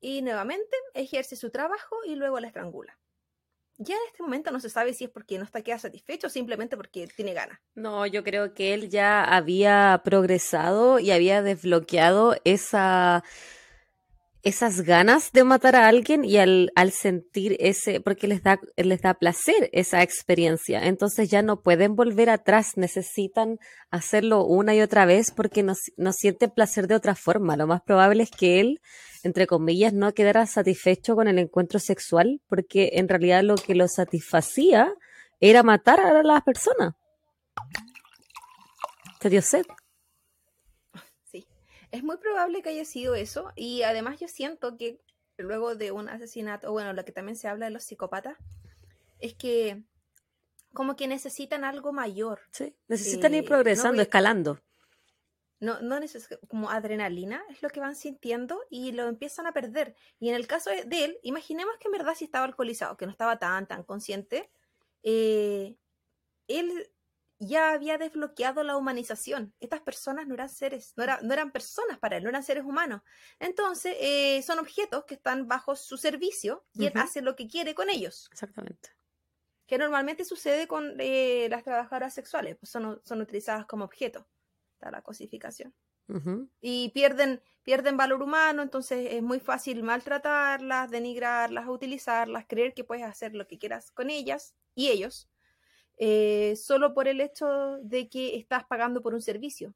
y 0.00 0.22
nuevamente 0.22 0.76
ejerce 0.94 1.36
su 1.36 1.50
trabajo 1.50 1.96
y 2.06 2.14
luego 2.16 2.40
la 2.40 2.48
estrangula. 2.48 2.98
Ya 3.78 3.94
en 3.94 4.00
este 4.10 4.22
momento 4.22 4.50
no 4.50 4.60
se 4.60 4.70
sabe 4.70 4.94
si 4.94 5.04
es 5.04 5.10
porque 5.10 5.36
no 5.36 5.44
está 5.44 5.62
queda 5.62 5.78
satisfecho 5.78 6.28
o 6.28 6.30
simplemente 6.30 6.76
porque 6.76 7.06
tiene 7.08 7.34
ganas. 7.34 7.58
No, 7.74 8.06
yo 8.06 8.24
creo 8.24 8.54
que 8.54 8.72
él 8.72 8.88
ya 8.88 9.22
había 9.22 10.00
progresado 10.02 10.98
y 10.98 11.10
había 11.10 11.42
desbloqueado 11.42 12.36
esa 12.44 13.22
esas 14.46 14.82
ganas 14.82 15.32
de 15.32 15.42
matar 15.42 15.74
a 15.74 15.88
alguien 15.88 16.24
y 16.24 16.36
al, 16.36 16.70
al, 16.76 16.92
sentir 16.92 17.56
ese, 17.58 18.00
porque 18.00 18.28
les 18.28 18.44
da, 18.44 18.60
les 18.76 19.00
da 19.00 19.14
placer 19.14 19.68
esa 19.72 20.02
experiencia. 20.02 20.86
Entonces 20.86 21.28
ya 21.28 21.42
no 21.42 21.62
pueden 21.62 21.96
volver 21.96 22.30
atrás, 22.30 22.76
necesitan 22.76 23.58
hacerlo 23.90 24.44
una 24.44 24.72
y 24.72 24.82
otra 24.82 25.04
vez 25.04 25.32
porque 25.32 25.64
no, 25.64 25.74
no 25.96 26.12
sienten 26.12 26.52
placer 26.52 26.86
de 26.86 26.94
otra 26.94 27.16
forma. 27.16 27.56
Lo 27.56 27.66
más 27.66 27.82
probable 27.82 28.22
es 28.22 28.30
que 28.30 28.60
él, 28.60 28.80
entre 29.24 29.48
comillas, 29.48 29.92
no 29.92 30.14
quedara 30.14 30.46
satisfecho 30.46 31.16
con 31.16 31.26
el 31.26 31.40
encuentro 31.40 31.80
sexual 31.80 32.40
porque 32.46 32.90
en 32.92 33.08
realidad 33.08 33.42
lo 33.42 33.56
que 33.56 33.74
lo 33.74 33.88
satisfacía 33.88 34.94
era 35.40 35.64
matar 35.64 35.98
a 35.98 36.22
las 36.22 36.42
personas. 36.44 36.94
Te 39.18 39.28
dio 39.28 39.42
sed. 39.42 39.66
Es 41.96 42.04
muy 42.04 42.18
probable 42.18 42.60
que 42.60 42.68
haya 42.68 42.84
sido 42.84 43.14
eso 43.14 43.52
y 43.56 43.80
además 43.80 44.20
yo 44.20 44.28
siento 44.28 44.76
que 44.76 45.00
luego 45.38 45.74
de 45.76 45.92
un 45.92 46.10
asesinato, 46.10 46.68
o 46.68 46.72
bueno, 46.72 46.92
lo 46.92 47.06
que 47.06 47.12
también 47.12 47.36
se 47.36 47.48
habla 47.48 47.64
de 47.64 47.72
los 47.72 47.84
psicópatas, 47.84 48.36
es 49.18 49.32
que 49.32 49.82
como 50.74 50.94
que 50.94 51.08
necesitan 51.08 51.64
algo 51.64 51.94
mayor. 51.94 52.42
Sí, 52.50 52.76
necesitan 52.86 53.32
ir 53.32 53.44
eh, 53.44 53.46
progresando, 53.46 54.02
escalando. 54.02 54.60
No, 55.58 55.80
no 55.80 55.98
necesitan 55.98 56.38
como 56.48 56.68
adrenalina, 56.68 57.42
es 57.48 57.62
lo 57.62 57.70
que 57.70 57.80
van 57.80 57.96
sintiendo 57.96 58.60
y 58.68 58.92
lo 58.92 59.08
empiezan 59.08 59.46
a 59.46 59.52
perder. 59.52 59.94
Y 60.20 60.28
en 60.28 60.34
el 60.34 60.46
caso 60.46 60.68
de 60.68 61.02
él, 61.02 61.18
imaginemos 61.22 61.78
que 61.80 61.88
en 61.88 61.92
verdad 61.92 62.12
sí 62.14 62.26
estaba 62.26 62.44
alcoholizado, 62.44 62.98
que 62.98 63.06
no 63.06 63.12
estaba 63.12 63.38
tan, 63.38 63.66
tan 63.66 63.84
consciente. 63.84 64.50
Eh, 65.02 65.78
él 66.46 66.90
ya 67.38 67.72
había 67.72 67.98
desbloqueado 67.98 68.62
la 68.62 68.76
humanización. 68.76 69.54
Estas 69.60 69.80
personas 69.80 70.26
no 70.26 70.34
eran 70.34 70.48
seres, 70.48 70.94
no, 70.96 71.04
no 71.22 71.32
eran 71.32 71.50
personas 71.52 71.98
para 71.98 72.16
él, 72.16 72.22
no 72.22 72.30
eran 72.30 72.42
seres 72.42 72.64
humanos. 72.64 73.02
Entonces, 73.38 73.96
eh, 74.00 74.42
son 74.42 74.58
objetos 74.58 75.04
que 75.04 75.14
están 75.14 75.46
bajo 75.46 75.76
su 75.76 75.96
servicio 75.96 76.64
y 76.72 76.86
él 76.86 76.92
hace 76.96 77.20
lo 77.20 77.36
que 77.36 77.48
quiere 77.48 77.74
con 77.74 77.90
ellos. 77.90 78.28
Exactamente. 78.32 78.90
Que 79.66 79.78
normalmente 79.78 80.24
sucede 80.24 80.66
con 80.66 80.94
eh, 80.98 81.48
las 81.50 81.64
trabajadoras 81.64 82.14
sexuales, 82.14 82.56
pues 82.56 82.70
son, 82.70 83.00
son 83.04 83.20
utilizadas 83.20 83.66
como 83.66 83.84
objetos. 83.84 84.24
Está 84.74 84.90
la 84.90 85.02
cosificación. 85.02 85.74
Y 86.60 86.90
pierden, 86.90 87.42
pierden 87.64 87.96
valor 87.96 88.22
humano, 88.22 88.62
entonces 88.62 89.08
es 89.10 89.22
muy 89.24 89.40
fácil 89.40 89.82
maltratarlas, 89.82 90.88
denigrarlas, 90.88 91.66
utilizarlas, 91.68 92.46
creer 92.46 92.74
que 92.74 92.84
puedes 92.84 93.04
hacer 93.04 93.34
lo 93.34 93.48
que 93.48 93.58
quieras 93.58 93.90
con 93.90 94.08
ellas 94.08 94.54
y 94.76 94.90
ellos 94.90 95.28
eh, 95.96 96.56
solo 96.56 96.94
por 96.94 97.08
el 97.08 97.20
hecho 97.20 97.78
de 97.82 98.08
que 98.08 98.36
estás 98.36 98.64
pagando 98.64 99.02
por 99.02 99.14
un 99.14 99.22
servicio. 99.22 99.74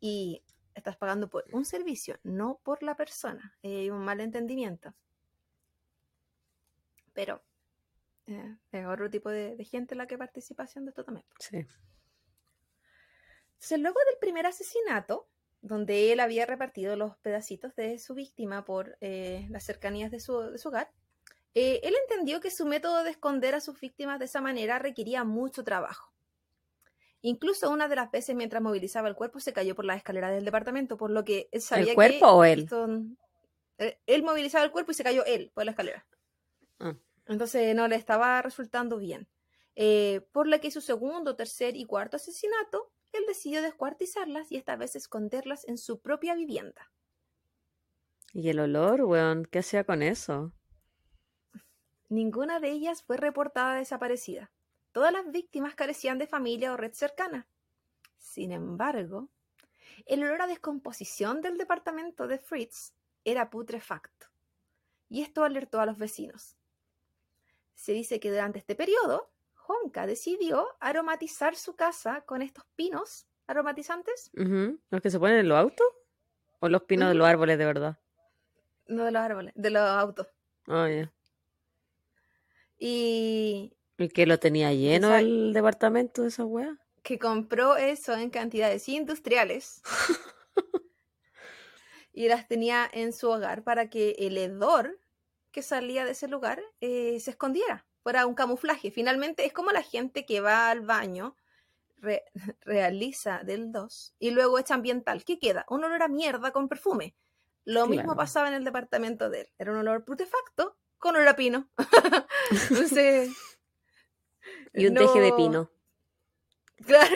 Y 0.00 0.42
estás 0.74 0.96
pagando 0.96 1.28
por 1.28 1.44
un 1.52 1.64
servicio, 1.64 2.18
no 2.22 2.60
por 2.62 2.82
la 2.82 2.96
persona. 2.96 3.56
Hay 3.62 3.90
un 3.90 4.04
mal 4.04 4.20
entendimiento. 4.20 4.94
Pero 7.12 7.42
eh, 8.26 8.56
es 8.72 8.86
otro 8.86 9.10
tipo 9.10 9.30
de, 9.30 9.62
gente 9.64 9.94
la 9.94 10.06
que 10.06 10.18
participa 10.18 10.64
haciendo 10.64 10.90
esto 10.90 11.04
también. 11.04 11.26
Sí. 11.38 11.66
Entonces, 13.54 13.80
luego 13.80 14.00
del 14.08 14.18
primer 14.18 14.46
asesinato, 14.46 15.28
donde 15.60 16.12
él 16.12 16.20
había 16.20 16.46
repartido 16.46 16.96
los 16.96 17.16
pedacitos 17.18 17.76
de 17.76 17.98
su 17.98 18.14
víctima 18.14 18.64
por 18.64 18.96
eh, 19.00 19.46
las 19.50 19.64
cercanías 19.64 20.10
de 20.10 20.18
su, 20.18 20.40
de 20.40 20.58
su 20.58 20.68
hogar, 20.68 20.90
eh, 21.54 21.80
él 21.82 21.94
entendió 22.08 22.40
que 22.40 22.50
su 22.50 22.64
método 22.64 23.04
de 23.04 23.10
esconder 23.10 23.54
a 23.54 23.60
sus 23.60 23.78
víctimas 23.78 24.18
de 24.18 24.24
esa 24.24 24.40
manera 24.40 24.78
requería 24.78 25.24
mucho 25.24 25.64
trabajo. 25.64 26.12
Incluso 27.20 27.70
una 27.70 27.88
de 27.88 27.96
las 27.96 28.10
veces 28.10 28.34
mientras 28.34 28.62
movilizaba 28.62 29.08
el 29.08 29.14
cuerpo 29.14 29.38
se 29.38 29.52
cayó 29.52 29.74
por 29.76 29.84
la 29.84 29.94
escalera 29.94 30.30
del 30.30 30.44
departamento, 30.44 30.96
por 30.96 31.10
lo 31.10 31.24
que 31.24 31.48
él 31.52 31.60
sabía 31.60 31.90
¿El 31.90 31.94
cuerpo 31.94 32.26
o 32.26 32.44
él? 32.44 32.68
Eh, 33.78 33.98
él 34.06 34.22
movilizaba 34.22 34.64
el 34.64 34.72
cuerpo 34.72 34.90
y 34.90 34.94
se 34.94 35.04
cayó 35.04 35.24
él 35.24 35.52
por 35.54 35.64
la 35.64 35.70
escalera. 35.70 36.06
Ah. 36.80 36.96
Entonces 37.26 37.74
no 37.76 37.86
le 37.86 37.96
estaba 37.96 38.42
resultando 38.42 38.98
bien. 38.98 39.28
Eh, 39.76 40.26
por 40.32 40.48
lo 40.48 40.60
que 40.60 40.70
su 40.70 40.80
segundo, 40.80 41.36
tercer 41.36 41.76
y 41.76 41.84
cuarto 41.84 42.16
asesinato, 42.16 42.90
él 43.12 43.24
decidió 43.28 43.62
descuartizarlas 43.62 44.50
y 44.50 44.56
esta 44.56 44.76
vez 44.76 44.96
esconderlas 44.96 45.66
en 45.68 45.78
su 45.78 46.00
propia 46.00 46.34
vivienda. 46.34 46.90
¿Y 48.32 48.48
el 48.48 48.60
olor, 48.60 49.02
weón? 49.02 49.44
¿Qué 49.44 49.60
hacía 49.60 49.84
con 49.84 50.02
eso? 50.02 50.52
Ninguna 52.12 52.60
de 52.60 52.68
ellas 52.68 53.02
fue 53.02 53.16
reportada 53.16 53.76
desaparecida. 53.76 54.50
Todas 54.92 55.14
las 55.14 55.32
víctimas 55.32 55.74
carecían 55.74 56.18
de 56.18 56.26
familia 56.26 56.74
o 56.74 56.76
red 56.76 56.92
cercana. 56.92 57.48
Sin 58.18 58.52
embargo, 58.52 59.30
el 60.04 60.22
olor 60.22 60.42
a 60.42 60.46
descomposición 60.46 61.40
del 61.40 61.56
departamento 61.56 62.26
de 62.26 62.36
Fritz 62.36 62.92
era 63.24 63.48
putrefacto, 63.48 64.26
y 65.08 65.22
esto 65.22 65.42
alertó 65.42 65.80
a 65.80 65.86
los 65.86 65.96
vecinos. 65.96 66.58
Se 67.76 67.92
dice 67.92 68.20
que 68.20 68.30
durante 68.30 68.58
este 68.58 68.74
periodo, 68.74 69.30
Honka 69.66 70.06
decidió 70.06 70.68
aromatizar 70.80 71.56
su 71.56 71.76
casa 71.76 72.26
con 72.26 72.42
estos 72.42 72.66
pinos 72.76 73.26
aromatizantes. 73.46 74.30
¿Los 74.34 75.00
que 75.00 75.10
se 75.10 75.18
ponen 75.18 75.38
en 75.38 75.48
los 75.48 75.56
autos? 75.56 75.86
¿O 76.60 76.68
los 76.68 76.82
pinos 76.82 77.08
de 77.08 77.14
los 77.14 77.26
árboles 77.26 77.56
de 77.56 77.64
verdad? 77.64 77.98
No 78.86 79.04
de 79.04 79.12
los 79.12 79.22
árboles, 79.22 79.54
de 79.56 79.70
los 79.70 79.82
autos. 79.82 80.26
Oh, 80.66 80.86
ya. 80.86 81.10
Y... 82.84 83.76
¿El 83.96 84.12
que 84.12 84.26
lo 84.26 84.40
tenía 84.40 84.72
lleno 84.72 85.14
el 85.14 85.52
departamento 85.52 86.22
de 86.22 86.28
esa 86.28 86.44
weá? 86.44 86.80
Que 87.04 87.16
compró 87.16 87.76
eso 87.76 88.12
en 88.14 88.28
cantidades 88.28 88.88
industriales. 88.88 89.82
y 92.12 92.26
las 92.26 92.48
tenía 92.48 92.90
en 92.92 93.12
su 93.12 93.30
hogar 93.30 93.62
para 93.62 93.88
que 93.88 94.16
el 94.18 94.36
hedor 94.36 94.98
que 95.52 95.62
salía 95.62 96.04
de 96.04 96.10
ese 96.10 96.26
lugar 96.26 96.60
eh, 96.80 97.20
se 97.20 97.30
escondiera, 97.30 97.86
fuera 98.02 98.26
un 98.26 98.34
camuflaje. 98.34 98.90
Finalmente 98.90 99.46
es 99.46 99.52
como 99.52 99.70
la 99.70 99.82
gente 99.84 100.26
que 100.26 100.40
va 100.40 100.68
al 100.68 100.80
baño, 100.80 101.36
realiza 102.62 103.44
del 103.44 103.70
2 103.70 104.16
y 104.18 104.32
luego 104.32 104.58
echa 104.58 104.74
ambiental. 104.74 105.22
¿Qué 105.22 105.38
queda? 105.38 105.64
Un 105.68 105.84
olor 105.84 106.02
a 106.02 106.08
mierda 106.08 106.50
con 106.50 106.68
perfume. 106.68 107.14
Lo 107.64 107.86
mismo 107.86 108.16
pasaba 108.16 108.48
en 108.48 108.54
el 108.54 108.64
departamento 108.64 109.30
de 109.30 109.42
él. 109.42 109.52
Era 109.56 109.70
un 109.70 109.78
olor 109.78 110.04
putefacto 110.04 110.76
con 111.02 111.16
un 111.16 111.34
pino. 111.34 111.68
Entonces. 112.70 113.30
Y 114.72 114.86
un 114.86 114.94
teje 114.94 115.20
de 115.20 115.30
no- 115.30 115.36
pino. 115.36 115.70
Claro. 116.86 117.14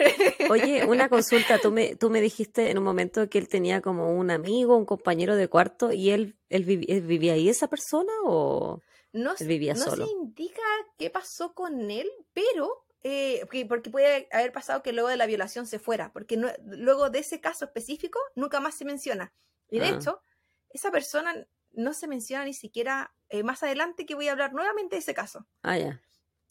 Oye, 0.49 0.85
una 0.85 1.09
consulta, 1.09 1.57
tú 1.59 1.71
me, 1.71 1.95
tú 1.95 2.09
me 2.09 2.21
dijiste 2.21 2.69
en 2.69 2.77
un 2.77 2.83
momento 2.83 3.29
que 3.29 3.37
él 3.37 3.47
tenía 3.49 3.81
como 3.81 4.13
un 4.15 4.29
amigo, 4.31 4.77
un 4.77 4.85
compañero 4.85 5.35
de 5.35 5.47
cuarto, 5.49 5.91
y 5.91 6.11
él, 6.11 6.37
él, 6.49 6.63
vivía 6.63 7.33
ahí 7.33 7.49
esa 7.49 7.67
persona 7.67 8.11
o 8.23 8.81
No, 9.13 9.31
él 9.31 9.37
se- 9.37 9.45
vivía 9.45 9.73
no 9.73 9.83
solo. 9.83 10.05
se 10.05 10.11
indica 10.11 10.61
qué 10.97 11.09
pasó 11.09 11.53
con 11.53 11.89
él, 11.91 12.09
pero 12.33 12.85
eh, 13.03 13.39
porque, 13.43 13.65
porque 13.65 13.89
puede 13.89 14.27
haber 14.31 14.51
pasado 14.51 14.83
que 14.83 14.91
luego 14.93 15.09
de 15.09 15.17
la 15.17 15.25
violación 15.25 15.65
se 15.67 15.79
fuera, 15.79 16.11
porque 16.13 16.37
no- 16.37 16.51
luego 16.65 17.09
de 17.09 17.19
ese 17.19 17.39
caso 17.41 17.65
específico 17.65 18.19
nunca 18.35 18.59
más 18.59 18.75
se 18.75 18.85
menciona. 18.85 19.33
Y 19.69 19.79
de 19.79 19.85
Ah. 19.87 19.95
hecho, 19.95 20.21
esa 20.69 20.91
persona 20.91 21.45
no 21.77 21.93
se 21.93 22.07
menciona 22.07 22.43
ni 22.43 22.53
siquiera 22.53 23.13
eh, 23.29 23.43
más 23.43 23.63
adelante 23.63 24.05
que 24.05 24.15
voy 24.15 24.27
a 24.27 24.31
hablar 24.33 24.51
nuevamente 24.53 24.95
de 24.95 24.99
ese 24.99 25.13
caso. 25.13 25.45
Ah, 25.61 25.77
ya. 25.77 26.01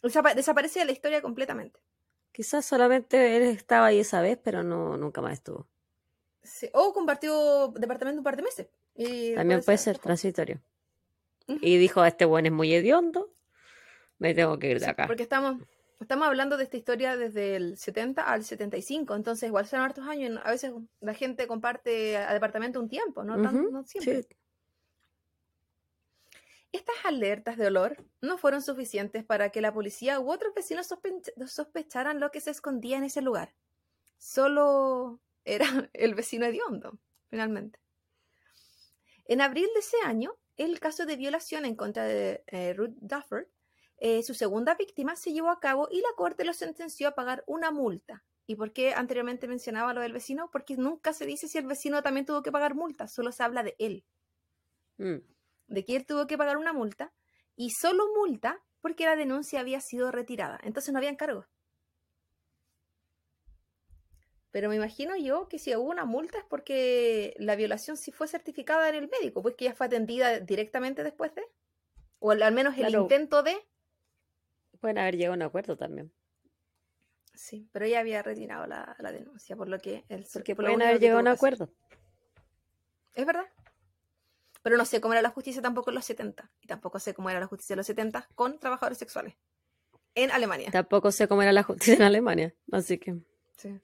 Desapa- 0.03 0.35
desaparece 0.35 0.79
de 0.79 0.85
la 0.87 0.93
historia 0.93 1.21
completamente. 1.21 1.81
Quizás 2.33 2.65
solamente 2.65 3.37
él 3.37 3.43
estaba 3.45 3.87
ahí 3.87 3.99
esa 4.01 4.21
vez, 4.21 4.39
pero 4.43 4.63
no, 4.63 4.97
nunca 4.97 5.21
más 5.21 5.33
estuvo. 5.35 5.67
Sí, 6.43 6.69
O 6.73 6.93
compartió 6.93 7.69
departamento 7.77 8.21
un 8.21 8.25
par 8.25 8.37
de 8.37 8.43
meses. 8.43 8.69
y 8.95 9.35
También 9.35 9.63
puede 9.63 9.79
se- 9.79 9.85
ser 9.85 9.99
transitorio. 9.99 10.61
Y 11.49 11.77
dijo, 11.77 12.05
este 12.05 12.25
buen 12.25 12.47
es 12.47 12.53
muy 12.53 12.73
hediondo, 12.75 13.31
me 14.19 14.35
tengo 14.35 14.59
que 14.59 14.71
ir 14.71 14.79
de 14.81 14.85
Sí, 14.87 14.91
acá. 14.91 15.07
porque 15.07 15.23
estamos, 15.23 15.63
estamos 16.01 16.27
hablando 16.27 16.57
de 16.57 16.65
esta 16.65 16.77
historia 16.77 17.17
desde 17.17 17.57
el 17.57 17.77
70 17.79 18.23
al 18.23 18.45
75, 18.45 19.15
entonces 19.15 19.49
igual 19.49 19.67
son 19.67 19.81
hartos 19.81 20.07
años. 20.09 20.41
A 20.45 20.51
veces 20.51 20.73
la 21.01 21.15
gente 21.15 21.47
comparte 21.47 22.17
a 22.17 22.33
departamento 22.33 22.81
un 22.81 22.89
tiempo, 22.89 23.23
no, 23.25 23.41
Tan- 23.43 23.71
no 23.71 23.85
siempre. 23.85 24.23
sí. 24.23 24.29
Estas 26.73 26.95
alertas 27.05 27.57
de 27.57 27.67
olor 27.67 28.05
no 28.21 28.39
fueron 28.39 28.63
suficientes 28.63 29.25
para 29.25 29.51
que 29.51 29.61
la 29.61 29.73
policía 29.73 30.21
u 30.21 30.31
otros 30.31 30.55
vecinos 30.55 30.91
sospe- 30.91 31.47
sospecharan 31.47 32.21
lo 32.21 32.31
que 32.31 32.41
se 32.41 32.51
escondía 32.51 32.99
en 32.99 33.05
ese 33.05 33.23
lugar. 33.23 33.55
Solo 34.19 35.23
era 35.45 35.67
el 35.95 36.15
vecino 36.15 36.47
hediondo, 36.47 36.99
finalmente. 37.29 37.81
En 39.27 39.41
abril 39.41 39.69
de 39.75 39.81
ese 39.81 39.97
año, 40.05 40.37
el 40.57 40.81
caso 40.81 41.05
de 41.07 41.17
violación 41.17 41.65
en 41.65 41.77
contra 41.77 42.05
de 42.05 42.45
eh, 42.47 42.73
Ruth 42.75 42.95
Dufford, 43.01 43.47
eh, 43.99 44.23
su 44.23 44.35
segunda 44.35 44.75
víctima, 44.75 45.17
se 45.17 45.33
llevó 45.33 45.51
a 45.51 45.61
cabo 45.61 45.89
y 45.91 46.01
la 46.01 46.13
corte 46.17 46.45
lo 46.45 46.53
sentenció 46.53 47.09
a 47.09 47.15
pagar 47.15 47.43
una 47.47 47.71
multa. 47.71 48.25
¿Y 48.47 48.55
por 48.57 48.73
qué 48.73 48.95
anteriormente 48.95 49.49
mencionaba 49.49 49.93
lo 49.95 50.01
del 50.01 50.13
vecino? 50.13 50.51
Porque 50.53 50.77
nunca 50.77 51.13
se 51.13 51.27
dice 51.27 51.49
si 51.49 51.59
el 51.59 51.67
vecino 51.67 52.03
también 52.03 52.27
tuvo 52.27 52.43
que 52.43 52.53
pagar 52.53 52.75
multa, 52.75 53.09
solo 53.09 53.33
se 53.33 53.43
habla 53.43 53.63
de 53.63 53.75
él 53.79 54.05
Mm. 54.99 55.36
De 55.67 55.85
que 55.85 55.97
él 55.97 56.07
tuvo 56.07 56.27
que 56.27 56.39
pagar 56.39 56.57
una 56.57 56.73
multa 56.73 57.13
y 57.57 57.71
solo 57.71 58.05
multa 58.15 58.63
porque 58.81 59.05
la 59.05 59.17
denuncia 59.17 59.61
había 59.61 59.81
sido 59.81 60.13
retirada. 60.13 60.61
Entonces 60.63 60.93
no 60.93 60.99
habían 60.99 61.17
cargos. 61.17 61.47
Pero 64.51 64.69
me 64.71 64.77
imagino 64.77 65.17
yo 65.17 65.49
que 65.49 65.59
si 65.59 65.75
hubo 65.77 65.91
una 65.91 66.05
multa 66.05 66.39
es 66.39 66.45
porque 66.45 67.35
la 67.39 67.57
violación 67.57 67.97
sí 67.97 68.11
fue 68.11 68.27
certificada 68.27 68.89
en 68.89 68.95
el 68.95 69.09
médico, 69.09 69.43
pues 69.43 69.55
que 69.55 69.67
ya 69.67 69.75
fue 69.75 69.87
atendida 69.87 70.41
directamente 70.41 71.03
después 71.05 71.35
de. 71.35 71.43
O 72.21 72.31
al, 72.31 72.43
al 72.43 72.55
menos 72.55 72.75
el 72.79 72.87
Claro. 72.89 73.03
intento 73.03 73.43
de. 73.43 73.57
Pueden 74.81 74.99
haber 74.99 75.17
llegado 75.17 75.35
a 75.35 75.37
un 75.37 75.43
acuerdo 75.43 75.77
también. 75.77 76.13
Sí, 77.35 77.69
pero 77.71 77.85
ella 77.85 78.01
había 78.01 78.23
retirado 78.23 78.67
la, 78.67 78.97
la 78.99 79.13
denuncia, 79.13 79.57
por 79.57 79.69
lo 79.69 79.79
que 79.79 80.05
él 80.09 80.25
Porque 80.33 80.55
por 80.57 80.65
lo 80.65 80.71
pueden 80.71 80.83
haber 80.89 81.01
llegado 81.01 81.19
a 81.19 81.23
un 81.23 81.29
acuerdo. 81.29 81.69
Es 83.15 83.27
verdad. 83.27 83.47
Pero 84.67 84.79
no 84.79 84.85
sé 84.85 85.01
cómo 85.01 85.15
era 85.15 85.23
la 85.23 85.31
justicia 85.31 85.63
tampoco 85.63 85.91
en 85.91 85.95
los 85.95 86.05
70. 86.07 86.51
Y 86.61 86.67
tampoco 86.67 86.99
sé 86.99 87.15
cómo 87.15 87.31
era 87.31 87.39
la 87.39 87.47
justicia 87.47 87.75
en 87.75 87.77
los 87.77 87.87
70 87.87 88.29
con 88.35 88.59
trabajadores 88.59 88.99
sexuales. 88.99 89.37
En 90.17 90.33
Alemania. 90.33 90.73
Tampoco 90.73 91.13
sé 91.13 91.29
cómo 91.29 91.41
era 91.43 91.53
la 91.53 91.63
justicia 91.63 91.95
en 91.95 92.03
Alemania, 92.03 92.53
así 92.73 92.99
que 92.99 93.15
Sí. 93.57 93.81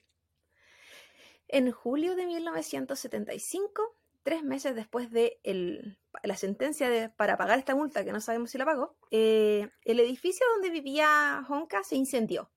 En 1.47 1.71
julio 1.71 2.17
de 2.17 2.25
1975, 2.25 3.95
tres 4.23 4.43
meses 4.43 4.75
después 4.75 5.09
de 5.09 5.39
el- 5.43 5.97
la 6.21 6.35
sentencia 6.35 6.89
de- 6.89 7.07
para 7.07 7.37
pagar 7.37 7.59
esta 7.59 7.75
multa, 7.75 8.03
que 8.03 8.11
no 8.11 8.19
sabemos 8.19 8.51
si 8.51 8.57
la 8.57 8.65
pagó, 8.65 8.97
eh, 9.09 9.69
el 9.85 10.01
edificio 10.01 10.45
donde 10.51 10.69
vivía 10.69 11.45
Honka 11.47 11.85
se 11.85 11.95
incendió. 11.95 12.51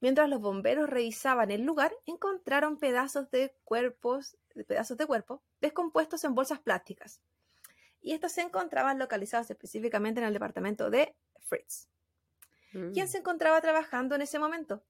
Mientras 0.00 0.28
los 0.28 0.40
bomberos 0.40 0.90
revisaban 0.90 1.52
el 1.52 1.62
lugar, 1.62 1.94
encontraron 2.06 2.76
pedazos 2.76 3.30
de 3.30 3.54
cuerpos, 3.62 4.36
pedazos 4.66 4.96
de 4.98 5.06
cuerpo 5.06 5.44
descompuestos 5.60 6.24
en 6.24 6.34
bolsas 6.34 6.60
plásticas. 6.60 7.20
Y 8.00 8.12
estos 8.12 8.32
se 8.32 8.42
encontraban 8.42 8.98
localizados 8.98 9.50
específicamente 9.50 10.20
en 10.20 10.26
el 10.26 10.32
departamento 10.32 10.90
de 10.90 11.16
Fritz. 11.40 11.88
mm, 12.72 12.92
¿Quién 12.92 13.08
se 13.08 13.18
encontraba 13.18 13.60
trabajando 13.60 14.14
en 14.14 14.22
ese 14.22 14.38
momento? 14.38 14.84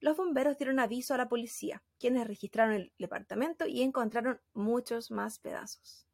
Los 0.00 0.16
bomberos 0.16 0.58
dieron 0.58 0.80
aviso 0.80 1.14
a 1.14 1.16
la 1.18 1.28
policía, 1.28 1.82
quienes 1.98 2.26
registraron 2.26 2.74
el 2.74 2.92
departamento 2.98 3.66
y 3.66 3.82
encontraron 3.82 4.40
muchos 4.52 5.10
más 5.10 5.38
pedazos. 5.38 6.06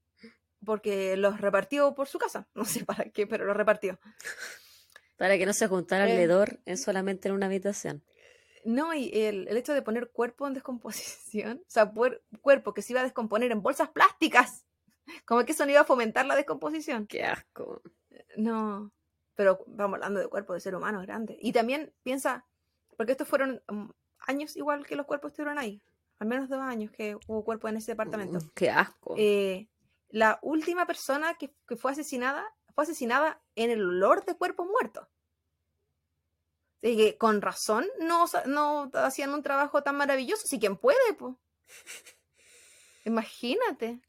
Porque 0.64 1.16
los 1.16 1.40
repartió 1.40 1.94
por 1.94 2.06
su 2.08 2.18
casa. 2.18 2.48
No 2.54 2.64
sé 2.64 2.84
para 2.84 3.04
qué, 3.10 3.26
pero 3.26 3.44
los 3.44 3.56
repartió. 3.56 3.98
para 5.16 5.36
que 5.38 5.46
no 5.46 5.52
se 5.52 5.66
juntara 5.68 6.04
el 6.04 6.18
Eh. 6.18 6.22
hedor 6.22 6.60
en 6.66 6.76
solamente 6.78 7.28
en 7.28 7.34
una 7.34 7.46
habitación. 7.46 8.04
No, 8.64 8.92
y 8.94 9.10
el, 9.14 9.48
el 9.48 9.56
hecho 9.56 9.72
de 9.74 9.82
poner 9.82 10.10
cuerpo 10.10 10.46
en 10.46 10.54
descomposición, 10.54 11.58
o 11.66 11.70
sea, 11.70 11.92
puer- 11.92 12.20
cuerpo 12.42 12.74
que 12.74 12.82
se 12.82 12.92
iba 12.92 13.00
a 13.00 13.04
descomponer 13.04 13.52
en 13.52 13.62
bolsas 13.62 13.90
plásticas, 13.90 14.64
como 15.26 15.44
que 15.44 15.52
eso 15.52 15.64
no 15.64 15.72
iba 15.72 15.80
a 15.80 15.84
fomentar 15.84 16.26
la 16.26 16.36
descomposición. 16.36 17.06
Qué 17.06 17.24
asco. 17.24 17.82
No, 18.36 18.92
pero 19.34 19.64
vamos 19.66 19.96
hablando 19.96 20.20
de 20.20 20.28
cuerpos 20.28 20.54
de 20.54 20.60
ser 20.60 20.74
humano 20.74 21.00
grande. 21.02 21.36
Y 21.40 21.52
también 21.52 21.92
piensa, 22.02 22.44
porque 22.96 23.12
estos 23.12 23.26
fueron 23.28 23.62
mm, 23.68 23.88
años 24.26 24.56
igual 24.56 24.86
que 24.86 24.96
los 24.96 25.06
cuerpos 25.06 25.30
estuvieron 25.32 25.58
ahí, 25.58 25.80
al 26.18 26.28
menos 26.28 26.48
dos 26.48 26.60
años 26.60 26.90
que 26.92 27.16
hubo 27.26 27.44
cuerpo 27.44 27.68
en 27.68 27.76
ese 27.78 27.92
departamento. 27.92 28.38
Mm, 28.38 28.50
Qué 28.54 28.70
asco. 28.70 29.14
Eh, 29.16 29.68
la 30.10 30.38
última 30.42 30.86
persona 30.86 31.34
que, 31.34 31.54
que 31.66 31.76
fue 31.76 31.92
asesinada 31.92 32.44
fue 32.74 32.84
asesinada 32.84 33.40
en 33.56 33.70
el 33.70 33.82
olor 33.82 34.24
de 34.24 34.36
cuerpos 34.36 34.66
muertos. 34.66 35.06
Así 36.82 36.96
que 36.96 37.18
con 37.18 37.42
razón 37.42 37.86
no, 38.00 38.24
no 38.46 38.90
hacían 38.94 39.34
un 39.34 39.42
trabajo 39.42 39.82
tan 39.82 39.96
maravilloso. 39.96 40.46
Si 40.46 40.58
quien 40.58 40.76
puede, 40.76 41.14
pues. 41.18 41.34
Imagínate. 43.04 44.00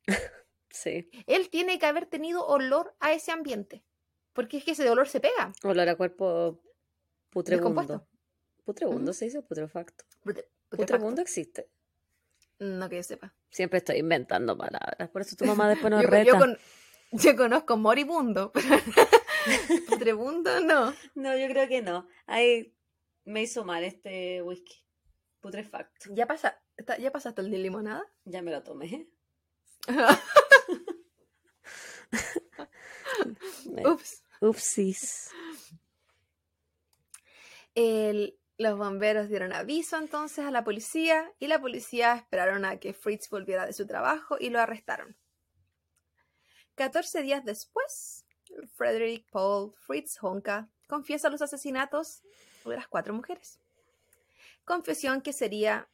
sí. 0.69 1.09
Él 1.27 1.49
tiene 1.49 1.79
que 1.79 1.85
haber 1.85 2.05
tenido 2.05 2.45
olor 2.45 2.95
a 2.99 3.13
ese 3.13 3.31
ambiente. 3.31 3.83
Porque 4.33 4.57
es 4.57 4.63
que 4.63 4.71
ese 4.71 4.89
olor 4.89 5.07
se 5.09 5.19
pega. 5.19 5.51
Olor 5.63 5.89
a 5.89 5.95
cuerpo 5.95 6.61
putrebundo. 7.29 8.07
Putrebundo 8.63 9.11
se 9.13 9.25
dice 9.25 9.41
putrefacto. 9.41 10.05
Putre- 10.23 10.45
putrefacto. 10.69 10.77
Putrebundo 10.77 11.21
existe. 11.21 11.69
No 12.59 12.87
que 12.89 12.97
yo 12.97 13.03
sepa. 13.03 13.33
Siempre 13.49 13.79
estoy 13.79 13.97
inventando 13.97 14.57
palabras. 14.57 15.09
Por 15.09 15.21
eso 15.23 15.35
tu 15.35 15.45
mamá 15.45 15.67
después 15.69 15.91
nos 15.91 16.03
yo, 16.03 16.07
reta. 16.09 16.23
yo 16.31 16.37
con- 16.39 16.57
yo 17.11 17.35
conozco 17.35 17.75
moribundo, 17.75 18.51
pero 18.53 18.67
putrebundo 19.87 20.59
no. 20.61 20.93
No, 21.15 21.37
yo 21.37 21.47
creo 21.47 21.67
que 21.67 21.81
no. 21.81 22.07
Ahí 22.25 22.75
me 23.25 23.43
hizo 23.43 23.63
mal 23.63 23.83
este 23.83 24.41
whisky. 24.41 24.83
Putrefacto. 25.39 26.09
¿Ya, 26.13 26.27
pasa, 26.27 26.61
está- 26.77 26.97
¿Ya 26.97 27.11
pasaste 27.11 27.41
el 27.41 27.51
de 27.51 27.57
limonada? 27.57 28.03
Ya 28.25 28.41
me 28.41 28.51
lo 28.51 28.63
tomé. 28.63 28.85
¿eh? 28.85 29.07
Ups. 33.85 34.23
Upsis. 34.41 35.29
El- 37.75 38.37
los 38.57 38.77
bomberos 38.77 39.29
dieron 39.29 39.53
aviso 39.53 39.97
entonces 39.97 40.45
a 40.45 40.51
la 40.51 40.63
policía 40.63 41.31
y 41.39 41.47
la 41.47 41.59
policía 41.59 42.13
esperaron 42.15 42.63
a 42.65 42.77
que 42.79 42.93
Fritz 42.93 43.29
volviera 43.29 43.65
de 43.65 43.73
su 43.73 43.87
trabajo 43.87 44.37
y 44.39 44.49
lo 44.51 44.59
arrestaron. 44.59 45.17
14 46.75 47.21
días 47.23 47.43
después, 47.43 48.20
Frederick 48.75 49.25
Paul 49.31 49.73
Fritz 49.75 50.17
Honka 50.21 50.69
confiesa 50.87 51.29
los 51.29 51.41
asesinatos 51.41 52.21
de 52.65 52.75
las 52.75 52.87
cuatro 52.87 53.13
mujeres. 53.13 53.59
Confesión 54.65 55.21
que 55.21 55.33
sería 55.33 55.89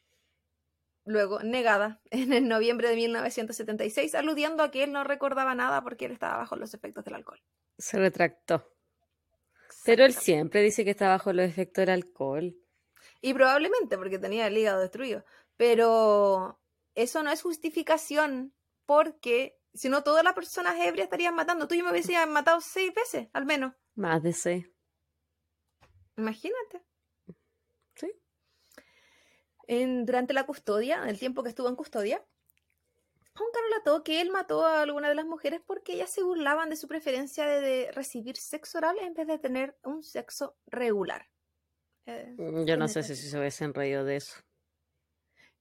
luego 1.05 1.41
negada 1.41 2.01
en 2.11 2.33
el 2.33 2.47
noviembre 2.47 2.89
de 2.89 2.95
1976, 2.95 4.13
aludiendo 4.15 4.63
a 4.63 4.71
que 4.71 4.83
él 4.83 4.91
no 4.91 5.03
recordaba 5.03 5.55
nada 5.55 5.81
porque 5.81 6.05
él 6.05 6.11
estaba 6.11 6.37
bajo 6.37 6.55
los 6.55 6.73
efectos 6.73 7.05
del 7.05 7.15
alcohol. 7.15 7.41
Se 7.77 7.97
retractó. 7.97 8.73
Pero 9.85 10.03
él 10.03 10.13
siempre 10.13 10.61
dice 10.61 10.83
que 10.83 10.91
está 10.91 11.07
bajo 11.07 11.31
los 11.31 11.45
efectos 11.45 11.83
del 11.83 11.91
alcohol. 11.91 12.55
Y 13.21 13.33
probablemente 13.33 13.97
porque 13.97 14.19
tenía 14.19 14.47
el 14.47 14.57
hígado 14.57 14.81
destruido. 14.81 15.23
Pero 15.55 16.59
eso 16.93 17.23
no 17.23 17.31
es 17.31 17.41
justificación 17.41 18.53
porque 18.85 19.56
si 19.73 19.89
no 19.89 20.03
todas 20.03 20.23
las 20.23 20.33
personas 20.33 20.75
ebrias 20.79 21.05
estarían 21.05 21.35
matando. 21.35 21.67
Tú 21.67 21.75
y 21.75 21.79
yo 21.79 21.83
me 21.85 21.91
hubiesen 21.91 22.29
matado 22.31 22.59
seis 22.61 22.93
veces, 22.93 23.27
al 23.33 23.45
menos. 23.45 23.73
Más 23.95 24.21
de 24.23 24.33
seis. 24.33 24.69
Imagínate. 26.15 26.83
Sí. 27.95 28.11
En- 29.67 30.05
durante 30.05 30.33
la 30.33 30.45
custodia, 30.45 31.07
el 31.07 31.19
tiempo 31.19 31.43
que 31.43 31.49
estuvo 31.49 31.67
en 31.69 31.75
custodia, 31.75 32.25
Honka 33.39 33.59
relató 33.69 34.03
que 34.03 34.19
él 34.21 34.31
mató 34.31 34.65
a 34.65 34.81
alguna 34.81 35.09
de 35.09 35.15
las 35.15 35.25
mujeres 35.25 35.61
porque 35.65 35.93
ellas 35.93 36.09
se 36.09 36.23
burlaban 36.23 36.69
de 36.71 36.75
su 36.75 36.87
preferencia 36.87 37.45
de, 37.45 37.61
de 37.61 37.91
recibir 37.91 38.35
sexo 38.35 38.79
oral 38.79 38.97
en 38.99 39.13
vez 39.13 39.27
de 39.27 39.37
tener 39.37 39.77
un 39.83 40.01
sexo 40.03 40.57
regular. 40.65 41.29
Eh, 42.07 42.35
Yo 42.65 42.77
no 42.77 42.87
sé 42.87 43.03
si 43.03 43.15
se 43.15 43.37
hubiesen 43.37 43.75
reído 43.75 44.05
de 44.05 44.15
eso. 44.15 44.37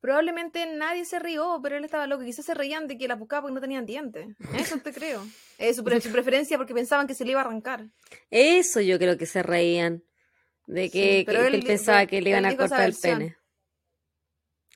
Probablemente 0.00 0.64
nadie 0.66 1.04
se 1.04 1.18
rió, 1.18 1.58
pero 1.62 1.76
él 1.76 1.84
estaba 1.84 2.06
loco. 2.06 2.22
Quizás 2.24 2.44
se 2.44 2.54
reían 2.54 2.86
de 2.86 2.96
que 2.98 3.08
la 3.08 3.14
buscaba 3.16 3.42
porque 3.42 3.54
no 3.54 3.60
tenían 3.60 3.86
dientes. 3.86 4.28
Eso 4.56 4.78
te 4.78 4.92
creo. 4.92 5.22
Es 5.58 5.76
su, 5.76 5.84
pre- 5.84 6.00
su 6.00 6.10
preferencia 6.12 6.56
porque 6.58 6.74
pensaban 6.74 7.06
que 7.06 7.14
se 7.14 7.24
le 7.24 7.32
iba 7.32 7.40
a 7.40 7.44
arrancar. 7.44 7.86
Eso 8.30 8.80
yo 8.80 8.98
creo 8.98 9.16
que 9.18 9.26
se 9.26 9.42
reían. 9.42 10.04
De 10.66 10.84
Sí, 10.84 10.90
que, 10.90 11.22
pero 11.26 11.40
que- 11.40 11.46
él 11.56 11.64
pensaba 11.64 11.98
pero 12.00 12.10
que 12.10 12.20
le 12.22 12.30
iban 12.30 12.44
a 12.46 12.56
cortar 12.56 12.84
el 12.84 12.94
pene. 13.00 13.36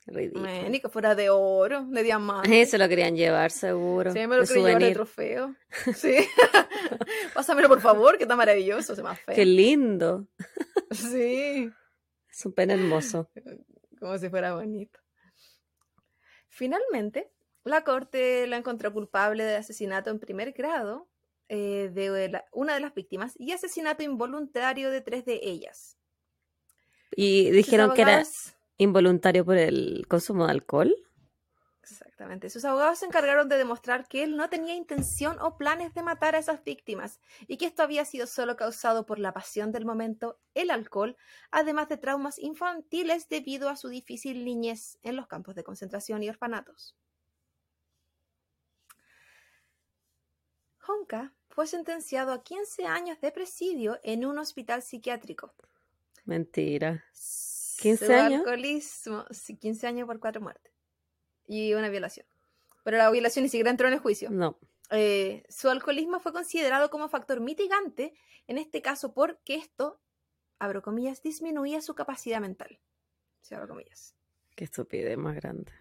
Ridículo. 0.07 0.43
Que 0.81 0.89
fuera 0.89 1.13
de 1.15 1.29
oro, 1.29 1.85
de 1.85 2.03
diamante. 2.03 2.61
Eso 2.61 2.77
lo 2.77 2.89
querían 2.89 3.15
llevar 3.15 3.51
seguro. 3.51 4.11
Sí, 4.11 4.19
me 4.19 4.35
lo 4.35 4.41
de 4.41 4.47
quería 4.47 4.63
llevar 4.67 4.81
de 4.83 4.91
trofeo. 4.93 5.55
Sí. 5.95 6.15
Pásamelo, 7.33 7.67
por 7.69 7.81
favor, 7.81 8.17
que 8.17 8.23
está 8.23 8.35
maravilloso, 8.35 8.95
se 8.95 9.03
más 9.03 9.19
feo. 9.19 9.35
Qué 9.35 9.45
lindo. 9.45 10.27
Sí. 10.91 11.69
Es 12.29 12.45
un 12.45 12.53
pene 12.53 12.73
hermoso. 12.73 13.29
Como 13.99 14.17
si 14.17 14.29
fuera 14.29 14.55
bonito. 14.55 14.99
Finalmente, 16.51 17.31
la 17.63 17.83
corte 17.83 18.45
la 18.45 18.57
encontró 18.57 18.91
culpable 18.91 19.45
de 19.45 19.55
asesinato 19.55 20.09
en 20.09 20.19
primer 20.19 20.51
grado 20.51 21.07
eh, 21.47 21.89
de 21.93 22.29
la- 22.29 22.45
una 22.51 22.73
de 22.75 22.81
las 22.81 22.93
víctimas 22.93 23.33
y 23.37 23.51
asesinato 23.51 24.03
involuntario 24.03 24.89
de 24.91 25.01
tres 25.01 25.25
de 25.25 25.39
ellas. 25.43 25.97
Y 27.15 27.51
dijeron 27.51 27.93
que 27.93 28.01
era 28.03 28.23
involuntario 28.77 29.43
por 29.43 29.57
el 29.57 30.05
consumo 30.07 30.45
de 30.45 30.51
alcohol. 30.51 30.95
Exactamente. 31.91 32.49
Sus 32.49 32.65
abogados 32.65 32.99
se 32.99 33.05
encargaron 33.05 33.49
de 33.49 33.57
demostrar 33.57 34.07
que 34.07 34.23
él 34.23 34.37
no 34.37 34.49
tenía 34.49 34.75
intención 34.75 35.37
o 35.39 35.57
planes 35.57 35.93
de 35.93 36.03
matar 36.03 36.35
a 36.35 36.39
esas 36.39 36.63
víctimas 36.63 37.19
y 37.47 37.57
que 37.57 37.65
esto 37.65 37.83
había 37.83 38.05
sido 38.05 38.27
solo 38.27 38.55
causado 38.55 39.05
por 39.05 39.19
la 39.19 39.33
pasión 39.33 39.71
del 39.71 39.85
momento, 39.85 40.39
el 40.53 40.71
alcohol, 40.71 41.17
además 41.51 41.89
de 41.89 41.97
traumas 41.97 42.39
infantiles 42.39 43.27
debido 43.29 43.69
a 43.69 43.75
su 43.75 43.89
difícil 43.89 44.45
niñez 44.45 44.97
en 45.03 45.15
los 45.15 45.27
campos 45.27 45.55
de 45.55 45.63
concentración 45.63 46.23
y 46.23 46.29
orfanatos. 46.29 46.95
Honka 50.87 51.33
fue 51.49 51.67
sentenciado 51.67 52.31
a 52.31 52.43
15 52.43 52.85
años 52.85 53.19
de 53.21 53.31
presidio 53.31 53.99
en 54.03 54.25
un 54.25 54.37
hospital 54.37 54.81
psiquiátrico. 54.81 55.53
Mentira. 56.25 57.03
Su 57.13 57.81
15 57.81 58.15
años. 58.15 58.39
alcoholismo, 58.39 59.25
sí, 59.31 59.57
15 59.57 59.87
años 59.87 60.07
por 60.07 60.19
cuatro 60.19 60.41
muertes. 60.41 60.71
Y 61.51 61.73
una 61.73 61.89
violación. 61.89 62.25
Pero 62.85 62.97
la 62.97 63.11
violación 63.11 63.43
ni 63.43 63.49
siquiera 63.49 63.71
entró 63.71 63.89
en 63.89 63.95
el 63.95 63.99
juicio. 63.99 64.29
No. 64.31 64.57
Eh, 64.89 65.43
su 65.49 65.69
alcoholismo 65.69 66.21
fue 66.21 66.31
considerado 66.31 66.89
como 66.89 67.09
factor 67.09 67.41
mitigante, 67.41 68.13
en 68.47 68.57
este 68.57 68.81
caso 68.81 69.13
porque 69.13 69.55
esto, 69.55 69.99
abro 70.59 70.81
comillas, 70.81 71.21
disminuía 71.21 71.81
su 71.81 71.93
capacidad 71.93 72.39
mental. 72.39 72.79
Cierro 73.43 73.67
comillas. 73.67 74.15
Qué 74.55 74.63
estupidez 74.63 75.17
más 75.17 75.35
grande. 75.35 75.73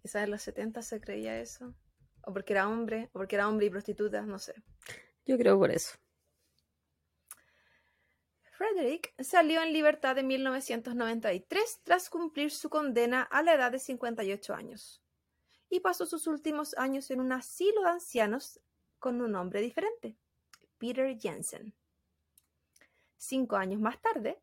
Quizás 0.00 0.24
en 0.24 0.30
los 0.30 0.40
70 0.40 0.80
se 0.80 0.98
creía 0.98 1.38
eso. 1.38 1.74
O 2.22 2.32
porque 2.32 2.54
era 2.54 2.70
hombre, 2.70 3.10
o 3.12 3.18
porque 3.18 3.36
era 3.36 3.50
hombre 3.50 3.66
y 3.66 3.70
prostituta, 3.70 4.22
no 4.22 4.38
sé. 4.38 4.54
Yo 5.26 5.36
creo 5.36 5.58
por 5.58 5.70
eso. 5.70 5.94
Frederick 8.56 9.12
salió 9.22 9.62
en 9.62 9.74
libertad 9.74 10.16
en 10.16 10.28
1993 10.28 11.80
tras 11.84 12.08
cumplir 12.08 12.50
su 12.50 12.70
condena 12.70 13.22
a 13.22 13.42
la 13.42 13.52
edad 13.52 13.70
de 13.70 13.78
58 13.78 14.54
años 14.54 15.02
y 15.68 15.80
pasó 15.80 16.06
sus 16.06 16.26
últimos 16.26 16.72
años 16.78 17.10
en 17.10 17.20
un 17.20 17.32
asilo 17.32 17.82
de 17.82 17.90
ancianos 17.90 18.58
con 18.98 19.20
un 19.20 19.32
nombre 19.32 19.60
diferente, 19.60 20.16
Peter 20.78 21.18
Jensen. 21.20 21.74
Cinco 23.18 23.56
años 23.56 23.78
más 23.78 24.00
tarde, 24.00 24.40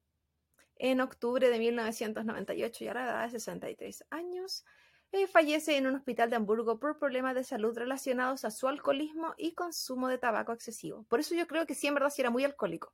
en 0.75 1.01
octubre 1.01 1.49
de 1.49 1.57
1998 1.57 2.83
y 2.83 2.87
a 2.89 2.93
la 2.93 3.03
edad 3.05 3.23
de 3.23 3.31
63 3.31 4.05
años, 4.11 4.63
eh, 5.11 5.25
fallece 5.25 5.75
en 5.75 5.87
un 5.87 5.95
hospital 5.95 6.29
de 6.29 6.35
Hamburgo 6.35 6.79
por 6.79 6.99
problemas 6.99 7.33
de 7.33 7.43
salud 7.43 7.75
relacionados 7.75 8.45
a 8.45 8.51
su 8.51 8.67
alcoholismo 8.67 9.33
y 9.37 9.55
consumo 9.55 10.07
de 10.07 10.19
tabaco 10.19 10.51
excesivo. 10.53 11.03
Por 11.09 11.19
eso 11.19 11.33
yo 11.33 11.47
creo 11.47 11.65
que 11.65 11.73
sí, 11.73 11.87
en 11.87 11.95
verdad, 11.95 12.11
sí 12.11 12.21
era 12.21 12.29
muy 12.29 12.43
alcohólico. 12.43 12.93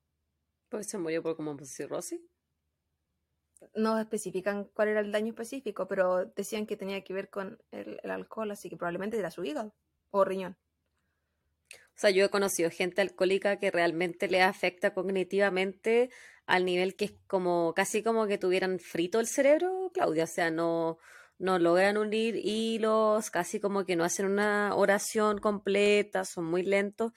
Pues 0.70 0.88
se 0.88 0.97
murió 0.97 1.22
por 1.22 1.36
como 1.36 1.57
cirrosis. 1.65 2.22
no 3.76 3.99
especifican 3.99 4.65
cuál 4.74 4.89
era 4.89 4.99
el 5.01 5.11
daño 5.11 5.30
específico, 5.30 5.88
pero 5.88 6.26
decían 6.26 6.65
que 6.65 6.78
tenía 6.78 7.03
que 7.03 7.13
ver 7.13 7.30
con 7.30 7.61
el, 7.72 7.99
el 8.03 8.11
alcohol, 8.11 8.51
así 8.51 8.70
que 8.70 8.78
probablemente 8.78 9.17
era 9.17 9.32
su 9.32 9.43
hígado 9.43 9.74
o 10.11 10.24
riñón. 10.26 10.57
O 11.72 12.01
sea, 12.01 12.11
yo 12.11 12.26
he 12.26 12.30
conocido 12.30 12.70
gente 12.70 13.01
alcohólica 13.01 13.59
que 13.59 13.72
realmente 13.72 14.28
le 14.30 14.41
afecta 14.41 14.93
cognitivamente 14.93 16.09
al 16.45 16.65
nivel 16.65 16.95
que 16.95 17.05
es 17.05 17.13
como 17.28 17.74
casi 17.76 18.01
como 18.03 18.26
que 18.26 18.38
tuvieran 18.38 18.80
frito 18.80 19.20
el 19.20 19.28
cerebro, 19.28 19.91
Claudia. 19.93 20.24
O 20.24 20.28
sea, 20.28 20.49
no, 20.49 20.97
no 21.38 21.59
logran 21.59 21.97
unir 21.97 22.36
hilos, 22.38 23.30
casi 23.32 23.59
como 23.59 23.86
que 23.86 23.95
no 23.95 24.03
hacen 24.05 24.26
una 24.28 24.76
oración 24.76 25.39
completa, 25.39 26.26
son 26.26 26.45
muy 26.45 26.63
lentos. 26.63 27.11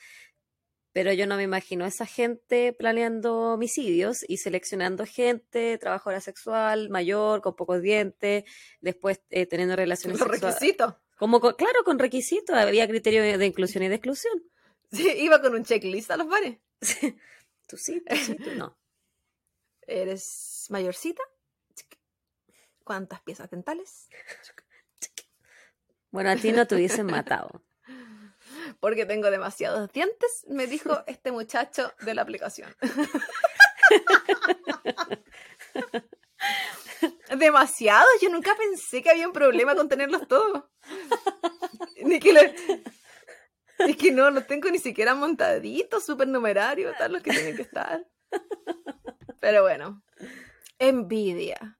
Pero 0.92 1.12
yo 1.12 1.26
no 1.26 1.36
me 1.36 1.42
imagino 1.44 1.84
a 1.84 1.88
esa 1.88 2.04
gente 2.06 2.72
planeando 2.74 3.34
homicidios 3.54 4.24
y 4.28 4.36
seleccionando 4.36 5.06
gente, 5.06 5.78
trabajadora 5.78 6.20
sexual, 6.20 6.90
mayor, 6.90 7.40
con 7.40 7.56
pocos 7.56 7.80
dientes, 7.80 8.44
después 8.80 9.20
eh, 9.30 9.46
teniendo 9.46 9.74
relaciones 9.74 10.20
Los 10.20 10.28
sexuales. 10.28 10.56
requisitos. 10.60 10.94
Como, 11.16 11.40
con- 11.40 11.54
claro, 11.54 11.82
con 11.84 11.98
requisitos, 11.98 12.54
había 12.56 12.86
criterio 12.88 13.22
de 13.22 13.38
de 13.38 13.46
inclusión 13.46 13.84
y 13.84 13.88
de 13.88 13.94
exclusión. 13.96 14.42
Sí, 14.92 15.08
iba 15.20 15.40
con 15.40 15.54
un 15.54 15.64
checklist 15.64 16.10
a 16.10 16.18
los 16.18 16.28
bares. 16.28 16.58
Sí. 16.82 17.16
Tú 17.66 17.78
sí, 17.78 18.02
tú 18.06 18.14
sí, 18.16 18.34
tú 18.34 18.50
no. 18.56 18.76
¿Eres 19.86 20.66
mayorcita? 20.68 21.22
¿Cuántas 22.84 23.22
piezas 23.22 23.48
dentales? 23.50 24.08
Bueno, 26.10 26.28
a 26.28 26.36
ti 26.36 26.52
no 26.52 26.66
te 26.66 26.74
hubiesen 26.74 27.06
matado. 27.06 27.62
Porque 28.80 29.06
tengo 29.06 29.30
demasiados 29.30 29.90
dientes, 29.92 30.44
me 30.48 30.66
dijo 30.66 31.02
este 31.06 31.32
muchacho 31.32 31.92
de 32.00 32.14
la 32.14 32.22
aplicación. 32.22 32.74
Demasiados, 37.36 38.08
yo 38.20 38.28
nunca 38.30 38.54
pensé 38.56 39.02
que 39.02 39.10
había 39.10 39.26
un 39.26 39.32
problema 39.32 39.74
con 39.74 39.88
tenerlos 39.88 40.26
todos. 40.28 40.64
Ni 42.02 42.20
que 42.20 42.32
le- 42.32 42.54
Es 43.78 43.96
que 43.96 44.12
no 44.12 44.30
los 44.30 44.46
tengo 44.46 44.70
ni 44.70 44.78
siquiera 44.78 45.14
montaditos, 45.14 46.04
supernumerarios, 46.04 46.92
están 46.92 47.12
los 47.12 47.22
que 47.22 47.30
tienen 47.32 47.56
que 47.56 47.62
estar. 47.62 48.06
Pero 49.40 49.62
bueno, 49.62 50.02
envidia. 50.78 51.76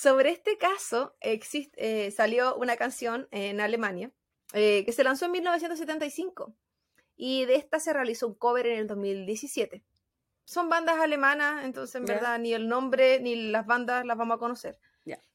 Sobre 0.00 0.30
este 0.30 0.56
caso 0.58 1.16
exist- 1.20 1.74
eh, 1.76 2.12
salió 2.12 2.54
una 2.56 2.76
canción 2.76 3.26
en 3.32 3.60
Alemania 3.60 4.12
eh, 4.52 4.84
que 4.84 4.92
se 4.92 5.02
lanzó 5.02 5.24
en 5.24 5.32
1975 5.32 6.54
y 7.16 7.46
de 7.46 7.56
esta 7.56 7.80
se 7.80 7.92
realizó 7.92 8.28
un 8.28 8.34
cover 8.36 8.66
en 8.68 8.78
el 8.78 8.86
2017. 8.86 9.84
Son 10.44 10.68
bandas 10.68 11.00
alemanas, 11.00 11.64
entonces 11.64 11.96
en 11.96 12.04
verdad 12.14 12.38
ni 12.38 12.54
el 12.54 12.68
nombre 12.68 13.18
ni 13.18 13.50
las 13.50 13.66
bandas 13.66 14.04
las 14.06 14.16
vamos 14.16 14.36
a 14.36 14.38
conocer. 14.38 14.78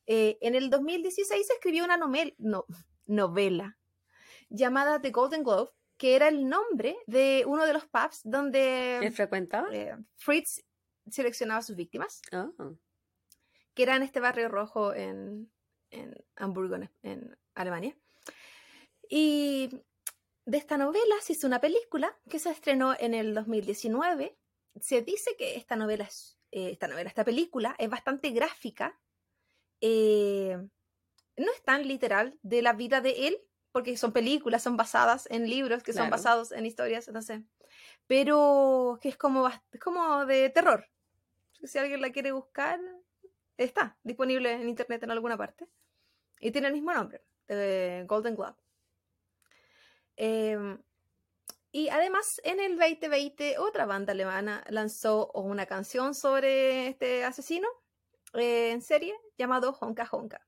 Eh, 0.05 0.38
en 0.39 0.55
el 0.55 0.70
2016 0.70 1.45
se 1.45 1.53
escribió 1.53 1.84
una 1.84 1.97
no, 1.97 2.66
novela 3.05 3.78
llamada 4.49 5.01
The 5.01 5.11
Golden 5.11 5.43
Glove, 5.43 5.72
que 5.97 6.16
era 6.16 6.30
el 6.30 6.47
nombre 6.47 6.95
de 7.05 7.43
uno 7.47 7.66
de 7.66 7.74
los 7.74 7.86
pubs 7.86 8.22
donde 8.24 8.99
eh, 9.74 9.97
Fritz 10.16 10.64
seleccionaba 11.09 11.59
a 11.59 11.64
sus 11.64 11.76
víctimas. 11.76 12.22
Ah, 12.32 12.49
que 13.74 13.84
era 13.84 13.95
en 13.95 14.03
este 14.03 14.19
barrio 14.19 14.49
rojo 14.49 14.93
en, 14.93 15.51
en 15.91 16.15
Hamburgo, 16.36 16.76
en, 16.76 16.89
en 17.01 17.38
Alemania. 17.55 17.95
Y 19.09 19.69
de 20.45 20.57
esta 20.57 20.78
novela 20.78 21.15
se 21.21 21.34
hizo 21.34 21.47
una 21.47 21.61
película 21.61 22.17
que 22.30 22.39
se 22.39 22.49
estrenó 22.49 22.95
en 22.99 23.13
el 23.13 23.34
2019. 23.34 24.38
Se 24.80 25.01
dice 25.01 25.36
que 25.38 25.55
esta 25.55 25.76
novela, 25.76 26.05
es, 26.05 26.38
eh, 26.51 26.71
esta 26.71 26.88
novela, 26.88 27.09
esta 27.09 27.24
película 27.24 27.76
es 27.78 27.89
bastante 27.89 28.30
gráfica. 28.32 28.99
Eh, 29.82 30.57
no 31.38 31.51
es 31.51 31.63
tan 31.63 31.88
literal 31.88 32.38
de 32.41 32.61
la 32.61 32.74
vida 32.74 33.01
de 33.01 33.28
él, 33.28 33.38
porque 33.71 33.97
son 33.97 34.13
películas, 34.13 34.63
son 34.63 34.78
basadas 34.78 35.28
en 35.32 35.49
libros 35.49 35.82
que 35.82 35.93
son 35.93 36.09
basados 36.09 36.51
en 36.51 36.65
historias, 36.65 37.07
no 37.09 37.21
sé. 37.21 37.43
Pero 38.05 38.99
que 39.01 39.09
es 39.09 39.17
como, 39.17 39.47
es 39.47 39.80
como 39.80 40.26
de 40.26 40.49
terror. 40.49 40.88
Si 41.63 41.78
alguien 41.78 42.01
la 42.01 42.11
quiere 42.11 42.32
buscar, 42.34 42.80
está 43.58 43.97
disponible 44.04 44.51
en 44.51 44.70
internet 44.70 45.04
en 45.04 45.12
alguna 45.12 45.38
parte. 45.38 45.68
Y 46.39 46.51
tiene 46.51 46.68
el 46.68 46.74
mismo 46.74 46.93
nombre, 46.93 47.24
de 47.47 48.06
Golden 48.08 48.36
Globe. 48.36 48.56
Em, 50.16 50.82
y 51.72 51.89
además, 51.89 52.39
en 52.43 52.60
el 52.60 52.78
2020, 52.78 53.58
otra 53.58 53.86
banda 53.86 54.12
alemana 54.12 54.64
lanzó 54.70 55.32
una 55.34 55.66
canción 55.66 56.14
sobre 56.14 56.88
este 56.89 57.24
asesino 57.24 57.68
eh, 58.34 58.72
en 58.72 58.82
serie 58.82 59.16
llamado 59.38 59.72
Honka 59.80 60.08
Honka. 60.12 60.47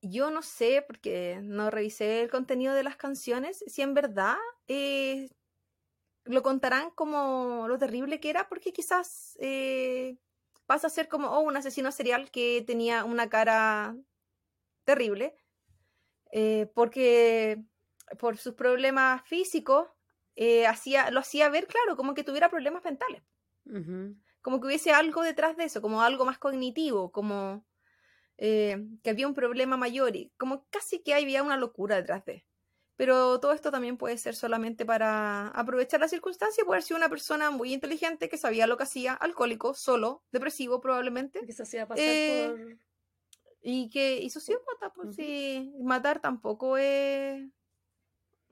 yo 0.00 0.30
no 0.30 0.42
sé, 0.42 0.84
porque 0.86 1.40
no 1.42 1.70
revisé 1.70 2.22
el 2.22 2.30
contenido 2.30 2.74
de 2.74 2.82
las 2.84 2.96
canciones, 2.96 3.64
si 3.66 3.82
en 3.82 3.94
verdad 3.94 4.36
eh, 4.68 5.30
lo 6.24 6.42
contarán 6.42 6.90
como 6.90 7.66
lo 7.68 7.78
terrible 7.78 8.20
que 8.20 8.30
era, 8.30 8.48
porque 8.48 8.72
quizás 8.72 9.36
eh, 9.40 10.18
pasa 10.66 10.86
a 10.86 10.90
ser 10.90 11.08
como 11.08 11.28
oh, 11.28 11.40
un 11.40 11.56
asesino 11.56 11.92
serial 11.92 12.30
que 12.30 12.62
tenía 12.66 13.04
una 13.04 13.28
cara 13.28 13.96
terrible, 14.84 15.36
eh, 16.32 16.70
porque 16.74 17.62
por 18.18 18.36
sus 18.36 18.54
problemas 18.54 19.22
físicos 19.26 19.88
hacía, 20.68 21.10
lo 21.10 21.20
hacía 21.20 21.48
ver, 21.48 21.66
claro, 21.66 21.96
como 21.96 22.14
que 22.14 22.24
tuviera 22.24 22.50
problemas 22.50 22.84
mentales. 22.84 23.22
Como 24.42 24.60
que 24.60 24.66
hubiese 24.66 24.92
algo 24.92 25.22
detrás 25.22 25.56
de 25.56 25.64
eso, 25.64 25.80
como 25.80 26.02
algo 26.02 26.24
más 26.24 26.38
cognitivo, 26.38 27.12
como 27.12 27.64
eh, 28.36 28.84
que 29.02 29.10
había 29.10 29.28
un 29.28 29.34
problema 29.34 29.76
mayor 29.76 30.16
y 30.16 30.32
como 30.36 30.66
casi 30.68 31.02
que 31.02 31.14
había 31.14 31.42
una 31.42 31.56
locura 31.56 31.96
detrás 31.96 32.24
de. 32.24 32.44
Pero 32.96 33.40
todo 33.40 33.52
esto 33.52 33.70
también 33.70 33.96
puede 33.96 34.16
ser 34.18 34.36
solamente 34.36 34.86
para 34.86 35.48
aprovechar 35.48 36.00
la 36.00 36.08
circunstancia, 36.08 36.64
puede 36.64 36.82
ser 36.82 36.96
una 36.96 37.08
persona 37.08 37.50
muy 37.50 37.72
inteligente 37.72 38.28
que 38.28 38.38
sabía 38.38 38.66
lo 38.66 38.76
que 38.76 38.84
hacía, 38.84 39.14
alcohólico, 39.14 39.74
solo, 39.74 40.22
depresivo 40.30 40.80
probablemente. 40.80 41.44
Que 41.44 41.52
se 41.52 41.64
hacía 41.64 41.88
pasar 41.88 42.04
eh, 42.06 42.48
por... 42.48 42.78
Y 43.62 43.90
que 43.90 44.18
hizo 44.18 44.40
sociópata, 44.40 44.92
pues 44.92 45.16
sí, 45.16 45.74
matar 45.80 46.20
tampoco 46.20 46.76
es 46.76 47.42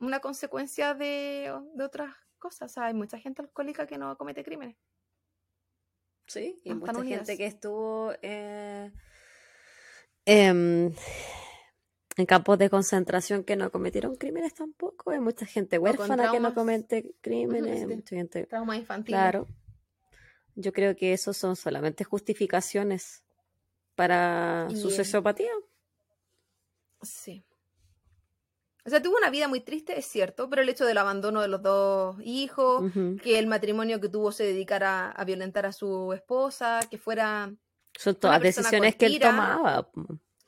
una 0.01 0.21
consecuencia 0.21 0.95
de, 0.95 1.55
de 1.75 1.85
otras 1.85 2.15
cosas. 2.39 2.77
hay 2.79 2.95
mucha 2.95 3.19
gente 3.19 3.43
alcohólica 3.43 3.87
que 3.87 3.99
no 3.99 4.17
comete 4.17 4.43
crímenes. 4.43 4.77
Sí, 6.27 6.61
y 6.65 6.75
mucha 6.75 7.05
gente 7.05 7.37
que 7.37 7.47
estuvo... 7.47 8.13
Eh 8.23 8.91
Em, 10.25 10.93
en 12.17 12.27
campos 12.27 12.59
de 12.59 12.69
concentración 12.71 13.45
que 13.45 13.57
no 13.57 13.71
cometieron 13.71 14.17
crímenes 14.17 14.55
tampoco. 14.55 15.11
Hay 15.11 15.21
mucha 15.21 15.47
gente 15.47 15.79
huérfana 15.79 16.31
que 16.31 16.41
no 16.41 16.55
comete 16.55 17.15
crímenes, 17.21 17.87
mucha 17.87 18.17
gente. 18.17 18.47
Trauma 18.47 18.77
infantil. 18.77 19.15
Claro. 19.15 19.47
Yo 20.55 20.73
creo 20.73 20.95
que 20.95 21.13
eso 21.13 21.33
son 21.33 21.57
solamente 21.57 22.05
justificaciones 22.05 23.23
para 23.95 24.69
su 24.71 24.91
sociopatía. 24.91 25.53
Sí. 27.01 27.45
O 28.85 28.91
sea, 28.91 29.01
tuvo 29.01 29.17
una 29.17 29.31
vida 29.31 29.47
muy 29.47 29.61
triste, 29.61 29.97
es 29.99 30.07
cierto, 30.07 30.51
pero 30.51 30.63
el 30.63 30.69
hecho 30.69 30.85
del 30.85 30.99
abandono 30.99 31.41
de 31.41 31.49
los 31.49 31.63
dos 31.63 32.17
hijos, 32.25 32.93
que 33.23 33.39
el 33.39 33.47
matrimonio 33.47 34.01
que 34.01 34.09
tuvo 34.09 34.33
se 34.33 34.45
dedicara 34.45 35.11
a 35.11 35.25
violentar 35.25 35.67
a 35.67 35.73
su 35.73 36.13
esposa, 36.13 36.81
que 36.91 36.99
fuera 36.99 37.55
son 37.97 38.15
todas 38.17 38.41
decisiones 38.41 38.97
que 38.97 39.07
él 39.07 39.21
tomaba. 39.21 39.89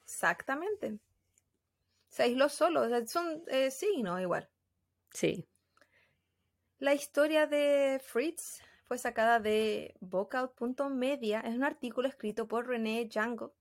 Exactamente. 0.05 0.99
Se 2.15 2.23
aisló 2.23 2.49
solo. 2.49 2.85
son 3.09 3.43
eh, 3.49 3.73
sí, 3.73 4.01
no, 4.05 4.21
igual. 4.21 4.49
Sí. 5.11 5.49
La 6.79 6.95
historia 6.95 7.49
de 7.49 8.01
Fritz 8.05 8.63
fue 8.85 8.99
sacada 8.99 9.41
de 9.41 9.97
vocal.media. 9.99 11.41
Es 11.41 11.57
un 11.57 11.65
artículo 11.65 12.07
escrito 12.07 12.47
por 12.47 12.69
René 12.69 13.07
Django. 13.07 13.53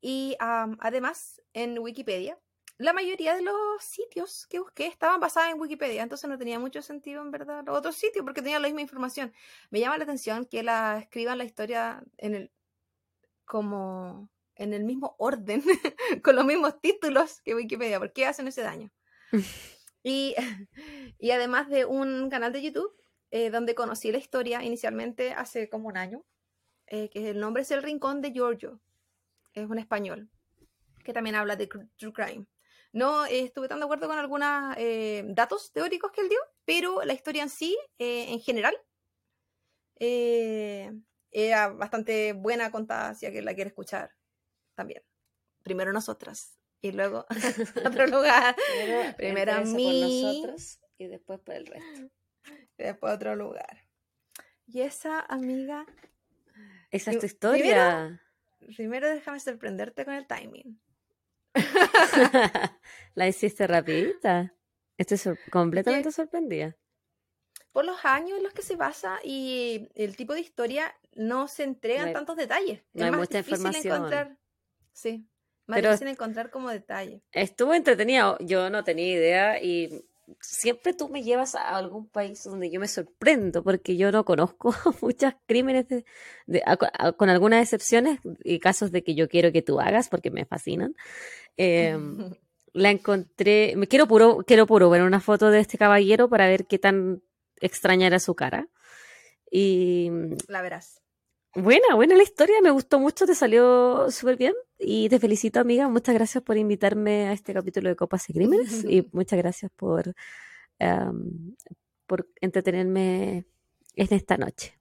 Y 0.00 0.36
además, 0.38 1.42
en 1.54 1.80
Wikipedia, 1.80 2.38
la 2.76 2.92
mayoría 2.92 3.34
de 3.34 3.42
los 3.42 3.82
sitios 3.82 4.46
que 4.46 4.60
busqué 4.60 4.86
estaban 4.86 5.18
basados 5.18 5.50
en 5.50 5.60
Wikipedia, 5.60 6.04
entonces 6.04 6.30
no 6.30 6.38
tenía 6.38 6.60
mucho 6.60 6.82
sentido 6.82 7.20
en 7.22 7.32
verdad 7.32 7.64
los 7.66 7.76
otros 7.76 7.96
sitios 7.96 8.24
porque 8.24 8.42
tenían 8.42 8.62
la 8.62 8.68
misma 8.68 8.82
información. 8.82 9.34
Me 9.70 9.80
llama 9.80 9.98
la 9.98 10.04
atención 10.04 10.46
que 10.46 10.62
la 10.62 10.98
escriban 11.00 11.38
la 11.38 11.44
historia 11.44 12.00
en 12.16 12.36
el 12.36 12.52
como 13.44 14.30
en 14.58 14.74
el 14.74 14.84
mismo 14.84 15.16
orden, 15.18 15.62
con 16.22 16.36
los 16.36 16.44
mismos 16.44 16.80
títulos 16.80 17.40
que 17.42 17.54
Wikipedia. 17.54 17.98
¿Por 17.98 18.12
qué 18.12 18.26
hacen 18.26 18.48
ese 18.48 18.62
daño? 18.62 18.90
y, 20.02 20.34
y 21.18 21.30
además 21.30 21.68
de 21.68 21.84
un 21.86 22.28
canal 22.28 22.52
de 22.52 22.62
YouTube 22.62 22.94
eh, 23.30 23.50
donde 23.50 23.74
conocí 23.74 24.12
la 24.12 24.18
historia 24.18 24.62
inicialmente 24.62 25.32
hace 25.32 25.68
como 25.68 25.88
un 25.88 25.96
año, 25.96 26.24
eh, 26.86 27.08
que 27.08 27.30
el 27.30 27.40
nombre 27.40 27.62
es 27.62 27.70
El 27.70 27.82
Rincón 27.82 28.20
de 28.20 28.32
Giorgio. 28.32 28.80
Es 29.54 29.68
un 29.68 29.78
español 29.78 30.30
que 31.08 31.14
también 31.14 31.36
habla 31.36 31.56
de 31.56 31.66
true 31.66 32.12
crime. 32.12 32.46
No 32.92 33.24
estuve 33.24 33.68
tan 33.68 33.78
de 33.78 33.84
acuerdo 33.84 34.08
con 34.08 34.18
algunos 34.18 34.74
eh, 34.76 35.24
datos 35.28 35.72
teóricos 35.72 36.12
que 36.12 36.20
él 36.20 36.28
dio, 36.28 36.38
pero 36.64 37.02
la 37.02 37.14
historia 37.14 37.42
en 37.42 37.48
sí, 37.48 37.78
eh, 37.98 38.26
en 38.28 38.40
general, 38.40 38.76
eh, 40.00 40.92
era 41.30 41.68
bastante 41.68 42.32
buena 42.34 42.70
contada, 42.70 43.14
si 43.14 43.24
alguien 43.24 43.44
la 43.44 43.54
quiere 43.54 43.68
escuchar 43.68 44.17
también. 44.78 45.02
Primero 45.64 45.92
nosotras 45.92 46.56
y 46.80 46.92
luego 46.92 47.26
otro 47.84 48.06
lugar. 48.06 48.56
Primero, 49.16 49.52
a 49.52 49.60
mí. 49.60 50.32
nosotros 50.32 50.80
y 50.96 51.06
después 51.08 51.40
por 51.40 51.54
el 51.56 51.66
resto. 51.66 52.10
Y 52.78 52.84
después 52.84 53.12
otro 53.12 53.34
lugar. 53.34 53.84
Y 54.66 54.82
esa 54.82 55.20
amiga. 55.20 55.84
Esa 56.90 57.10
es 57.10 57.18
tu 57.18 57.26
historia. 57.26 58.22
primero 58.76 59.08
déjame 59.08 59.40
sorprenderte 59.40 60.04
con 60.04 60.14
el 60.14 60.26
timing. 60.26 60.80
la 63.14 63.28
hiciste 63.28 63.66
rapidita. 63.66 64.54
Estoy 64.96 65.36
completamente 65.50 66.12
sorprendida. 66.12 66.76
Por 67.72 67.84
los 67.84 68.04
años 68.04 68.38
en 68.38 68.44
los 68.44 68.52
que 68.52 68.62
se 68.62 68.76
basa 68.76 69.18
y 69.22 69.88
el 69.94 70.16
tipo 70.16 70.34
de 70.34 70.40
historia 70.40 70.94
no 71.14 71.48
se 71.48 71.64
entregan 71.64 72.12
tantos 72.12 72.36
detalles. 72.36 72.82
No 72.92 73.04
hay 73.04 73.12
mucha 73.12 73.38
información. 73.38 73.96
Encontrar, 73.96 74.38
sí, 74.98 75.26
más 75.66 75.82
difícil 75.82 76.08
encontrar 76.08 76.50
como 76.50 76.70
detalle. 76.70 77.22
Estuvo 77.32 77.74
entretenido. 77.74 78.36
Yo 78.40 78.70
no 78.70 78.84
tenía 78.84 79.06
idea 79.06 79.62
y 79.62 80.04
siempre 80.40 80.92
tú 80.92 81.08
me 81.08 81.22
llevas 81.22 81.54
a 81.54 81.76
algún 81.76 82.08
país 82.08 82.42
donde 82.44 82.70
yo 82.70 82.80
me 82.80 82.88
sorprendo, 82.88 83.62
porque 83.62 83.96
yo 83.96 84.10
no 84.10 84.24
conozco 84.24 84.74
muchos 85.02 85.34
crímenes, 85.46 85.86
con 87.16 87.28
algunas 87.28 87.62
excepciones 87.62 88.20
y 88.44 88.58
casos 88.58 88.90
de 88.92 89.02
que 89.04 89.14
yo 89.14 89.28
quiero 89.28 89.52
que 89.52 89.62
tú 89.62 89.80
hagas, 89.80 90.08
porque 90.08 90.30
me 90.30 90.44
fascinan. 90.44 90.94
Em, 91.56 92.30
la 92.72 92.90
encontré, 92.90 93.74
me 93.76 93.88
quiero 93.88 94.06
puro, 94.06 94.44
quiero 94.46 94.66
puro 94.66 94.90
ver 94.90 95.02
una 95.02 95.20
foto 95.20 95.50
de 95.50 95.60
este 95.60 95.78
caballero 95.78 96.28
para 96.28 96.46
ver 96.46 96.66
qué 96.66 96.78
tan 96.78 97.22
extraña 97.60 98.06
era 98.06 98.18
su 98.20 98.34
cara. 98.34 98.68
Y 99.50 100.10
la 100.48 100.60
verás. 100.60 101.02
Buena, 101.54 101.94
buena 101.94 102.14
la 102.14 102.22
historia, 102.22 102.60
me 102.62 102.70
gustó 102.70 103.00
mucho, 103.00 103.26
te 103.26 103.34
salió 103.34 104.10
súper 104.10 104.36
bien 104.36 104.54
y 104.78 105.08
te 105.08 105.18
felicito 105.18 105.60
amiga, 105.60 105.88
muchas 105.88 106.14
gracias 106.14 106.44
por 106.44 106.56
invitarme 106.56 107.28
a 107.28 107.32
este 107.32 107.54
capítulo 107.54 107.88
de 107.88 107.96
Copas 107.96 108.28
y 108.28 108.34
Crímenes 108.34 108.84
y 108.88 109.08
muchas 109.12 109.38
gracias 109.38 109.70
por, 109.74 110.14
por 112.06 112.28
entretenerme 112.40 113.46
en 113.96 114.08
esta 114.10 114.36
noche. 114.36 114.78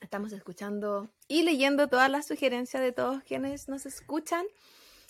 Estamos 0.00 0.32
escuchando 0.32 1.10
y 1.26 1.42
leyendo 1.42 1.88
todas 1.88 2.10
las 2.10 2.26
sugerencias 2.26 2.82
de 2.82 2.92
todos 2.92 3.22
quienes 3.24 3.68
nos 3.68 3.86
escuchan 3.86 4.44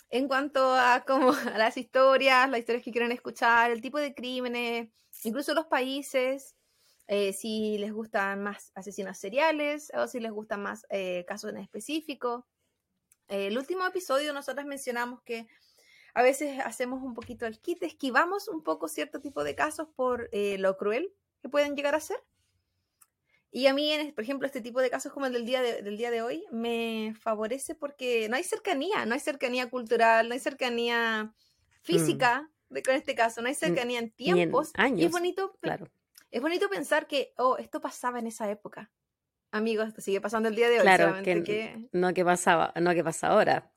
en 0.09 0.27
cuanto 0.27 0.75
a 0.75 1.03
como 1.05 1.31
a 1.31 1.57
las 1.57 1.77
historias, 1.77 2.49
las 2.49 2.59
historias 2.59 2.83
que 2.83 2.91
quieren 2.91 3.11
escuchar, 3.11 3.71
el 3.71 3.81
tipo 3.81 3.99
de 3.99 4.13
crímenes, 4.13 4.89
incluso 5.23 5.53
los 5.53 5.67
países. 5.67 6.55
Eh, 7.11 7.33
si 7.33 7.79
les 7.79 7.91
gustan 7.91 8.43
más 8.43 8.71
asesinos 8.75 9.17
seriales 9.17 9.91
o 9.95 10.05
si 10.05 10.19
les 10.19 10.31
gustan 10.31 10.61
más 10.61 10.85
eh, 10.91 11.25
casos 11.27 11.49
en 11.49 11.57
específico. 11.57 12.47
el 13.27 13.57
último 13.57 13.83
episodio 13.83 14.31
nosotros 14.31 14.67
mencionamos 14.67 15.23
que 15.23 15.47
a 16.13 16.21
veces 16.21 16.59
hacemos 16.63 17.01
un 17.01 17.15
poquito 17.15 17.47
el 17.47 17.59
kit, 17.59 17.81
esquivamos 17.81 18.47
un 18.47 18.63
poco 18.63 18.87
cierto 18.87 19.21
tipo 19.21 19.43
de 19.43 19.55
casos 19.55 19.87
por 19.95 20.29
eh, 20.31 20.59
lo 20.59 20.77
cruel 20.77 21.11
que 21.41 21.49
pueden 21.49 21.75
llegar 21.75 21.95
a 21.95 21.99
ser. 21.99 22.23
Y 23.49 23.65
a 23.65 23.73
mí, 23.73 23.91
por 24.13 24.23
ejemplo, 24.23 24.45
este 24.45 24.61
tipo 24.61 24.79
de 24.79 24.91
casos 24.91 25.11
como 25.11 25.25
el 25.25 25.33
del 25.33 25.47
día 25.47 25.63
de, 25.63 25.81
del 25.81 25.97
día 25.97 26.11
de 26.11 26.21
hoy 26.21 26.45
me 26.51 27.15
favorece 27.19 27.73
porque 27.73 28.29
no 28.29 28.35
hay 28.35 28.43
cercanía, 28.43 29.07
no 29.07 29.15
hay 29.15 29.19
cercanía 29.19 29.67
cultural, 29.71 30.27
no 30.27 30.35
hay 30.35 30.39
cercanía 30.39 31.23
mm. 31.23 31.33
física 31.81 32.51
de, 32.69 32.83
con 32.83 32.93
este 32.93 33.15
caso, 33.15 33.41
no 33.41 33.47
hay 33.47 33.55
cercanía 33.55 33.97
en 33.97 34.11
tiempos. 34.11 34.71
Y 34.95 35.05
es 35.05 35.11
bonito, 35.11 35.57
claro. 35.59 35.89
Es 36.31 36.41
bonito 36.41 36.69
pensar 36.69 37.07
que, 37.07 37.33
oh, 37.37 37.57
esto 37.57 37.81
pasaba 37.81 38.19
en 38.19 38.27
esa 38.27 38.49
época. 38.49 38.91
Amigos, 39.51 39.87
esto 39.87 40.01
sigue 40.01 40.21
pasando 40.21 40.49
el 40.49 40.55
día 40.55 40.69
de 40.69 40.75
hoy. 40.75 40.81
Claro, 40.81 41.23
que, 41.23 41.89
no 41.91 42.13
que 42.13 42.23
pasaba, 42.23 42.71
no 42.79 42.93
que 42.93 43.03
pasa 43.03 43.29
ahora, 43.29 43.73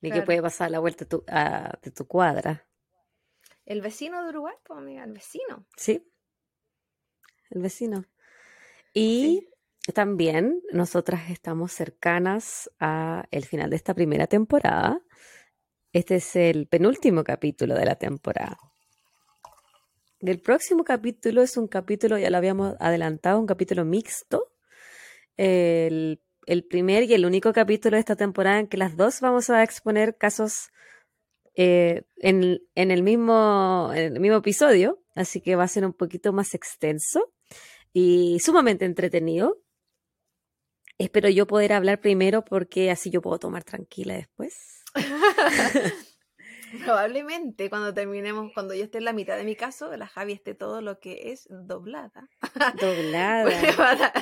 ni 0.00 0.10
que 0.10 0.22
puede 0.22 0.42
pasar 0.42 0.66
a 0.66 0.70
la 0.70 0.78
vuelta 0.80 1.04
de 1.04 1.08
tu, 1.08 1.24
de 1.82 1.90
tu 1.92 2.08
cuadra. 2.08 2.68
El 3.64 3.82
vecino 3.82 4.22
de 4.22 4.30
Uruguay, 4.30 4.54
pues 4.64 4.78
amiga, 4.78 5.04
el 5.04 5.12
vecino. 5.12 5.66
Sí, 5.76 6.12
el 7.50 7.62
vecino. 7.62 8.04
Y 8.92 9.48
también 9.94 10.62
nosotras 10.72 11.30
estamos 11.30 11.72
cercanas 11.72 12.70
a 12.80 13.26
el 13.30 13.44
final 13.44 13.70
de 13.70 13.76
esta 13.76 13.94
primera 13.94 14.26
temporada. 14.26 15.00
Este 15.92 16.16
es 16.16 16.34
el 16.34 16.66
penúltimo 16.66 17.22
capítulo 17.22 17.74
de 17.74 17.84
la 17.84 17.94
temporada. 17.94 18.58
El 20.20 20.40
próximo 20.40 20.84
capítulo 20.84 21.42
es 21.42 21.56
un 21.56 21.68
capítulo, 21.68 22.18
ya 22.18 22.30
lo 22.30 22.38
habíamos 22.38 22.74
adelantado, 22.80 23.38
un 23.38 23.46
capítulo 23.46 23.84
mixto. 23.84 24.50
El, 25.36 26.22
el 26.46 26.64
primer 26.64 27.04
y 27.04 27.14
el 27.14 27.26
único 27.26 27.52
capítulo 27.52 27.96
de 27.96 28.00
esta 28.00 28.16
temporada 28.16 28.60
en 28.60 28.68
que 28.68 28.78
las 28.78 28.96
dos 28.96 29.20
vamos 29.20 29.50
a 29.50 29.62
exponer 29.62 30.16
casos 30.16 30.70
eh, 31.54 32.04
en, 32.16 32.60
en, 32.74 32.90
el 32.90 33.02
mismo, 33.02 33.90
en 33.94 34.14
el 34.14 34.20
mismo 34.20 34.38
episodio, 34.38 35.02
así 35.14 35.40
que 35.40 35.56
va 35.56 35.64
a 35.64 35.68
ser 35.68 35.84
un 35.84 35.92
poquito 35.92 36.32
más 36.32 36.54
extenso 36.54 37.32
y 37.92 38.38
sumamente 38.40 38.84
entretenido. 38.84 39.60
Espero 40.98 41.28
yo 41.28 41.46
poder 41.46 41.74
hablar 41.74 42.00
primero 42.00 42.42
porque 42.44 42.90
así 42.90 43.10
yo 43.10 43.20
puedo 43.20 43.38
tomar 43.38 43.64
tranquila 43.64 44.14
después. 44.14 44.82
Probablemente 46.84 47.70
cuando 47.70 47.94
terminemos, 47.94 48.52
cuando 48.52 48.74
yo 48.74 48.84
esté 48.84 48.98
en 48.98 49.04
la 49.04 49.12
mitad 49.12 49.36
de 49.36 49.44
mi 49.44 49.56
caso, 49.56 49.94
la 49.96 50.06
Javi 50.06 50.32
esté 50.32 50.54
todo 50.54 50.80
lo 50.80 50.98
que 50.98 51.32
es 51.32 51.46
doblada. 51.48 52.28
Doblada. 52.80 54.12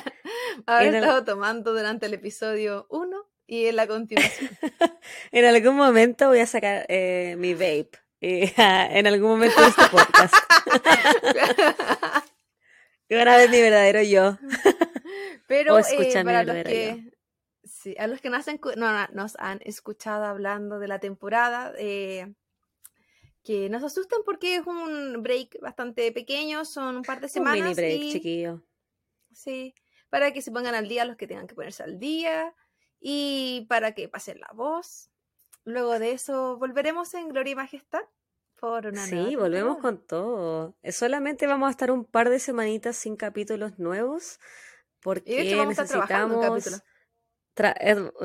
haber 0.65 0.95
estado 0.95 1.25
tomando 1.25 1.73
durante 1.73 2.05
el 2.05 2.13
episodio 2.13 2.87
1 2.89 3.25
y 3.47 3.65
en 3.65 3.75
la 3.75 3.87
continuación. 3.87 4.49
en 5.31 5.45
algún 5.45 5.75
momento 5.75 6.27
voy 6.27 6.39
a 6.39 6.47
sacar 6.47 6.85
eh, 6.89 7.35
mi 7.37 7.53
vape. 7.53 7.91
en 8.21 9.07
algún 9.07 9.29
momento 9.29 9.61
de 9.61 9.67
este 9.67 9.83
podcast. 9.91 10.35
y 13.09 13.15
van 13.15 13.27
a 13.27 13.37
ver 13.37 13.49
mi 13.49 13.61
verdadero 13.61 14.01
yo. 14.01 14.37
Pero 15.47 15.77
eh, 15.77 16.23
para 16.23 16.43
los 16.43 16.63
que, 16.63 17.14
sí, 17.85 17.95
a 17.99 18.07
los 18.07 18.19
que 18.19 18.29
nos 18.31 18.47
han, 18.47 18.59
no, 18.77 19.07
nos 19.13 19.35
han 19.37 19.59
escuchado 19.63 20.25
hablando 20.25 20.79
de 20.79 20.87
la 20.87 20.99
temporada, 20.99 21.71
eh, 21.77 22.33
que 23.43 23.69
nos 23.69 23.83
asusten 23.83 24.19
porque 24.25 24.55
es 24.55 24.65
un 24.65 25.21
break 25.21 25.59
bastante 25.61 26.11
pequeño, 26.11 26.65
son 26.65 26.97
un 26.97 27.03
par 27.03 27.21
de 27.21 27.29
semanas. 27.29 27.59
Un 27.59 27.63
mini 27.63 27.75
break, 27.75 28.11
chiquillo. 28.11 28.63
Sí, 29.31 29.75
para 30.09 30.33
que 30.33 30.41
se 30.41 30.51
pongan 30.51 30.73
al 30.73 30.87
día 30.87 31.05
los 31.05 31.15
que 31.15 31.27
tengan 31.27 31.45
que 31.45 31.53
ponerse 31.53 31.83
al 31.83 31.99
día 31.99 32.55
y 32.99 33.67
para 33.69 33.93
que 33.93 34.09
pasen 34.09 34.39
la 34.39 34.49
voz. 34.53 35.11
Luego 35.63 35.99
de 35.99 36.11
eso 36.11 36.57
volveremos 36.57 37.13
en 37.13 37.29
Gloria 37.29 37.51
y 37.51 37.55
Majestad 37.55 38.01
por 38.59 38.87
una 38.87 39.05
Sí, 39.05 39.35
volvemos 39.35 39.77
con 39.77 39.99
todo. 39.99 40.75
Eh, 40.81 40.91
solamente 40.91 41.45
vamos 41.45 41.67
a 41.67 41.71
estar 41.71 41.91
un 41.91 42.03
par 42.03 42.29
de 42.29 42.39
semanitas 42.39 42.95
sin 42.95 43.15
capítulos 43.15 43.77
nuevos 43.77 44.39
porque 45.01 45.63
necesitamos, 45.67 46.65
eh, 46.65 46.81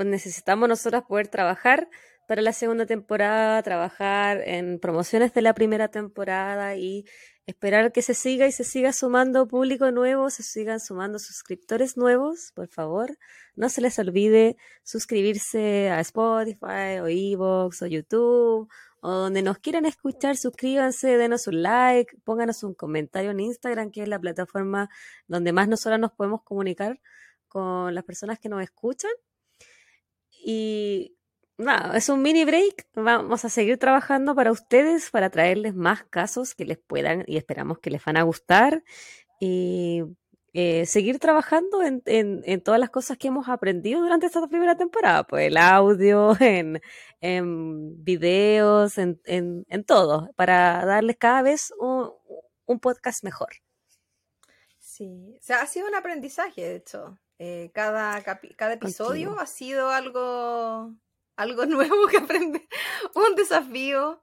necesitamos 0.05 0.68
nosotras 0.68 1.05
poder 1.09 1.28
trabajar 1.28 1.89
para 2.26 2.43
la 2.43 2.53
segunda 2.53 2.87
temporada, 2.87 3.62
trabajar 3.62 4.43
en 4.47 4.78
promociones 4.78 5.35
de 5.35 5.43
la 5.43 5.53
primera 5.53 5.89
temporada 5.89 6.76
y 6.76 7.05
esperar 7.47 7.91
que 7.91 8.03
se 8.03 8.14
siga 8.14 8.47
y 8.47 8.53
se 8.53 8.62
siga 8.62 8.93
sumando 8.93 9.49
público 9.49 9.91
nuevo, 9.91 10.31
se 10.31 10.45
sigan 10.45 10.78
sumando 10.78 11.18
suscriptores 11.18 11.97
nuevos, 11.97 12.53
por 12.55 12.68
favor. 12.68 13.18
No 13.57 13.68
se 13.68 13.81
les 13.81 13.99
olvide 13.99 14.57
suscribirse 14.85 15.91
a 15.91 15.99
Spotify 16.01 17.01
o 17.03 17.09
Evox 17.09 17.83
o 17.83 17.87
YouTube 17.87 18.68
o 19.03 19.11
donde 19.11 19.43
nos 19.43 19.59
quieran 19.59 19.87
escuchar, 19.87 20.37
suscríbanse, 20.37 21.16
denos 21.16 21.47
un 21.49 21.62
like, 21.62 22.16
pónganos 22.24 22.62
un 22.62 22.74
comentario 22.74 23.33
en 23.33 23.41
Instagram, 23.41 23.91
que 23.91 24.03
es 24.03 24.09
la 24.09 24.20
plataforma 24.20 24.89
donde 25.26 25.53
más 25.53 25.68
nosotros 25.68 25.99
nos 25.99 26.12
podemos 26.12 26.43
comunicar 26.45 27.01
con 27.51 27.94
las 27.94 28.05
personas 28.05 28.38
que 28.38 28.48
nos 28.48 28.62
escuchan. 28.62 29.11
Y 30.42 31.16
nada, 31.59 31.96
es 31.98 32.09
un 32.09 32.22
mini 32.22 32.46
break. 32.46 32.88
Vamos 32.94 33.44
a 33.44 33.51
seguir 33.51 33.76
trabajando 33.76 34.34
para 34.34 34.53
ustedes, 34.53 35.11
para 35.11 35.28
traerles 35.28 35.74
más 35.74 36.05
casos 36.05 36.55
que 36.55 36.64
les 36.64 36.78
puedan 36.78 37.24
y 37.26 37.36
esperamos 37.36 37.78
que 37.80 37.90
les 37.90 38.03
van 38.03 38.16
a 38.16 38.22
gustar. 38.22 38.82
Y 39.38 40.03
eh, 40.53 40.84
seguir 40.84 41.20
trabajando 41.20 41.80
en, 41.82 42.03
en, 42.07 42.61
todas 42.61 42.80
las 42.80 42.90
cosas 42.90 43.16
que 43.16 43.28
hemos 43.28 43.48
aprendido 43.48 44.01
durante 44.01 44.26
esta 44.26 44.44
primera 44.48 44.76
temporada, 44.76 45.24
pues 45.24 45.46
el 45.46 45.57
audio, 45.57 46.34
en, 46.40 46.80
en 47.20 48.03
videos, 48.03 48.98
en, 48.98 49.20
en, 49.26 49.84
todo, 49.84 50.30
para 50.34 50.84
darles 50.84 51.16
cada 51.18 51.42
vez 51.42 51.72
un, 51.78 52.80
podcast 52.80 53.22
mejor. 53.22 53.51
Sí, 54.78 55.36
o 55.38 55.42
sea, 55.42 55.62
ha 55.62 55.66
sido 55.66 55.86
un 55.86 55.94
aprendizaje, 55.94 56.62
de 56.62 56.76
hecho. 56.76 57.16
Eh, 57.43 57.70
cada, 57.72 58.22
cada 58.22 58.74
episodio 58.74 59.41
ha 59.41 59.47
sido 59.47 59.88
algo 59.88 60.95
algo 61.36 61.64
nuevo 61.66 62.07
que 62.07 62.18
aprender, 62.18 62.68
un 63.14 63.34
desafío. 63.34 64.22